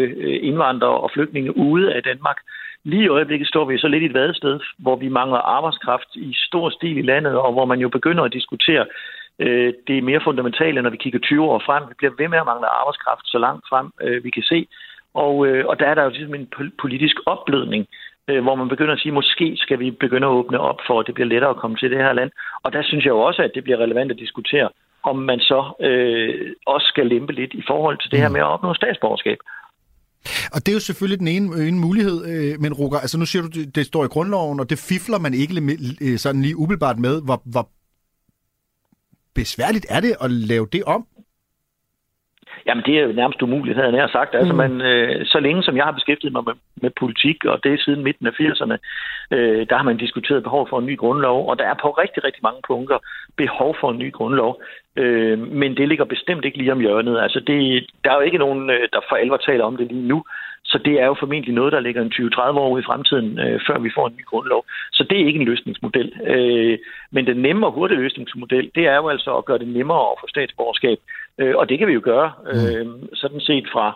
indvandrere 0.48 1.00
og 1.04 1.10
flygtninge 1.14 1.56
ude 1.56 1.94
af 1.94 2.02
Danmark. 2.02 2.36
Lige 2.84 3.04
i 3.04 3.08
øjeblikket 3.08 3.48
står 3.48 3.64
vi 3.64 3.78
så 3.78 3.88
lidt 3.88 4.02
i 4.02 4.06
et 4.06 4.14
vadested, 4.14 4.60
hvor 4.78 4.96
vi 4.96 5.08
mangler 5.08 5.38
arbejdskraft 5.38 6.16
i 6.16 6.34
stor 6.36 6.70
stil 6.70 6.96
i 6.98 7.02
landet, 7.02 7.34
og 7.36 7.52
hvor 7.52 7.64
man 7.64 7.80
jo 7.80 7.88
begynder 7.88 8.24
at 8.24 8.32
diskutere 8.32 8.86
øh, 9.38 9.72
det 9.86 9.98
er 9.98 10.02
mere 10.10 10.20
fundamentale, 10.24 10.82
når 10.82 10.90
vi 10.90 10.96
kigger 10.96 11.18
20 11.18 11.44
år 11.44 11.62
frem. 11.66 11.82
Vi 11.88 11.94
bliver 11.98 12.12
ved 12.18 12.28
med 12.28 12.38
at 12.38 12.46
mangle 12.46 12.68
arbejdskraft 12.80 13.24
så 13.24 13.38
langt 13.38 13.64
frem, 13.70 13.86
øh, 14.02 14.24
vi 14.24 14.30
kan 14.30 14.42
se. 14.42 14.66
Og, 15.14 15.46
øh, 15.46 15.66
og 15.66 15.80
der 15.80 15.86
er 15.86 15.94
der 15.94 16.02
jo 16.02 16.10
ligesom 16.10 16.34
en 16.34 16.48
politisk 16.82 17.16
opblødning, 17.26 17.86
øh, 18.28 18.42
hvor 18.42 18.54
man 18.54 18.68
begynder 18.68 18.94
at 18.94 19.00
sige, 19.00 19.12
måske 19.12 19.56
skal 19.56 19.78
vi 19.78 19.90
begynde 19.90 20.26
at 20.26 20.36
åbne 20.38 20.60
op 20.60 20.80
for, 20.86 21.00
at 21.00 21.06
det 21.06 21.14
bliver 21.14 21.28
lettere 21.28 21.50
at 21.50 21.56
komme 21.62 21.76
til 21.76 21.90
det 21.90 21.98
her 21.98 22.12
land. 22.12 22.30
Og 22.62 22.72
der 22.72 22.82
synes 22.82 23.04
jeg 23.04 23.10
jo 23.10 23.20
også, 23.20 23.42
at 23.42 23.52
det 23.54 23.64
bliver 23.64 23.78
relevant 23.78 24.10
at 24.12 24.18
diskutere, 24.18 24.68
om 25.02 25.16
man 25.16 25.40
så 25.40 25.60
øh, 25.80 26.52
også 26.66 26.86
skal 26.86 27.06
lempe 27.06 27.32
lidt 27.32 27.54
i 27.54 27.62
forhold 27.66 27.98
til 27.98 28.10
det 28.10 28.18
her 28.18 28.28
mm. 28.28 28.32
med 28.32 28.40
at 28.40 28.52
opnå 28.54 28.74
statsborgerskab. 28.74 29.38
Og 30.52 30.66
det 30.66 30.72
er 30.72 30.74
jo 30.74 30.80
selvfølgelig 30.80 31.18
den 31.18 31.28
ene, 31.28 31.68
ene 31.68 31.78
mulighed, 31.78 32.24
øh, 32.24 32.60
men 32.60 32.72
Rukker, 32.72 32.98
altså 32.98 33.18
nu 33.18 33.26
siger 33.26 33.42
du, 33.42 33.48
det, 33.48 33.74
det 33.74 33.86
står 33.86 34.04
i 34.04 34.08
grundloven, 34.08 34.60
og 34.60 34.70
det 34.70 34.78
fifler 34.78 35.18
man 35.18 35.34
ikke 35.34 35.78
øh, 36.00 36.18
sådan 36.18 36.42
lige 36.42 36.56
umiddelbart 36.56 36.98
med. 36.98 37.22
Hvor, 37.22 37.42
hvor 37.44 37.70
besværligt 39.34 39.86
er 39.88 40.00
det 40.00 40.16
at 40.20 40.30
lave 40.30 40.68
det 40.72 40.84
om? 40.84 41.06
Jamen, 42.70 42.84
det 42.86 42.94
er 42.98 43.02
jo 43.02 43.12
nærmest 43.12 43.42
umuligt, 43.42 43.76
havde 43.76 43.96
jeg 43.96 44.08
sagt. 44.12 44.34
Altså, 44.34 44.52
mm. 44.52 44.58
man, 44.64 44.72
øh, 44.80 45.26
så 45.26 45.40
længe 45.40 45.62
som 45.62 45.76
jeg 45.76 45.84
har 45.84 45.98
beskæftiget 45.98 46.32
mig 46.32 46.44
med, 46.46 46.54
med 46.82 46.90
politik, 47.00 47.44
og 47.44 47.64
det 47.64 47.72
er 47.72 47.84
siden 47.84 48.04
midten 48.04 48.26
af 48.26 48.34
80'erne, 48.40 48.76
øh, 49.36 49.66
der 49.70 49.76
har 49.76 49.82
man 49.82 49.96
diskuteret 49.96 50.42
behov 50.42 50.68
for 50.68 50.78
en 50.78 50.86
ny 50.86 50.96
grundlov, 50.96 51.48
og 51.50 51.58
der 51.58 51.64
er 51.64 51.74
på 51.82 51.90
rigtig, 51.90 52.24
rigtig 52.24 52.42
mange 52.42 52.60
punkter 52.66 52.98
behov 53.36 53.76
for 53.80 53.90
en 53.90 53.98
ny 53.98 54.12
grundlov. 54.12 54.62
Øh, 54.96 55.38
men 55.38 55.76
det 55.76 55.88
ligger 55.88 56.04
bestemt 56.04 56.44
ikke 56.44 56.58
lige 56.58 56.72
om 56.72 56.80
hjørnet. 56.80 57.20
Altså, 57.20 57.40
det, 57.40 57.86
der 58.04 58.10
er 58.10 58.14
jo 58.14 58.20
ikke 58.20 58.44
nogen, 58.44 58.70
øh, 58.70 58.88
der 58.92 59.00
for 59.08 59.16
alvor 59.16 59.36
taler 59.36 59.64
om 59.64 59.76
det 59.76 59.86
lige 59.86 60.08
nu. 60.08 60.24
Så 60.64 60.78
det 60.78 60.94
er 61.02 61.06
jo 61.06 61.16
formentlig 61.18 61.54
noget, 61.54 61.72
der 61.72 61.80
ligger 61.80 62.02
en 62.02 62.12
20-30 62.14 62.40
år 62.66 62.78
i 62.78 62.82
fremtiden, 62.82 63.38
øh, 63.38 63.60
før 63.66 63.78
vi 63.78 63.90
får 63.94 64.06
en 64.06 64.16
ny 64.18 64.24
grundlov. 64.24 64.64
Så 64.92 65.06
det 65.10 65.20
er 65.20 65.26
ikke 65.26 65.40
en 65.40 65.50
løsningsmodel. 65.50 66.12
Øh, 66.26 66.78
men 67.10 67.26
den 67.26 67.36
nemme 67.36 67.66
og 67.66 67.72
hurtige 67.72 68.00
løsningsmodel, 68.00 68.70
det 68.74 68.86
er 68.86 68.96
jo 68.96 69.08
altså 69.08 69.36
at 69.36 69.44
gøre 69.44 69.58
det 69.58 69.68
nemmere 69.68 70.10
at 70.12 70.18
få 70.20 70.26
statsborgerskab. 70.28 70.98
Øh, 71.40 71.54
og 71.56 71.68
det 71.68 71.78
kan 71.78 71.88
vi 71.88 71.92
jo 71.92 72.02
gøre, 72.04 72.32
øh, 72.52 72.86
sådan 73.14 73.40
set 73.40 73.66
fra, 73.72 73.86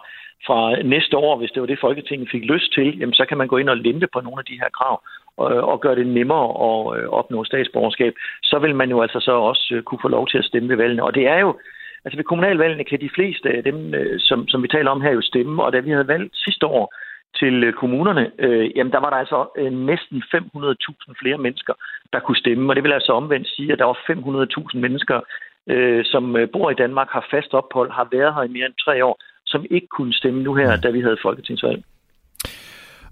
fra 0.46 0.82
næste 0.82 1.16
år, 1.16 1.38
hvis 1.38 1.50
det 1.50 1.60
var 1.60 1.66
det, 1.66 1.78
Folketinget 1.80 2.28
fik 2.30 2.44
lyst 2.44 2.72
til, 2.74 2.98
jamen, 2.98 3.14
så 3.14 3.24
kan 3.28 3.38
man 3.38 3.48
gå 3.48 3.56
ind 3.56 3.68
og 3.68 3.76
lempe 3.76 4.08
på 4.12 4.20
nogle 4.20 4.38
af 4.38 4.44
de 4.44 4.60
her 4.62 4.70
krav 4.78 5.02
og, 5.36 5.46
og 5.46 5.80
gøre 5.80 5.96
det 5.96 6.06
nemmere 6.06 6.46
at 6.68 6.78
øh, 6.96 7.08
opnå 7.08 7.44
statsborgerskab. 7.44 8.14
Så 8.42 8.58
vil 8.58 8.74
man 8.74 8.90
jo 8.90 9.02
altså 9.02 9.20
så 9.20 9.32
også 9.32 9.72
øh, 9.74 9.82
kunne 9.82 10.02
få 10.02 10.08
lov 10.08 10.28
til 10.28 10.38
at 10.38 10.44
stemme 10.44 10.68
ved 10.68 10.76
valgene. 10.76 11.04
Og 11.04 11.14
det 11.14 11.26
er 11.26 11.38
jo, 11.38 11.58
altså 12.04 12.16
ved 12.16 12.24
kommunalvalgene 12.24 12.84
kan 12.84 13.00
de 13.00 13.14
fleste 13.14 13.48
af 13.50 13.62
dem, 13.62 13.94
øh, 13.94 14.20
som, 14.20 14.48
som 14.48 14.62
vi 14.62 14.68
taler 14.68 14.90
om 14.90 15.00
her, 15.00 15.10
jo 15.10 15.20
stemme. 15.20 15.64
Og 15.64 15.72
da 15.72 15.78
vi 15.80 15.90
havde 15.90 16.08
valgt 16.08 16.36
sidste 16.36 16.66
år 16.66 16.94
til 17.40 17.72
kommunerne, 17.72 18.30
øh, 18.38 18.76
jamen 18.76 18.92
der 18.92 19.00
var 19.00 19.10
der 19.10 19.16
altså 19.16 19.48
øh, 19.58 19.72
næsten 19.72 20.22
500.000 20.34 21.14
flere 21.20 21.38
mennesker, 21.38 21.74
der 22.12 22.20
kunne 22.20 22.36
stemme. 22.36 22.70
Og 22.70 22.76
det 22.76 22.84
vil 22.84 22.92
altså 22.92 23.12
omvendt 23.12 23.48
sige, 23.48 23.72
at 23.72 23.78
der 23.78 23.84
var 23.84 23.98
500.000 24.74 24.78
mennesker, 24.78 25.20
øh, 25.70 26.04
som 26.04 26.36
øh, 26.36 26.48
bor 26.52 26.70
i 26.70 26.74
Danmark, 26.74 27.08
har 27.10 27.26
fast 27.30 27.54
ophold, 27.54 27.90
har 27.90 28.08
været 28.12 28.34
her 28.34 28.42
i 28.42 28.48
mere 28.56 28.66
end 28.66 28.74
tre 28.84 29.04
år, 29.04 29.16
som 29.46 29.64
ikke 29.70 29.86
kunne 29.96 30.14
stemme 30.14 30.42
nu 30.42 30.54
her, 30.54 30.76
da 30.76 30.90
vi 30.90 31.00
havde 31.00 31.16
folketingsvalg. 31.22 31.82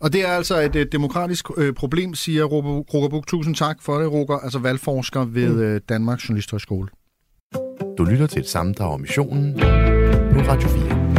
Og 0.01 0.13
det 0.13 0.21
er 0.29 0.33
altså 0.41 0.55
et, 0.61 0.77
et 0.77 0.93
demokratisk 0.93 1.47
øh, 1.57 1.75
problem, 1.75 2.15
siger 2.15 2.45
Roger 2.45 3.09
Buk. 3.09 3.27
Tusind 3.27 3.55
tak 3.55 3.77
for 3.83 3.95
det, 3.99 4.13
Roger, 4.13 4.39
altså 4.45 4.59
valgforsker 4.59 5.25
ved 5.25 5.55
mm. 5.55 5.63
øh, 5.63 5.81
Danmarks 5.89 6.29
Journalisthøjskole. 6.29 6.89
Du 7.99 8.05
lytter 8.05 8.27
til 8.27 8.41
et 8.41 8.47
sammendrag 8.47 8.93
om 8.95 9.01
missionen 9.01 9.55
på 10.35 10.39
Radio 10.51 10.69
4. 10.69 11.13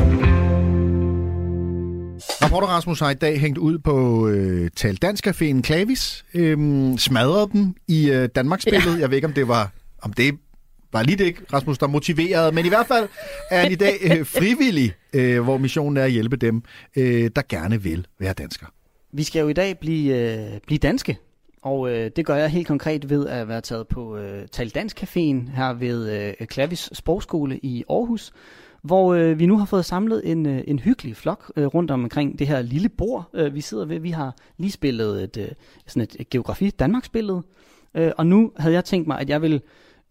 Rapporter 2.44 2.68
Rasmus 2.68 3.00
har 3.00 3.12
i 3.12 3.14
dag 3.14 3.40
hængt 3.40 3.58
ud 3.58 3.78
på 3.80 4.28
øh, 4.28 4.70
Tal 4.76 4.96
Dansk 4.96 5.28
Caféen 5.28 5.62
Klavis, 5.62 6.26
øh, 6.34 6.58
smadrede 6.98 7.50
dem 7.54 7.76
i 7.88 8.12
øh, 8.12 8.30
Danmarks 8.36 8.66
billede. 8.66 8.96
Ja. 8.96 9.00
Jeg 9.00 9.10
ved 9.10 9.16
ikke, 9.16 9.28
om 9.28 9.34
det 9.34 9.48
var 9.48 9.72
om 10.02 10.14
det 10.14 10.40
var 10.94 11.04
lige 11.04 11.18
det 11.18 11.26
ikke, 11.26 11.41
Rasmus, 11.54 11.78
der 11.78 11.88
motiverede, 11.88 12.52
men 12.52 12.66
i 12.66 12.70
hvert 12.70 12.88
fald 12.88 13.08
er 13.52 13.60
han 13.60 13.72
i 13.72 13.76
dag 13.76 13.94
øh, 14.04 14.26
frivillig, 14.26 14.94
øh, 15.14 15.41
hvor 15.41 15.58
missionen 15.58 15.98
er 15.98 16.04
at 16.04 16.12
hjælpe 16.12 16.36
dem, 16.36 16.64
øh, 16.98 17.32
der 17.36 17.41
gerne 17.50 17.82
vil 17.82 18.08
være 18.20 18.34
dansker. 18.34 18.66
Vi 19.12 19.24
skal 19.24 19.39
jo 19.39 19.48
i 19.48 19.54
dag 19.54 19.80
blive, 19.80 20.16
øh, 20.16 20.60
blive 20.68 20.78
danske, 20.78 21.18
og 21.62 21.89
øh, 21.89 22.12
det 22.16 22.26
gør 22.26 22.36
jeg 22.36 22.50
helt 22.50 22.68
konkret 22.68 23.10
ved 23.10 23.28
at 23.28 23.48
være 23.48 23.62
taget 23.62 23.88
på 23.88 24.18
øh, 24.18 24.48
Tal 24.52 24.70
Dansk 24.70 25.04
Caféen 25.04 25.56
her 25.56 25.74
ved 25.74 26.34
øh, 26.39 26.48
Klavis 26.48 26.89
Sprogskole 26.94 27.58
i 27.58 27.84
Aarhus, 27.89 28.32
hvor 28.82 29.14
øh, 29.14 29.39
vi 29.39 29.46
nu 29.46 29.58
har 29.58 29.66
fået 29.66 29.86
samlet 29.86 30.32
en, 30.32 30.46
øh, 30.46 30.64
en 30.68 30.80
hyggelig 30.80 31.16
flok 31.16 31.52
øh, 31.56 31.66
rundt 31.66 31.91
omkring 31.91 32.39
det 32.39 32.48
her 32.48 32.62
lille 32.62 32.89
bord, 32.89 33.30
øh, 33.34 33.56
vi 33.56 33.62
sidder 33.62 33.86
ved. 33.86 34.00
Vi 34.00 34.12
har 34.12 34.36
lige 34.58 34.72
spillet 34.72 35.24
et, 35.24 35.38
øh, 35.38 35.48
sådan 35.88 36.02
et, 36.02 36.16
et 36.20 36.30
geografi 36.30 36.70
Danmarks 36.70 37.10
billede, 37.10 37.41
Øh, 37.96 38.12
og 38.18 38.28
nu 38.28 38.52
havde 38.58 38.76
jeg 38.76 38.86
tænkt 38.86 39.08
mig, 39.08 39.20
at 39.20 39.30
jeg 39.30 39.41
vil 39.41 39.62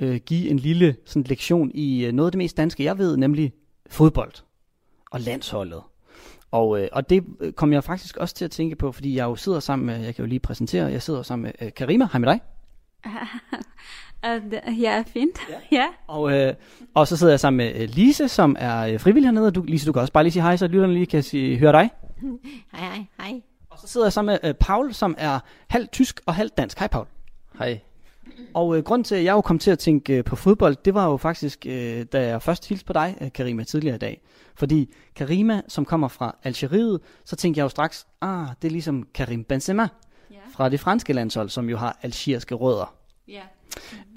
øh, 0.03 0.17
give 0.17 0.49
en 0.51 0.59
lille 0.59 0.97
sådan, 1.05 1.25
lektion 1.29 1.71
i 1.75 2.05
øh, 2.07 2.13
noget 2.13 2.29
af 2.29 2.33
det 2.33 2.39
mest 2.39 2.57
danske, 2.57 2.85
jeg 2.85 2.99
ved, 2.99 3.17
nemlig 3.17 3.53
fodbold 3.91 4.33
og 5.11 5.21
landsholdet. 5.21 5.83
Og, 6.51 6.83
øh, 6.83 6.89
og 6.93 7.11
det 7.11 7.25
øh, 7.41 7.53
kom 7.53 7.73
jeg 7.73 7.85
faktisk 7.85 8.17
også 8.17 8.35
til 8.35 8.45
at 8.45 8.51
tænke 8.51 8.77
på, 8.77 8.93
fordi 8.93 9.17
jeg 9.17 9.25
jo 9.25 9.37
sidder 9.37 9.61
sammen 9.61 9.87
med, 9.87 10.05
jeg 10.05 10.15
kan 10.15 10.25
jo 10.25 10.29
lige 10.29 10.41
præsentere, 10.41 10.87
jeg 10.87 11.03
sidder 11.03 11.23
sammen 11.23 11.43
med 11.43 11.67
øh, 11.67 11.73
Karima. 11.75 12.09
Hej 12.13 12.19
med 12.19 12.29
dig. 12.29 12.41
Ja, 14.85 15.05
fint. 15.07 15.39
Ja. 15.73 15.87
Og, 16.07 16.33
øh, 16.33 16.55
og 16.95 17.09
så 17.09 17.17
sidder 17.17 17.33
jeg 17.33 17.41
sammen 17.41 17.57
med 17.57 17.83
øh, 17.83 17.89
Lise, 17.89 18.29
som 18.29 18.57
er 18.59 18.87
øh, 18.87 19.01
frivillig 19.01 19.27
hernede. 19.27 19.47
Og 19.47 19.55
Du, 19.55 19.63
Lise, 19.63 19.87
du 19.87 19.93
kan 19.93 20.03
også 20.03 20.13
bare 20.13 20.25
lige 20.25 20.33
sige 20.33 20.43
hej, 20.43 20.57
så 20.57 20.67
lytterne 20.67 20.93
lige 20.93 21.07
kan 21.07 21.23
sige, 21.23 21.59
høre 21.59 21.73
dig. 21.73 21.91
Hej, 22.75 22.81
hej, 22.81 23.05
hej. 23.21 23.43
Og 23.71 23.79
så 23.79 23.87
sidder 23.87 24.07
jeg 24.07 24.13
sammen 24.13 24.39
med 24.43 24.51
øh, 24.51 24.55
Paul, 24.55 24.93
som 24.95 25.15
er 25.19 25.39
halvt 25.69 25.93
tysk 25.93 26.21
og 26.27 26.35
halvt 26.35 26.57
dansk. 26.57 26.79
Hej 26.79 26.89
Paul. 26.89 27.07
Hej. 27.59 27.81
Og 28.55 28.77
øh, 28.77 28.83
grunden 28.85 29.05
til, 29.05 29.15
at 29.15 29.25
jeg 29.25 29.33
jo 29.33 29.41
kom 29.41 29.59
til 29.59 29.71
at 29.71 29.79
tænke 29.79 30.19
øh, 30.19 30.25
på 30.25 30.37
fodbold, 30.37 30.77
det 30.85 30.95
var 30.95 31.07
jo 31.09 31.17
faktisk, 31.17 31.67
øh, 31.67 32.05
da 32.13 32.27
jeg 32.27 32.43
først 32.43 32.69
hilste 32.69 32.87
på 32.87 32.93
dig, 32.93 33.17
øh, 33.21 33.33
Karima, 33.33 33.65
tidligere 33.65 33.95
i 33.95 33.99
dag. 33.99 34.21
Fordi 34.55 34.95
Karima, 35.15 35.61
som 35.69 35.85
kommer 35.85 36.09
fra 36.09 36.37
Algeriet, 36.43 37.01
så 37.25 37.37
tænkte 37.37 37.59
jeg 37.59 37.65
jo 37.65 37.69
straks, 37.69 38.07
ah, 38.21 38.47
det 38.63 38.69
er 38.69 38.73
ligesom 38.73 39.07
Karim 39.15 39.45
Benzema 39.45 39.89
Ja. 40.31 40.37
fra 40.53 40.69
det 40.69 40.81
franske 40.81 41.13
landshold, 41.13 41.49
som 41.49 41.69
jo 41.71 41.77
har 41.77 41.99
algeriske 42.03 42.55
rødder. 42.55 42.95
Ja. 43.29 43.43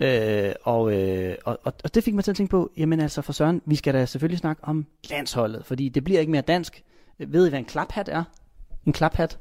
Øh, 0.01 0.53
og, 0.64 0.93
øh, 0.93 1.36
og, 1.45 1.60
og, 1.64 1.74
og 1.84 1.95
det 1.95 2.03
fik 2.03 2.14
mig 2.14 2.24
til 2.24 2.32
at 2.32 2.38
tænke 2.38 2.51
på, 2.51 2.72
jamen 2.78 2.99
altså 2.99 3.22
for 3.22 3.34
Søren, 3.34 3.62
vi 3.66 3.76
skal 3.76 3.93
da 3.93 4.06
selvfølgelig 4.06 4.39
snakke 4.39 4.64
om 4.64 4.86
landsholdet, 5.10 5.66
fordi 5.66 5.89
det 5.89 6.03
bliver 6.03 6.20
ikke 6.20 6.32
mere 6.32 6.41
dansk. 6.41 6.84
Ved 7.18 7.45
I, 7.45 7.49
hvad 7.49 7.60
en 7.60 7.66
klaphat 7.66 8.10
er? 8.10 8.24
En 8.86 8.93
klaphat? 8.93 9.39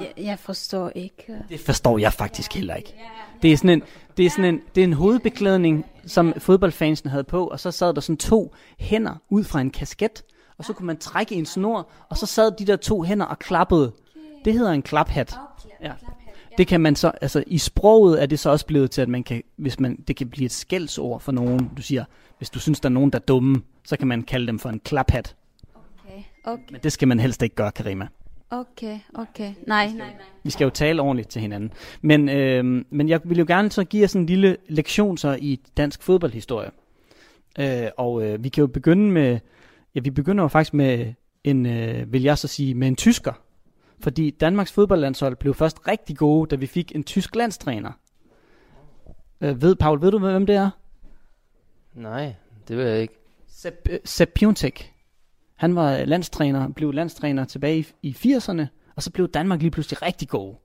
Jeg, 0.00 0.12
jeg 0.16 0.38
forstår 0.38 0.92
ikke. 0.94 1.42
Det 1.48 1.60
forstår 1.60 1.98
jeg 1.98 2.12
faktisk 2.12 2.54
heller 2.54 2.74
ikke. 2.74 2.94
Det 3.42 3.52
er 3.52 3.56
sådan 3.56 3.70
en, 3.70 3.82
det 4.16 4.26
er 4.26 4.30
sådan 4.30 4.44
en, 4.44 4.60
det 4.74 4.80
er 4.80 4.84
en 4.84 4.92
hovedbeklædning, 4.92 5.86
som 6.06 6.34
fodboldfansen 6.38 7.10
havde 7.10 7.24
på, 7.24 7.46
og 7.46 7.60
så 7.60 7.70
sad 7.70 7.94
der 7.94 8.00
sådan 8.00 8.16
to 8.16 8.54
hænder 8.78 9.22
ud 9.28 9.44
fra 9.44 9.60
en 9.60 9.70
kasket, 9.70 10.24
og 10.58 10.64
så 10.64 10.72
kunne 10.72 10.86
man 10.86 10.96
trække 10.96 11.34
i 11.34 11.38
en 11.38 11.46
snor, 11.46 11.88
og 12.08 12.16
så 12.16 12.26
sad 12.26 12.52
de 12.58 12.64
der 12.64 12.76
to 12.76 13.02
hænder 13.02 13.26
og 13.26 13.38
klappede. 13.38 13.92
Det 14.44 14.52
hedder 14.52 14.72
en 14.72 14.82
klaphat. 14.82 15.36
Ja. 15.82 15.92
Det 16.58 16.66
kan 16.66 16.80
man 16.80 16.96
så, 16.96 17.12
altså 17.20 17.44
i 17.46 17.58
sproget 17.58 18.22
er 18.22 18.26
det 18.26 18.38
så 18.38 18.50
også 18.50 18.66
blevet 18.66 18.90
til, 18.90 19.02
at 19.02 19.08
man 19.08 19.22
kan, 19.22 19.42
hvis 19.56 19.80
man, 19.80 19.96
det 20.08 20.16
kan 20.16 20.28
blive 20.28 20.46
et 20.46 20.52
skældsord 20.52 21.20
for 21.20 21.32
nogen. 21.32 21.70
Du 21.76 21.82
siger, 21.82 22.04
hvis 22.38 22.50
du 22.50 22.58
synes, 22.58 22.80
der 22.80 22.88
er 22.88 22.92
nogen, 22.92 23.10
der 23.10 23.18
er 23.18 23.22
dumme, 23.22 23.62
så 23.84 23.96
kan 23.96 24.08
man 24.08 24.22
kalde 24.22 24.46
dem 24.46 24.58
for 24.58 24.68
en 24.68 24.80
klaphat. 24.80 25.36
Okay, 26.04 26.22
okay, 26.44 26.62
Men 26.70 26.80
det 26.82 26.92
skal 26.92 27.08
man 27.08 27.20
helst 27.20 27.42
ikke 27.42 27.54
gøre, 27.56 27.72
Karima. 27.72 28.08
Okay, 28.50 28.98
okay. 29.14 29.54
Nej, 29.66 29.86
nej, 29.86 29.96
nej. 29.96 30.12
Vi 30.42 30.50
skal 30.50 30.64
jo 30.64 30.70
tale 30.70 31.02
ordentligt 31.02 31.28
til 31.28 31.42
hinanden. 31.42 31.72
Men, 32.02 32.28
øh, 32.28 32.84
men 32.90 33.08
jeg 33.08 33.20
vil 33.24 33.38
jo 33.38 33.44
gerne 33.48 33.70
så 33.70 33.84
give 33.84 34.00
jer 34.00 34.06
sådan 34.06 34.22
en 34.22 34.26
lille 34.26 34.56
lektion 34.68 35.18
så 35.18 35.38
i 35.40 35.60
dansk 35.76 36.02
fodboldhistorie. 36.02 36.70
Øh, 37.58 37.88
og 37.96 38.24
øh, 38.24 38.44
vi 38.44 38.48
kan 38.48 38.60
jo 38.60 38.66
begynde 38.66 39.12
med, 39.12 39.38
ja 39.94 40.00
vi 40.00 40.10
begynder 40.10 40.44
jo 40.44 40.48
faktisk 40.48 40.74
med 40.74 41.14
en, 41.44 41.66
øh, 41.66 42.12
vil 42.12 42.22
jeg 42.22 42.38
så 42.38 42.48
sige, 42.48 42.74
med 42.74 42.88
en 42.88 42.96
tysker. 42.96 43.32
Fordi 44.00 44.30
Danmarks 44.30 44.72
fodboldlandshold 44.72 45.36
blev 45.36 45.54
først 45.54 45.88
rigtig 45.88 46.16
gode, 46.16 46.48
da 46.50 46.56
vi 46.56 46.66
fik 46.66 46.92
en 46.94 47.04
tysk 47.04 47.36
landstræner. 47.36 47.92
Øh, 49.40 49.62
ved, 49.62 49.76
Paul, 49.76 50.00
ved 50.00 50.10
du, 50.10 50.18
hvem 50.18 50.46
det 50.46 50.56
er? 50.56 50.70
Nej, 51.94 52.34
det 52.68 52.76
ved 52.76 52.88
jeg 52.88 53.02
ikke. 53.02 53.14
Sepp, 53.48 53.76
øh, 53.90 53.98
Sepp 54.04 54.32
Piontek. 54.34 54.94
Han 55.58 55.74
var 55.74 56.04
landstræner, 56.04 56.68
blev 56.68 56.92
landstræner 56.92 57.44
tilbage 57.44 57.86
i, 58.02 58.08
i 58.24 58.34
80'erne, 58.36 58.62
og 58.96 59.02
så 59.02 59.10
blev 59.12 59.28
Danmark 59.28 59.60
lige 59.60 59.70
pludselig 59.70 60.02
rigtig 60.02 60.28
gode. 60.28 60.56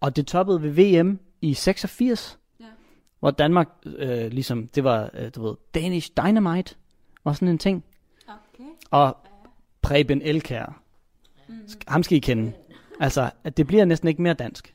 Og 0.00 0.16
det 0.16 0.26
toppede 0.26 0.62
ved 0.62 0.70
VM 0.70 1.18
i 1.40 1.54
86, 1.54 2.38
Ja. 2.60 2.64
hvor 3.20 3.30
Danmark 3.30 3.68
øh, 3.86 4.26
ligesom, 4.32 4.68
det 4.68 4.84
var, 4.84 5.10
øh, 5.14 5.30
du 5.34 5.42
ved, 5.46 5.54
Danish 5.74 6.10
Dynamite, 6.16 6.74
og 7.24 7.34
sådan 7.36 7.48
en 7.48 7.58
ting. 7.58 7.84
Okay. 8.28 8.64
Og 8.90 9.16
Preben 9.82 10.22
Elkær. 10.22 10.82
Sk- 11.48 11.82
Ham 11.88 12.02
skal 12.02 12.16
I 12.16 12.20
kende. 12.20 12.52
Altså, 13.00 13.30
at 13.44 13.56
det 13.56 13.66
bliver 13.66 13.84
næsten 13.84 14.08
ikke 14.08 14.22
mere 14.22 14.34
dansk. 14.34 14.74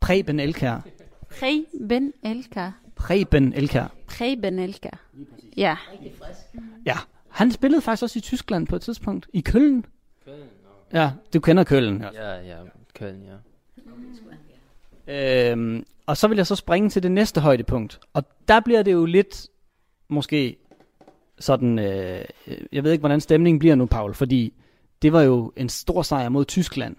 Preben 0.00 0.40
Elkær. 0.40 0.80
Preben 1.38 2.12
Elka. 2.24 2.70
Preben 2.96 3.52
Elkær. 3.52 3.92
Preben 4.06 4.58
Elka. 4.58 4.90
Ja. 5.56 5.76
Ja, 6.86 6.96
han 7.30 7.52
spillede 7.52 7.82
faktisk 7.82 8.02
også 8.02 8.18
i 8.18 8.22
Tyskland 8.22 8.66
på 8.66 8.76
et 8.76 8.82
tidspunkt. 8.82 9.28
I 9.32 9.40
Køln. 9.40 9.84
Ja, 10.92 11.10
du 11.34 11.40
kender 11.40 11.64
Køln. 11.64 12.02
Ja. 12.02 12.08
Ja, 12.34 12.40
ja, 12.40 12.56
Køln, 12.94 13.22
ja. 13.22 13.34
Øhm, 15.52 15.84
og 16.06 16.16
så 16.16 16.28
vil 16.28 16.36
jeg 16.36 16.46
så 16.46 16.56
springe 16.56 16.90
til 16.90 17.02
det 17.02 17.10
næste 17.12 17.40
højdepunkt. 17.40 18.00
Og 18.12 18.24
der 18.48 18.60
bliver 18.60 18.82
det 18.82 18.92
jo 18.92 19.04
lidt, 19.04 19.46
måske 20.08 20.56
sådan, 21.38 21.78
øh, 21.78 22.24
jeg 22.72 22.84
ved 22.84 22.92
ikke, 22.92 23.02
hvordan 23.02 23.20
stemningen 23.20 23.58
bliver 23.58 23.74
nu, 23.74 23.86
Paul, 23.86 24.14
fordi 24.14 24.52
det 25.02 25.12
var 25.12 25.22
jo 25.22 25.52
en 25.56 25.68
stor 25.68 26.02
sejr 26.02 26.28
mod 26.28 26.44
Tyskland. 26.44 26.96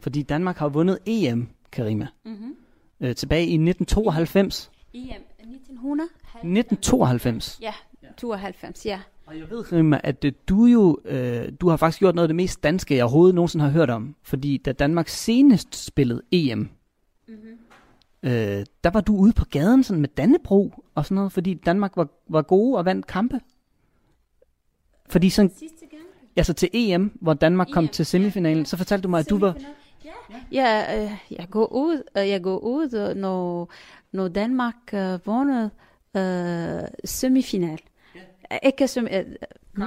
Fordi 0.00 0.22
Danmark 0.22 0.56
har 0.56 0.68
vundet 0.68 0.98
EM, 1.06 1.48
Karima, 1.72 2.06
Mm-hmm. 2.24 2.56
øh, 3.00 3.14
tilbage 3.14 3.42
i 3.46 3.54
1992. 3.54 4.70
EM 4.94 5.02
1900? 5.38 6.08
1992. 6.34 7.58
Ja, 7.62 7.72
92, 8.16 8.86
ja. 8.86 9.00
Og 9.30 9.38
jeg 9.38 9.50
ved, 9.50 9.64
Karima, 9.64 10.00
at 10.04 10.24
du 10.48 10.64
jo, 10.64 10.98
øh, 11.04 11.52
du 11.60 11.68
har 11.68 11.76
faktisk 11.76 11.98
gjort 11.98 12.14
noget 12.14 12.24
af 12.24 12.28
det 12.28 12.36
mest 12.36 12.62
danske, 12.62 12.96
jeg 12.96 13.04
overhovedet 13.04 13.34
nogensinde 13.34 13.64
har 13.64 13.72
hørt 13.72 13.90
om. 13.90 14.14
Fordi 14.22 14.56
da 14.56 14.72
Danmark 14.72 15.08
senest 15.08 15.84
spillede 15.84 16.22
EM, 16.32 16.68
Mm-hmm. 17.28 18.30
øh, 18.30 18.66
der 18.84 18.90
var 18.90 19.00
du 19.00 19.16
ude 19.16 19.32
på 19.32 19.44
gaden 19.44 19.82
sådan 19.82 20.00
med 20.00 20.08
Dannebro 20.08 20.84
og 20.94 21.04
sådan 21.04 21.14
noget, 21.14 21.32
fordi 21.32 21.54
Danmark 21.54 21.96
var, 21.96 22.08
var 22.28 22.42
gode 22.42 22.78
og 22.78 22.84
vandt 22.84 23.06
kampe. 23.06 23.40
Fordi 25.08 25.30
sådan, 25.30 25.50
Sidste 25.50 25.86
gang? 25.90 26.02
altså 26.36 26.52
til 26.52 26.68
EM, 26.72 27.18
hvor 27.20 27.34
Danmark 27.34 27.68
kom 27.72 27.84
EM, 27.84 27.88
til 27.88 28.06
semifinalen, 28.06 28.64
så 28.64 28.76
fortalte 28.76 29.02
du 29.02 29.08
mig, 29.08 29.20
at 29.20 29.30
du 29.30 29.38
var... 29.38 29.56
Ja, 30.52 31.02
øh, 31.02 31.10
jeg 31.30 31.46
går 31.50 31.72
ud, 31.72 32.02
øh, 32.18 32.28
jeg 32.28 32.42
går 32.42 32.58
ud, 32.58 33.14
når, 33.14 33.70
når 34.12 34.28
Danmark 34.28 34.94
øh, 34.94 35.26
vundet 35.26 35.70
øh, 36.16 36.88
semifinal. 37.04 37.80
Ikke 38.62 38.88
semi, 38.88 39.08
øh, 39.10 39.24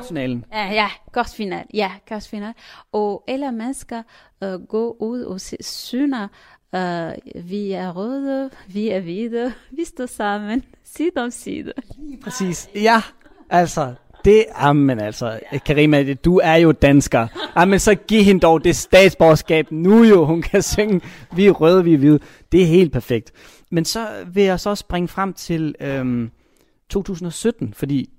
Finalen. 0.08 0.46
ja, 0.54 0.72
ja, 0.74 0.90
kvartfinal. 1.14 1.66
Ja, 1.74 1.92
kvartfinal. 2.08 2.54
Og 2.92 3.24
alle 3.28 3.52
mennesker 3.52 4.04
øh, 4.44 4.54
går 4.54 5.02
ud 5.02 5.22
og 5.22 5.42
synger, 5.62 6.28
øh, 6.76 7.12
vi 7.50 7.72
er 7.72 7.92
røde, 7.92 8.50
vi 8.68 8.90
er 8.90 9.00
hvide, 9.00 9.54
vi 9.78 9.86
står 9.86 10.06
sammen, 10.06 10.64
side 10.84 11.12
om 11.16 11.32
side. 11.32 11.74
Præcis. 12.24 12.70
Ja, 12.76 13.02
altså, 13.50 13.94
det, 14.26 14.46
jamen 14.62 15.00
altså, 15.00 15.40
Karima, 15.66 16.14
du 16.14 16.38
er 16.44 16.56
jo 16.56 16.72
dansker. 16.72 17.28
Jamen, 17.58 17.80
så 17.80 17.96
giv 17.96 18.24
hende 18.24 18.42
dog 18.42 18.64
det 18.64 18.76
statsborgerskab 18.76 19.72
nu 19.72 20.04
jo, 20.04 20.26
hun 20.26 20.42
kan 20.42 20.62
synge, 20.62 21.02
vi 21.36 21.46
er 21.46 21.52
røde, 21.52 21.84
vi 21.84 21.94
er 21.94 21.98
hvide. 21.98 22.20
Det 22.52 22.62
er 22.62 22.68
helt 22.68 22.92
perfekt. 22.92 23.32
Men 23.72 23.86
så 23.86 24.08
vil 24.28 24.44
jeg 24.44 24.60
så 24.60 24.76
springe 24.76 25.08
frem 25.08 25.34
til 25.34 25.76
øhm, 25.80 26.32
2017, 26.90 27.74
fordi 27.74 28.10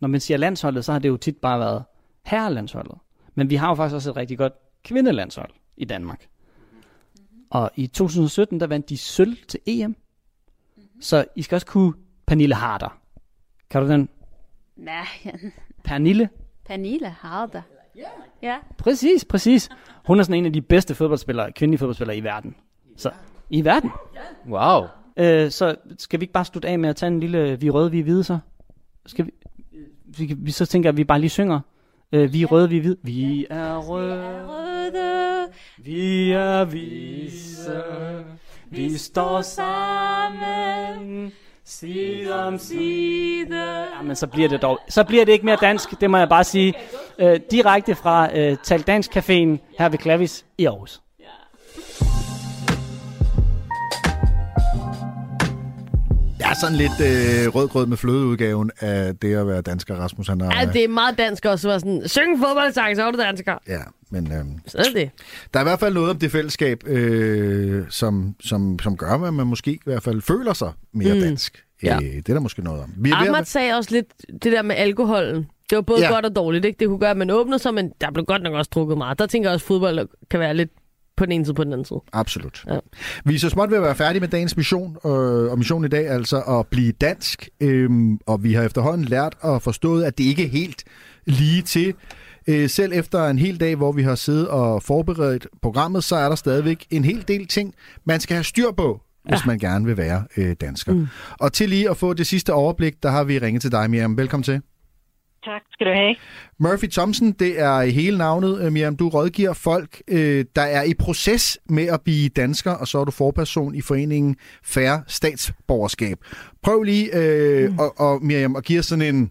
når 0.00 0.08
man 0.08 0.20
siger 0.20 0.38
landsholdet, 0.38 0.84
så 0.84 0.92
har 0.92 0.98
det 0.98 1.08
jo 1.08 1.16
tit 1.16 1.36
bare 1.36 1.60
været 1.60 1.84
herrelandsholdet. 2.22 2.98
Men 3.34 3.50
vi 3.50 3.54
har 3.54 3.68
jo 3.68 3.74
faktisk 3.74 3.94
også 3.94 4.10
et 4.10 4.16
rigtig 4.16 4.38
godt 4.38 4.52
kvindelandshold 4.84 5.50
i 5.76 5.84
Danmark. 5.84 6.26
Og 7.50 7.70
i 7.76 7.86
2017, 7.86 8.60
der 8.60 8.66
vandt 8.66 8.88
de 8.88 8.98
sølv 8.98 9.36
til 9.48 9.60
EM. 9.66 9.96
Så 11.00 11.24
I 11.36 11.42
skal 11.42 11.56
også 11.56 11.66
kunne 11.66 11.92
Pernille 12.26 12.54
Harder. 12.54 12.98
Kan 13.70 13.82
du 13.82 13.88
den? 13.88 14.08
Nej, 14.76 15.06
Pernille? 15.84 16.28
Pernille 16.66 17.08
Harder. 17.08 17.62
Ja. 18.42 18.56
Præcis, 18.78 19.24
præcis. 19.24 19.68
Hun 20.06 20.18
er 20.18 20.22
sådan 20.22 20.38
en 20.38 20.46
af 20.46 20.52
de 20.52 20.62
bedste 20.62 20.94
fodboldspillere, 20.94 21.52
kvindelige 21.52 21.78
fodboldspillere 21.78 22.16
i 22.16 22.24
verden. 22.24 22.56
Så, 22.96 23.10
i 23.50 23.64
verden. 23.64 23.90
Wow. 24.48 24.86
Øh, 25.16 25.50
så 25.50 25.76
skal 25.98 26.20
vi 26.20 26.24
ikke 26.24 26.32
bare 26.32 26.44
slutte 26.44 26.68
af 26.68 26.78
med 26.78 26.88
at 26.88 26.96
tage 26.96 27.12
en 27.12 27.20
lille, 27.20 27.60
vi 27.60 27.70
røde, 27.70 27.90
vi 27.90 28.00
hvide 28.00 28.24
så? 28.24 28.38
Skal 29.06 29.26
vi, 29.26 29.30
vi, 30.18 30.34
vi 30.38 30.50
så 30.50 30.66
tænker 30.66 30.88
jeg, 30.88 30.92
at 30.94 30.96
vi 30.96 31.04
bare 31.04 31.20
lige 31.20 31.30
synger. 31.30 31.60
Øh, 32.12 32.32
vi 32.32 32.42
er 32.42 32.46
røde, 32.46 32.68
vi 32.68 32.76
er 32.76 32.80
hvide. 32.80 32.96
Vi 33.02 33.46
er 33.50 33.76
røde, 33.76 34.46
Røde, 34.48 35.48
vi 35.78 36.32
er 36.32 36.64
vise. 36.64 37.82
Vi 38.70 38.96
står 38.96 39.42
sammen, 39.42 41.32
side 41.64 42.46
om 42.46 42.58
side. 42.58 43.84
Jamen, 43.98 44.16
så 44.16 44.26
bliver 44.26 44.48
det 44.48 44.62
dog, 44.62 44.78
så 44.88 45.04
bliver 45.04 45.24
det 45.24 45.32
ikke 45.32 45.46
mere 45.46 45.58
dansk, 45.60 46.00
det 46.00 46.10
må 46.10 46.18
jeg 46.18 46.28
bare 46.28 46.44
sige. 46.44 46.74
Øh, 47.18 47.40
direkte 47.50 47.94
fra 47.94 48.38
øh, 48.38 48.56
Tal 48.62 48.80
Dansk 48.80 49.16
Caféen 49.16 49.58
her 49.78 49.88
ved 49.88 49.98
Klavis 49.98 50.46
i 50.58 50.64
Aarhus. 50.66 51.00
Er 56.50 56.54
sådan 56.60 56.76
lidt 56.76 56.92
øh, 57.00 57.54
rødgrød 57.54 57.86
med 57.86 57.96
flødeudgaven 57.96 58.70
af 58.80 59.16
det 59.16 59.34
at 59.34 59.46
være 59.46 59.60
dansker, 59.60 59.94
Rasmus. 59.94 60.28
Han 60.28 60.40
har, 60.40 60.60
Ja, 60.60 60.70
det 60.72 60.84
er 60.84 60.88
meget 60.88 61.18
dansk 61.18 61.44
også 61.44 61.68
være 61.68 61.80
sådan, 61.80 62.02
syng 62.08 62.38
fodboldsang, 62.38 62.96
så 62.96 63.02
er 63.06 63.10
du 63.10 63.18
dansker. 63.18 63.54
Ja, 63.68 63.78
men 64.10 64.32
øh, 64.32 64.44
Så 64.66 64.78
er 64.78 64.82
det 64.94 65.10
der 65.54 65.60
er 65.60 65.64
i 65.64 65.68
hvert 65.68 65.80
fald 65.80 65.94
noget 65.94 66.10
om 66.10 66.18
det 66.18 66.30
fællesskab, 66.32 66.86
øh, 66.86 67.84
som, 67.90 68.34
som, 68.40 68.78
som 68.78 68.96
gør, 68.96 69.10
at 69.26 69.34
man 69.34 69.46
måske 69.46 69.70
i 69.72 69.80
hvert 69.84 70.02
fald 70.02 70.22
føler 70.22 70.52
sig 70.52 70.72
mere 70.92 71.14
Mm. 71.14 71.20
dansk. 71.20 71.64
Ja. 71.82 71.96
Øh, 71.96 72.00
det 72.02 72.28
er 72.28 72.32
der 72.32 72.40
måske 72.40 72.62
noget 72.62 72.82
om. 72.82 72.92
Vi 72.96 73.10
er 73.10 73.14
ved 73.16 73.22
at- 73.22 73.28
Ahmad 73.28 73.44
sagde 73.44 73.74
også 73.74 73.90
lidt 73.92 74.06
det 74.42 74.52
der 74.52 74.62
med 74.62 74.76
alkoholen. 74.76 75.46
Det 75.70 75.76
var 75.76 75.82
både 75.82 76.00
ja. 76.06 76.12
godt 76.12 76.24
og 76.26 76.36
dårligt, 76.36 76.64
ikke? 76.64 76.78
Det 76.80 76.88
kunne 76.88 76.98
gøre, 76.98 77.10
at 77.10 77.16
man 77.16 77.30
åbnede 77.30 77.58
sig, 77.58 77.74
men 77.74 77.92
der 78.00 78.10
blev 78.10 78.24
godt 78.24 78.42
nok 78.42 78.54
også 78.54 78.70
drukket 78.74 78.98
meget. 78.98 79.18
Der 79.18 79.26
tænker 79.26 79.48
jeg 79.50 79.54
også, 79.54 79.64
at 79.64 79.66
fodbold 79.66 80.08
kan 80.30 80.40
være 80.40 80.54
lidt 80.54 80.70
på 81.20 81.26
den 81.26 81.32
ene 81.32 81.44
side 81.44 81.54
på 81.54 81.64
den 81.64 81.72
anden 81.72 81.84
side. 81.84 82.00
Absolut. 82.12 82.64
Ja. 82.66 82.78
Vi 83.24 83.34
er 83.34 83.38
så 83.38 83.48
småt 83.48 83.70
ved 83.70 83.76
at 83.76 83.82
være 83.82 83.94
færdige 83.94 84.20
med 84.20 84.28
dagens 84.28 84.56
mission, 84.56 84.96
øh, 85.04 85.10
og 85.50 85.58
missionen 85.58 85.84
i 85.84 85.88
dag 85.88 86.06
er 86.06 86.14
altså 86.14 86.40
at 86.40 86.66
blive 86.66 86.92
dansk. 86.92 87.48
Øhm, 87.60 88.18
og 88.26 88.44
vi 88.44 88.52
har 88.54 88.62
efterhånden 88.62 89.04
lært 89.04 89.36
og 89.40 89.62
forstået, 89.62 90.04
at 90.04 90.18
det 90.18 90.24
ikke 90.24 90.44
er 90.44 90.48
helt 90.48 90.84
lige 91.24 91.62
til. 91.62 91.94
Øh, 92.46 92.68
selv 92.68 92.92
efter 92.94 93.26
en 93.26 93.38
hel 93.38 93.60
dag, 93.60 93.76
hvor 93.76 93.92
vi 93.92 94.02
har 94.02 94.14
siddet 94.14 94.48
og 94.48 94.82
forberedt 94.82 95.46
programmet, 95.62 96.04
så 96.04 96.16
er 96.16 96.28
der 96.28 96.36
stadigvæk 96.36 96.86
en 96.90 97.04
hel 97.04 97.24
del 97.28 97.46
ting, 97.46 97.74
man 98.04 98.20
skal 98.20 98.34
have 98.34 98.44
styr 98.44 98.70
på, 98.76 99.00
hvis 99.28 99.46
man 99.46 99.58
gerne 99.58 99.84
vil 99.84 99.96
være 99.96 100.24
øh, 100.36 100.56
dansker. 100.60 100.92
Mm. 100.92 101.06
Og 101.40 101.52
til 101.52 101.68
lige 101.68 101.90
at 101.90 101.96
få 101.96 102.12
det 102.12 102.26
sidste 102.26 102.52
overblik, 102.52 103.02
der 103.02 103.10
har 103.10 103.24
vi 103.24 103.38
ringet 103.38 103.62
til 103.62 103.72
dig, 103.72 103.90
Miriam. 103.90 104.16
Velkommen 104.16 104.44
til. 104.44 104.60
Tak 105.44 105.62
skal 105.72 105.86
du 105.86 105.92
have. 105.92 106.14
Murphy 106.58 106.88
Thompson, 106.88 107.32
det 107.32 107.60
er 107.60 107.82
hele 107.82 108.18
navnet, 108.18 108.64
øh, 108.64 108.72
Miriam. 108.72 108.96
Du 108.96 109.08
rådgiver 109.08 109.52
folk, 109.52 110.02
øh, 110.08 110.44
der 110.56 110.62
er 110.62 110.82
i 110.82 110.94
proces 110.94 111.58
med 111.68 111.86
at 111.86 112.00
blive 112.04 112.28
dansker, 112.28 112.70
og 112.70 112.88
så 112.88 112.98
er 112.98 113.04
du 113.04 113.10
forperson 113.10 113.74
i 113.74 113.80
foreningen 113.80 114.36
Færre 114.64 115.02
Statsborgerskab. 115.06 116.18
Prøv 116.62 116.82
lige, 116.82 117.16
øh, 117.16 117.70
mm. 117.70 117.78
og, 117.78 118.00
og 118.00 118.24
Miriam, 118.24 118.56
at 118.56 118.64
give 118.64 118.78
os 118.78 118.86
sådan 118.86 119.14
en, 119.14 119.30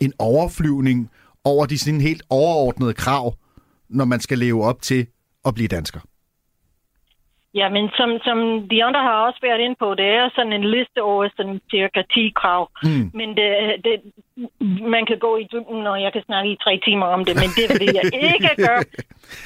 en 0.00 0.12
overflyvning 0.18 1.10
over 1.44 1.66
de 1.66 1.78
sådan 1.78 2.00
helt 2.00 2.22
overordnede 2.30 2.94
krav, 2.94 3.34
når 3.90 4.04
man 4.04 4.20
skal 4.20 4.38
leve 4.38 4.64
op 4.64 4.82
til 4.82 5.06
at 5.44 5.54
blive 5.54 5.68
dansker. 5.68 6.00
Ja, 7.60 7.68
men 7.76 7.84
som, 7.98 8.10
som 8.26 8.38
de 8.72 8.84
andre 8.84 9.02
har 9.08 9.16
også 9.26 9.40
været 9.42 9.60
inde 9.60 9.76
på, 9.82 9.88
det 9.94 10.08
er 10.18 10.30
sådan 10.34 10.52
en 10.52 10.70
liste 10.76 11.00
over 11.02 11.28
sådan 11.36 11.60
cirka 11.70 12.02
10 12.14 12.32
krav. 12.40 12.62
Mm. 12.82 13.10
Men 13.18 13.28
det, 13.38 13.48
det, 13.86 13.94
man 14.94 15.06
kan 15.06 15.18
gå 15.18 15.36
i 15.36 15.48
dybden, 15.52 15.86
og 15.92 16.02
jeg 16.04 16.12
kan 16.12 16.22
snakke 16.28 16.50
i 16.52 16.62
tre 16.64 16.80
timer 16.86 17.06
om 17.06 17.24
det, 17.24 17.34
men 17.42 17.50
det 17.58 17.66
vil 17.80 17.88
jeg 17.98 18.06
ikke 18.34 18.52
gøre. 18.66 18.82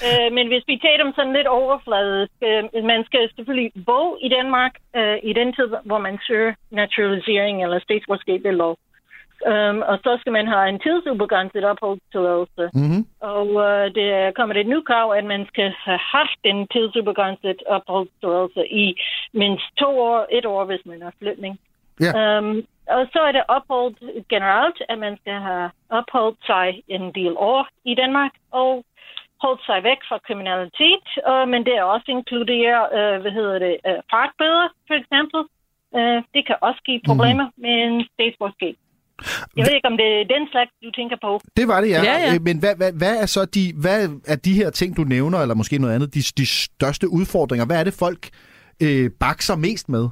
Øh, 0.07 0.29
men 0.37 0.47
hvis 0.51 0.65
vi 0.71 0.77
tager 0.83 1.03
dem 1.03 1.13
sådan 1.17 1.37
lidt 1.39 1.47
overfladisk, 1.61 2.33
øh, 2.49 2.85
man 2.93 3.03
skal 3.09 3.23
selvfølgelig 3.37 3.71
bo 3.91 4.03
i 4.27 4.29
Danmark 4.29 4.73
øh, 4.97 5.19
i 5.31 5.33
den 5.41 5.49
tid, 5.53 5.69
hvor 5.89 5.99
man 5.99 6.19
søger 6.27 6.53
naturalisering 6.71 7.57
eller 7.63 7.79
statsborgerskab 7.79 8.45
ved 8.45 8.53
lov. 8.53 8.77
Um, 9.47 9.83
og 9.91 9.99
så 10.05 10.17
skal 10.21 10.33
man 10.33 10.47
have 10.47 10.69
en 10.69 10.81
tidsubegrænset 10.81 11.65
opholdstilladelse. 11.65 12.65
Mm-hmm. 12.75 13.07
Og 13.21 13.49
øh, 13.67 13.95
det 13.95 14.07
er 14.13 14.31
kommet 14.31 14.57
et 14.57 14.67
nyt 14.67 14.87
krav, 14.87 15.13
at 15.13 15.25
man 15.25 15.47
skal 15.47 15.73
have 15.85 15.99
haft 15.99 16.41
en 16.45 16.67
tidsubegrænset 16.73 17.63
opholdstilladelse 17.67 18.69
i 18.69 19.01
mindst 19.33 19.67
to 19.79 20.01
år, 20.01 20.27
et 20.31 20.47
år, 20.47 20.65
hvis 20.65 20.85
man 20.85 21.03
er 21.03 21.11
flytning. 21.19 21.59
Ja. 22.01 22.39
Um, 22.39 22.65
og 22.87 23.07
så 23.13 23.21
er 23.29 23.33
det 23.33 23.43
ophold 23.49 23.95
generelt, 24.29 24.83
at 24.89 24.99
man 24.99 25.17
skal 25.21 25.39
have 25.49 25.71
opholdt 25.91 26.39
sig 26.47 26.83
en 26.89 27.13
del 27.13 27.35
år 27.37 27.69
i 27.85 27.95
Danmark 27.95 28.33
og 28.51 28.85
holdt 29.43 29.63
sig 29.67 29.85
væk 29.85 30.01
fra 30.09 30.19
kriminalitet, 30.27 31.07
uh, 31.31 31.49
men 31.49 31.65
det 31.67 31.75
er 31.77 31.83
også 31.83 32.07
inkluderer, 32.09 32.81
uh, 32.97 33.21
hvad 33.23 33.33
hedder 33.33 33.59
det, 33.59 33.77
uh, 33.89 34.01
fartbøder, 34.11 34.69
for 34.87 34.95
eksempel. 34.95 35.41
Uh, 35.97 36.19
det 36.35 36.47
kan 36.47 36.57
også 36.61 36.81
give 36.85 37.01
problemer 37.07 37.47
mm. 37.47 37.63
med 37.63 37.75
en 37.85 38.05
statsborgerskab. 38.15 38.77
Jeg 39.57 39.63
ved 39.67 39.75
ikke, 39.79 39.89
om 39.93 39.97
det 39.97 40.09
er 40.21 40.25
den 40.37 40.45
slags, 40.53 40.71
du 40.85 40.91
tænker 40.91 41.17
på. 41.27 41.41
Det 41.57 41.69
var 41.69 41.81
det, 41.81 41.91
ja. 41.91 42.03
Ja, 42.11 42.17
ja. 42.25 42.35
Øh, 42.35 42.41
Men 42.49 42.57
hvad, 42.63 42.75
hvad, 42.81 42.93
hvad 43.03 43.15
er 43.23 43.27
så 43.27 43.43
de, 43.57 43.65
hvad 43.85 43.99
er 44.33 44.37
de 44.37 44.53
her 44.61 44.71
ting, 44.71 44.97
du 44.97 45.03
nævner, 45.05 45.39
eller 45.39 45.55
måske 45.55 45.79
noget 45.79 45.95
andet, 45.95 46.15
de, 46.15 46.21
de 46.41 46.47
største 46.47 47.07
udfordringer? 47.19 47.67
Hvad 47.67 47.79
er 47.81 47.85
det, 47.85 47.95
folk 48.05 48.23
øh, 48.85 49.11
bakser 49.21 49.57
mest 49.57 49.89
med? 49.89 50.05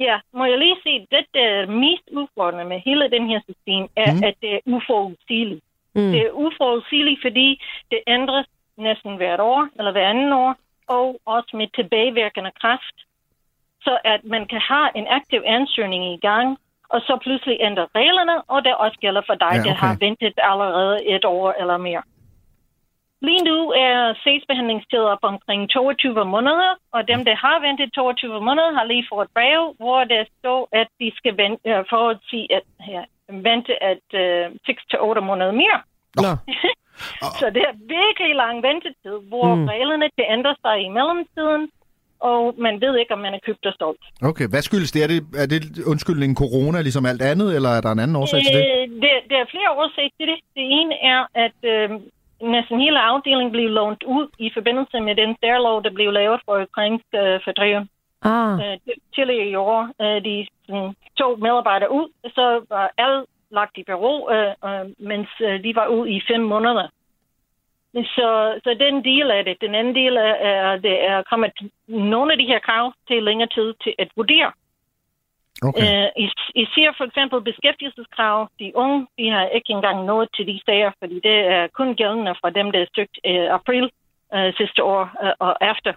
Ja, 0.00 0.16
må 0.38 0.44
jeg 0.44 0.58
lige 0.58 0.76
sige, 0.82 0.98
det 1.10 1.24
der 1.34 1.46
er 1.56 1.66
mest 1.84 2.06
udfordrende 2.18 2.64
med 2.72 2.78
hele 2.88 3.04
den 3.16 3.24
her 3.30 3.40
system, 3.48 3.82
er, 4.04 4.10
Mm. 4.12 4.18
mm. 4.18 4.24
at 4.28 4.34
det 4.42 4.50
er 4.56 4.60
uforudsigeligt. 4.76 5.64
Mm. 5.94 6.10
Det 6.12 6.20
er 6.26 6.30
uforudsigeligt, 6.44 7.20
fordi 7.26 7.48
det 7.90 8.00
ændres 8.16 8.46
næsten 8.86 9.16
hvert 9.16 9.40
år, 9.40 9.60
eller 9.78 9.92
hver 9.92 10.08
anden 10.12 10.32
år, 10.32 10.52
og 10.96 11.06
også 11.26 11.50
med 11.60 11.66
tilbagevirkende 11.78 12.52
kraft. 12.62 12.96
Så 13.86 13.98
at 14.04 14.20
man 14.34 14.42
kan 14.52 14.60
have 14.70 14.88
en 15.00 15.06
aktiv 15.18 15.40
ansøgning 15.46 16.02
i 16.14 16.18
gang, 16.28 16.48
og 16.94 17.00
så 17.06 17.18
pludselig 17.24 17.56
ændre 17.60 17.86
reglerne, 17.94 18.36
og 18.52 18.58
det 18.64 18.74
også 18.84 18.98
gælder 19.04 19.22
for 19.26 19.34
dig, 19.44 19.52
Ja, 19.54 19.60
okay. 19.60 19.68
der 19.68 19.74
har 19.84 19.96
ventet 20.00 20.34
allerede 20.50 20.96
et 21.14 21.24
år 21.24 21.54
eller 21.60 21.76
mere. 21.76 22.02
Lige 23.28 23.44
nu 23.50 23.58
er 23.86 24.14
sagsbehandlingstid 24.24 24.98
op 25.14 25.22
omkring 25.22 25.70
22 25.70 26.24
måneder, 26.24 26.70
og 26.92 27.08
dem, 27.08 27.20
der 27.24 27.34
har 27.44 27.56
ventet 27.66 27.92
22 27.92 28.40
måneder, 28.48 28.72
har 28.78 28.84
lige 28.84 29.06
fået 29.12 29.24
et 29.24 29.30
brev, 29.34 29.62
hvor 29.80 30.04
der 30.04 30.24
står, 30.38 30.68
at 30.72 30.88
de 31.00 31.12
skal 31.18 31.36
vente, 31.36 31.60
uh, 31.78 31.84
forudsige 31.90 32.46
at, 32.56 32.62
ja, 32.94 33.02
vente 33.48 33.72
at 33.90 34.06
uh, 34.24 34.56
6 34.66 34.82
til 34.90 34.98
8 35.00 35.20
måneder 35.20 35.52
mere. 35.62 35.78
Nå. 36.24 36.32
Så 37.40 37.46
det 37.56 37.62
er 37.70 37.74
virkelig 37.98 38.34
lang 38.34 38.62
ventetid, 38.62 39.16
hvor 39.30 39.54
Mm. 39.54 39.64
reglerne 39.68 40.08
kan 40.16 40.26
ændre 40.36 40.54
sig 40.64 40.76
i 40.86 40.88
mellemtiden, 40.88 41.70
og 42.30 42.54
man 42.66 42.74
ved 42.84 42.94
ikke, 43.00 43.12
om 43.16 43.22
man 43.26 43.34
er 43.34 43.42
købt 43.46 43.64
og 43.66 43.74
stolt. 43.78 44.02
Okay, 44.30 44.46
hvad 44.52 44.62
skyldes 44.68 44.92
det? 44.94 45.00
Er 45.06 45.10
det, 45.14 45.20
er 45.42 45.46
det 45.54 45.62
undskyldning 45.92 46.30
corona, 46.42 46.78
ligesom 46.80 47.06
alt 47.12 47.22
andet, 47.32 47.48
eller 47.56 47.70
er 47.76 47.80
der 47.84 47.92
en 47.92 48.02
anden 48.04 48.16
årsag 48.22 48.40
til 48.46 48.54
det? 48.58 48.64
Øh, 48.66 48.84
det, 49.04 49.12
der 49.30 49.38
er 49.44 49.48
flere 49.54 49.70
årsager 49.80 50.12
til 50.18 50.26
det. 50.30 50.38
Det 50.58 50.64
ene 50.78 50.94
er, 51.14 51.20
at 51.44 51.58
øh, 51.74 51.88
næsten 52.54 52.76
hele 52.84 52.98
afdelingen 53.10 53.52
blev 53.56 53.68
lånt 53.78 54.02
ud 54.16 54.26
i 54.38 54.48
forbindelse 54.56 54.96
med 55.06 55.14
den 55.22 55.30
særlov, 55.42 55.76
der 55.84 55.90
blev 55.98 56.10
lavet 56.12 56.38
for 56.46 56.54
ukrainsk 56.68 57.08
øh, 57.22 57.40
fordrive. 57.44 57.82
Ah. 58.32 58.54
Øh, 58.62 58.74
til- 58.84 59.00
tidligere 59.14 59.46
i 59.52 59.54
år, 59.54 59.80
øh, 60.02 60.18
de 60.26 60.46
sådan, 60.66 60.90
tog 61.18 61.32
medarbejdere 61.46 61.92
ud, 61.98 62.06
så 62.36 62.44
var 62.72 62.90
alle 62.98 63.20
lagt 63.58 63.74
i 63.78 63.84
bureau, 63.88 64.16
øh, 64.34 64.52
øh, 64.68 64.84
mens 65.10 65.28
øh, 65.46 65.64
de 65.64 65.70
var 65.80 65.86
ude 65.86 66.10
i 66.16 66.18
fem 66.30 66.40
måneder. 66.54 66.86
Så, 67.94 68.60
så 68.64 68.76
den 68.80 69.04
del 69.04 69.30
af 69.30 69.44
det. 69.44 69.60
Den 69.60 69.74
anden 69.74 69.94
del 69.94 70.16
er, 70.16 70.34
er 70.50 70.76
det 70.76 71.04
er 71.04 71.22
kommet 71.22 71.52
nogle 71.88 72.32
af 72.32 72.38
de 72.38 72.46
her 72.46 72.58
krav 72.58 72.92
til 73.08 73.22
længere 73.22 73.48
tid 73.48 73.74
til 73.82 73.94
at 73.98 74.08
vurdere. 74.16 74.52
Okay. 75.62 76.04
Øh, 76.04 76.08
is- 76.16 76.52
især 76.54 76.94
for 76.96 77.04
eksempel 77.04 77.40
beskæftigelseskrav. 77.40 78.48
De 78.58 78.72
unge, 78.74 79.06
de 79.18 79.30
har 79.30 79.46
ikke 79.46 79.72
engang 79.72 80.04
nået 80.04 80.28
til 80.36 80.46
de 80.46 80.60
sager, 80.66 80.92
fordi 80.98 81.14
det 81.14 81.36
er 81.54 81.66
kun 81.66 81.94
gældende 81.94 82.34
fra 82.40 82.50
dem, 82.50 82.72
der 82.72 82.80
er 82.80 82.86
søgt 82.96 83.18
øh, 83.26 83.54
april 83.54 83.90
øh, 84.34 84.54
sidste 84.54 84.82
år 84.84 85.02
øh, 85.24 85.32
og 85.38 85.56
efter. 85.70 85.92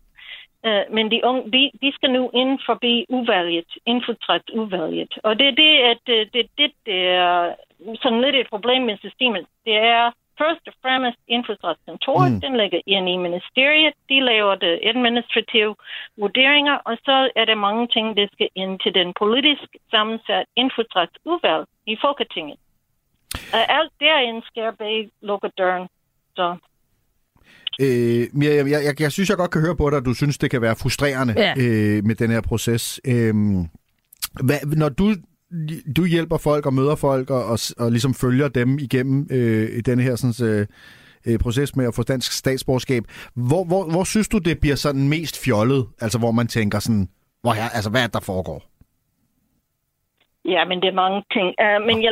Øh, 0.66 0.84
men 0.96 1.12
de 1.12 1.22
unge, 1.24 1.52
de, 1.52 1.72
de 1.82 1.91
skal 1.96 2.12
nu 2.12 2.32
ind 2.34 2.60
forbi 2.66 3.06
uvalget, 3.10 3.70
indfortræt 3.86 4.50
uvalget. 4.54 5.14
Og 5.24 5.39
det 5.39 5.48
er 5.48 5.56
det, 5.64 5.74
at 5.91 6.04
øh, 6.10 6.28
det, 6.34 6.50
det, 6.58 6.72
det 6.86 7.08
er 7.08 7.56
sådan 8.02 8.22
lidt 8.22 8.36
et 8.36 8.50
problem 8.50 8.82
med 8.82 8.98
systemet. 8.98 9.46
Det 9.66 9.76
er 9.78 10.12
først 10.42 10.64
og 10.70 10.74
fremmest 10.84 11.20
indforstrætskontoret, 11.36 12.32
Mm. 12.32 12.42
den 12.46 12.54
ligger 12.62 12.82
inde 12.96 13.10
i 13.16 13.18
ministeriet, 13.28 13.94
de 14.10 14.18
laver 14.32 14.56
det 14.66 14.74
administrative 14.92 15.74
vurderinger, 16.22 16.76
og 16.90 16.96
så 17.08 17.16
er 17.40 17.46
der 17.46 17.56
mange 17.68 17.84
ting, 17.96 18.06
der 18.18 18.28
skal 18.36 18.50
ind 18.56 18.74
til 18.84 18.92
den 19.00 19.10
politisk 19.24 19.68
sammensat 19.94 20.46
indforstrætsudvalg 20.62 21.66
i 21.94 21.96
Folketinget. 22.06 22.58
Uh, 23.56 23.66
alt 23.80 23.92
derinde 24.00 24.42
skal 24.50 24.70
bag 24.82 25.10
lukke 25.30 25.50
døren. 25.58 25.88
Så 26.36 26.46
Øh, 27.82 28.24
Miriam, 28.34 28.68
jeg, 28.68 28.82
jeg, 28.88 29.02
jeg 29.02 29.12
synes, 29.12 29.30
jeg 29.30 29.38
godt 29.38 29.52
kan 29.52 29.62
høre 29.62 29.76
på 29.76 29.90
dig, 29.90 29.98
at 29.98 30.06
du 30.06 30.14
synes, 30.14 30.38
det 30.38 30.52
kan 30.52 30.62
være 30.62 30.76
frustrerende 30.82 31.34
Ja. 31.38 31.52
øh, 31.58 32.04
med 32.06 32.16
den 32.16 32.32
her 32.32 32.42
proces. 32.42 33.02
Øh, 33.08 33.34
hvad, 34.48 34.76
når 34.78 34.90
du, 34.90 35.06
du 35.98 36.06
hjælper 36.06 36.38
folk 36.38 36.66
og 36.66 36.74
møder 36.74 36.96
folk 36.96 37.30
og, 37.30 37.46
og, 37.46 37.60
og 37.78 37.91
ligesom 37.91 38.14
følger 38.14 38.48
dem 38.48 38.80
igennem 38.80 39.28
øh, 39.32 39.78
i 39.78 39.82
denne 39.82 40.04
her 40.04 40.16
sådan, 40.16 40.48
øh, 40.50 40.68
øh, 41.28 41.39
proces 41.39 41.76
med 41.76 41.86
at 41.88 41.96
få 41.96 42.04
dansk 42.04 42.32
statsborgerskab, 42.32 43.04
hvor, 43.34 43.64
hvor, 43.64 43.91
hvor 43.91 44.04
synes 44.04 44.28
du, 44.28 44.38
det 44.38 44.60
bliver 44.60 44.76
sådan 44.76 45.10
mest 45.10 45.46
fjollet? 45.46 45.88
Altså, 46.02 46.20
hvor 46.20 46.32
man 46.32 46.48
tænker 46.48 46.80
sådan, 46.80 47.10
hvor 47.41 47.52
her, 47.54 47.70
altså, 47.78 47.89
hvad 47.89 48.02
er 48.02 48.06
det, 48.08 48.14
der 48.14 48.20
foregår? 48.20 48.64
Ja, 50.46 50.66
men 50.70 50.78
det 50.82 50.88
er 50.88 51.02
mange 51.04 51.24
ting. 51.36 51.48
Uh, 51.66 51.80
men 51.88 51.96
jeg, 52.06 52.12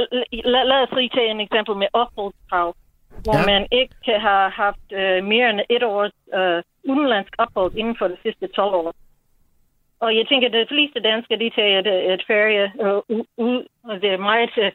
lad, 0.54 0.64
lad 0.72 0.80
os 0.86 0.94
lige 0.98 1.10
tage 1.18 1.32
en 1.32 1.40
eksempel 1.48 1.76
med 1.84 1.88
opholdskrav, 1.94 2.76
hvor 3.24 3.38
Ja. 3.40 3.46
man 3.52 3.62
ikke 3.80 3.96
kan 4.08 4.20
have 4.28 4.50
haft 4.64 4.86
uh, 5.02 5.20
mere 5.32 5.48
end 5.52 5.60
et 5.76 5.84
års 5.84 6.16
uh, 6.40 6.60
udenlandsk 6.92 7.34
ophold 7.44 7.72
inden 7.82 7.96
for 8.00 8.08
de 8.08 8.18
sidste 8.24 8.48
12 8.48 8.74
år. 8.82 8.94
Og 10.04 10.10
jeg 10.18 10.26
tænker, 10.28 10.48
at 10.48 10.54
de 10.54 10.66
fleste 10.76 11.00
danskere, 11.00 11.40
de 11.40 11.50
tager 11.58 11.80
et, 11.80 12.14
et 12.14 12.24
ferie 12.28 12.66
uh, 12.86 13.20
ud, 13.48 13.58
og 13.90 14.02
det 14.02 14.10
er 14.10 14.18
meget, 14.32 14.54
uh, 14.58 14.72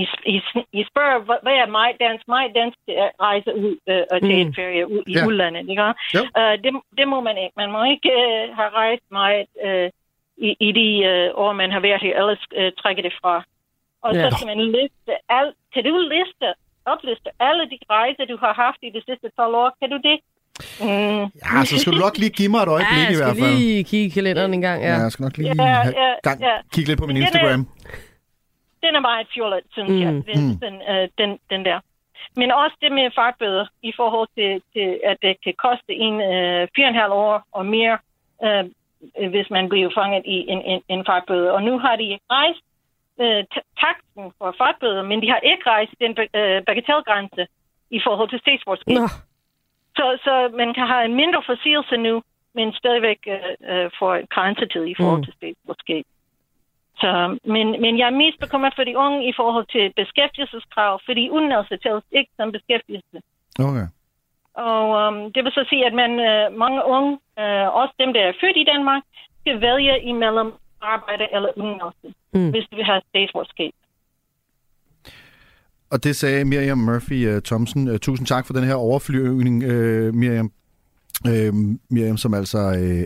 I, 0.00 0.02
I, 0.34 0.36
I 0.72 0.84
spørger, 0.90 1.18
hvad 1.44 1.56
er 1.62 1.66
meget 1.78 1.96
dansk? 2.00 2.24
Meget 2.28 2.52
dansk 2.54 2.78
rejse 3.26 3.50
ud 3.64 3.74
uh, 3.92 4.02
og 4.12 4.16
tage 4.28 4.44
Mm. 4.44 4.48
et 4.50 4.54
ferie 4.60 4.84
ud 4.94 5.02
i 5.06 5.12
Ja. 5.18 5.26
udlandet, 5.28 5.68
ikke? 5.70 5.82
Uh, 6.40 6.54
det, 6.64 6.70
det 6.98 7.06
må 7.12 7.18
man 7.28 7.36
ikke. 7.44 7.54
Man 7.62 7.70
må 7.76 7.80
ikke 7.94 8.10
uh, 8.22 8.56
have 8.58 8.70
rejst 8.82 9.06
meget 9.20 9.46
uh, 9.66 9.88
i, 10.48 10.56
i 10.60 10.72
de 10.80 10.88
øh, 11.10 11.30
år, 11.44 11.52
man 11.52 11.70
har 11.72 11.80
været 11.80 12.00
her, 12.02 12.14
ellers 12.20 12.42
øh, 12.58 12.72
trække 12.80 13.02
det 13.02 13.14
fra. 13.22 13.34
Og 14.02 14.14
Ja. 14.14 14.20
så 14.22 14.36
skal 14.36 14.46
man 14.52 14.60
liste 14.76 15.12
alt. 15.28 15.54
Kan 15.74 15.84
du 15.84 15.94
liste, 16.14 16.46
opliste 16.92 17.30
alle 17.40 17.64
de 17.72 17.78
rejser, 17.90 18.24
du 18.24 18.36
har 18.44 18.52
haft 18.64 18.78
i 18.82 18.90
de 18.96 19.02
sidste 19.08 19.28
12 19.36 19.54
år? 19.54 19.70
Kan 19.80 19.90
du 19.90 19.98
det? 20.08 20.16
Mm. 20.80 21.22
Ja, 21.44 21.56
så 21.70 21.74
skal 21.80 21.92
du 21.96 21.98
nok 22.06 22.16
lige 22.22 22.30
give 22.40 22.50
mig 22.54 22.60
et 22.66 22.70
øjeblik 22.76 22.98
ja, 22.98 23.04
jeg 23.08 23.12
i 23.16 23.20
hvert 23.20 23.36
skal 23.36 23.44
fald. 23.44 23.56
lige 23.58 23.84
kigge 23.90 24.06
i 24.06 24.14
kalenderen 24.16 24.54
en 24.54 24.60
gang. 24.68 24.78
Ja. 24.82 24.88
Ja. 24.92 24.98
jeg 25.04 25.12
skal 25.12 25.22
nok 25.26 25.36
lige 25.38 25.48
Ja, 25.48 25.64
have 25.64 25.94
ja, 26.04 26.12
gang, 26.28 26.38
ja. 26.48 26.56
kigge 26.74 26.88
lidt 26.90 27.00
på 27.02 27.06
min 27.06 27.16
Den 27.16 27.22
er- 27.22 27.26
Instagram. 27.26 27.60
Den 28.84 28.92
er 28.98 29.00
meget 29.10 29.26
fjollet, 29.34 29.60
synes 29.74 29.90
Mm, 29.90 30.00
jeg, 30.04 30.12
den, 30.30 30.38
mm. 30.48 30.54
den, 30.64 30.74
øh, 30.92 31.04
den, 31.20 31.30
den 31.52 31.60
der. 31.68 31.78
Men 32.40 32.48
også 32.62 32.76
det 32.82 32.92
med 32.98 33.06
fartbøder 33.18 33.66
i 33.82 33.92
forhold 34.00 34.28
til, 34.38 34.50
til 34.74 34.88
at 35.10 35.16
det 35.24 35.34
kan 35.44 35.54
koste 35.66 35.92
en 36.06 36.14
øh, 36.32 36.60
fire 36.74 36.86
og 36.88 36.92
en 36.94 37.00
halv 37.02 37.12
år 37.26 37.34
og 37.58 37.64
mere, 37.76 37.96
øh, 38.44 38.64
hvis 39.32 39.48
man 39.56 39.64
bliver 39.68 39.90
fanget 40.00 40.22
i 40.34 40.38
en, 40.52 40.60
en, 40.72 40.80
en 40.94 41.02
fartbøde. 41.08 41.52
Og 41.56 41.60
nu 41.68 41.74
har 41.84 41.94
de 42.02 42.08
rejst 42.36 42.64
øh, 43.22 43.40
ta- 43.52 43.68
takten 43.84 44.24
for 44.38 44.48
fartbøder, 44.60 45.02
men 45.10 45.16
de 45.22 45.28
har 45.32 45.40
ikke 45.50 45.64
rejst 45.74 45.94
den 46.04 46.12
øh, 46.40 46.58
bagatelgrænse 46.68 47.42
i 47.96 48.00
forhold 48.06 48.28
til 48.30 48.38
statsborgerskab. 48.44 48.96
Så, 49.96 50.18
så 50.24 50.34
man 50.56 50.74
kan 50.74 50.86
have 50.86 51.04
en 51.04 51.14
mindre 51.14 51.42
forseelse 51.46 51.96
nu, 51.96 52.22
men 52.54 52.72
stadigvæk 52.72 53.18
øh, 53.26 53.40
øh, 53.70 53.90
får 53.98 54.14
en 54.14 54.26
grænsetid 54.34 54.84
i 54.84 54.94
forhold 54.98 55.18
Mm. 55.20 55.24
til 55.24 55.34
statsborgerskab. 55.38 56.04
Så, 57.02 57.10
men, 57.44 57.66
men 57.84 57.98
jeg 57.98 58.06
er 58.06 58.20
mest 58.22 58.38
bekymret 58.40 58.72
for 58.76 58.84
de 58.84 58.98
unge 58.98 59.28
i 59.28 59.32
forhold 59.36 59.66
til 59.76 59.92
beskæftigelseskrav, 59.96 61.00
fordi 61.04 61.30
uddannelse 61.30 61.76
tælles 61.76 62.04
ikke 62.12 62.30
som 62.36 62.52
beskæftigelse. 62.52 63.18
Okay. 63.68 63.86
Og 64.54 64.82
um, 65.06 65.32
det 65.32 65.44
vil 65.44 65.52
så 65.52 65.64
sige, 65.68 65.86
at 65.86 65.94
man, 66.02 66.10
øh, 66.28 66.52
mange 66.64 66.80
unge, 66.96 67.12
øh, 67.38 67.66
også 67.80 67.94
dem, 67.98 68.12
der 68.12 68.20
er 68.20 68.32
født 68.40 68.56
i 68.56 68.64
Danmark, 68.72 69.02
skal 69.40 69.60
vælge 69.60 70.02
imellem 70.02 70.52
arbejde 70.80 71.26
eller 71.32 71.50
uddannelse, 71.56 72.08
Mm. 72.34 72.40
mm. 72.40 72.50
hvis 72.50 72.66
vil 72.76 72.84
have 72.84 73.00
statsborgerskab. 73.08 73.72
Og 75.90 76.04
det 76.04 76.16
sagde 76.16 76.44
Miriam 76.44 76.78
Murphy 76.78 77.34
uh, 77.34 77.42
Thomsen. 77.42 77.88
Uh, 77.88 77.96
tusind 77.96 78.26
tak 78.26 78.46
for 78.46 78.54
den 78.54 78.64
her 78.64 78.74
overflyvning, 78.74 79.64
uh, 79.64 80.14
Miriam. 80.14 80.52
Uh, 81.28 81.54
Miriam, 81.90 82.16
som 82.16 82.34
altså 82.34 82.58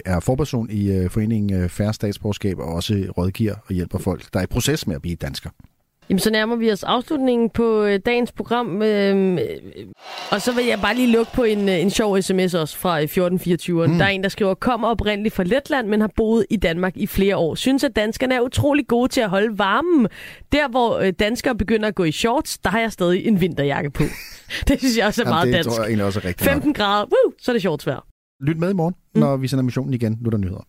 er 0.04 0.20
forperson 0.20 0.70
i 0.70 1.08
foreningen 1.08 1.62
uh, 1.62 1.68
Færre 1.68 1.94
Statsborgerskab, 1.94 2.58
og 2.58 2.74
også 2.74 3.12
rådgiver 3.18 3.54
og 3.66 3.74
hjælper 3.74 3.98
folk, 3.98 4.32
der 4.32 4.38
er 4.38 4.44
i 4.44 4.46
proces 4.46 4.86
med 4.86 4.96
at 4.96 5.02
blive 5.02 5.16
dansker. 5.16 5.50
Jamen, 6.10 6.18
så 6.18 6.30
nærmer 6.30 6.56
vi 6.56 6.72
os 6.72 6.82
afslutningen 6.82 7.50
på 7.50 7.82
øh, 7.84 8.00
dagens 8.06 8.32
program. 8.32 8.82
Øh, 8.82 9.32
øh, 9.32 9.38
og 10.30 10.42
så 10.42 10.54
vil 10.54 10.66
jeg 10.66 10.80
bare 10.80 10.94
lige 10.94 11.12
lukke 11.12 11.32
på 11.34 11.42
en, 11.42 11.68
øh, 11.68 11.80
en 11.80 11.90
sjov 11.90 12.22
sms 12.22 12.54
også 12.54 12.76
fra 12.76 12.98
øh, 12.98 13.04
1424. 13.04 13.86
Mm. 13.86 13.92
Der 13.98 14.04
er 14.04 14.08
en, 14.08 14.22
der 14.22 14.28
skriver, 14.28 14.54
kommer 14.54 14.88
oprindeligt 14.88 15.34
fra 15.34 15.42
Letland, 15.42 15.88
men 15.88 16.00
har 16.00 16.10
boet 16.16 16.46
i 16.50 16.56
Danmark 16.56 16.96
i 16.96 17.06
flere 17.06 17.36
år. 17.36 17.54
Synes, 17.54 17.84
at 17.84 17.96
danskerne 17.96 18.34
er 18.34 18.40
utrolig 18.40 18.86
gode 18.86 19.08
til 19.08 19.20
at 19.20 19.30
holde 19.30 19.58
varmen. 19.58 20.06
Der, 20.52 20.68
hvor 20.68 20.98
øh, 20.98 21.12
danskere 21.18 21.54
begynder 21.54 21.88
at 21.88 21.94
gå 21.94 22.04
i 22.04 22.12
shorts, 22.12 22.58
der 22.58 22.70
har 22.70 22.80
jeg 22.80 22.92
stadig 22.92 23.26
en 23.26 23.40
vinterjakke 23.40 23.90
på. 23.90 24.02
det 24.68 24.78
synes 24.78 24.96
jeg 24.98 25.06
også 25.06 25.22
er 25.22 25.26
Jamen, 25.26 25.34
meget 25.34 25.46
det 25.46 25.54
dansk. 25.54 25.68
tror 25.68 25.78
jeg 25.82 25.86
egentlig 25.88 26.04
også 26.06 26.20
er 26.20 26.24
rigtigt 26.24 26.46
nok. 26.46 26.52
15 26.52 26.72
grader, 26.72 27.04
woo, 27.06 27.32
så 27.38 27.50
er 27.50 27.52
det 27.52 27.62
shorts 27.62 27.86
vejr. 27.86 28.06
Lyt 28.40 28.58
med 28.58 28.70
i 28.70 28.74
morgen, 28.74 28.94
når 29.14 29.36
vi 29.36 29.48
sender 29.48 29.62
missionen 29.62 29.94
igen. 29.94 30.18
Nu 30.20 30.26
er 30.26 30.30
der 30.30 30.38
nyheder. 30.38 30.66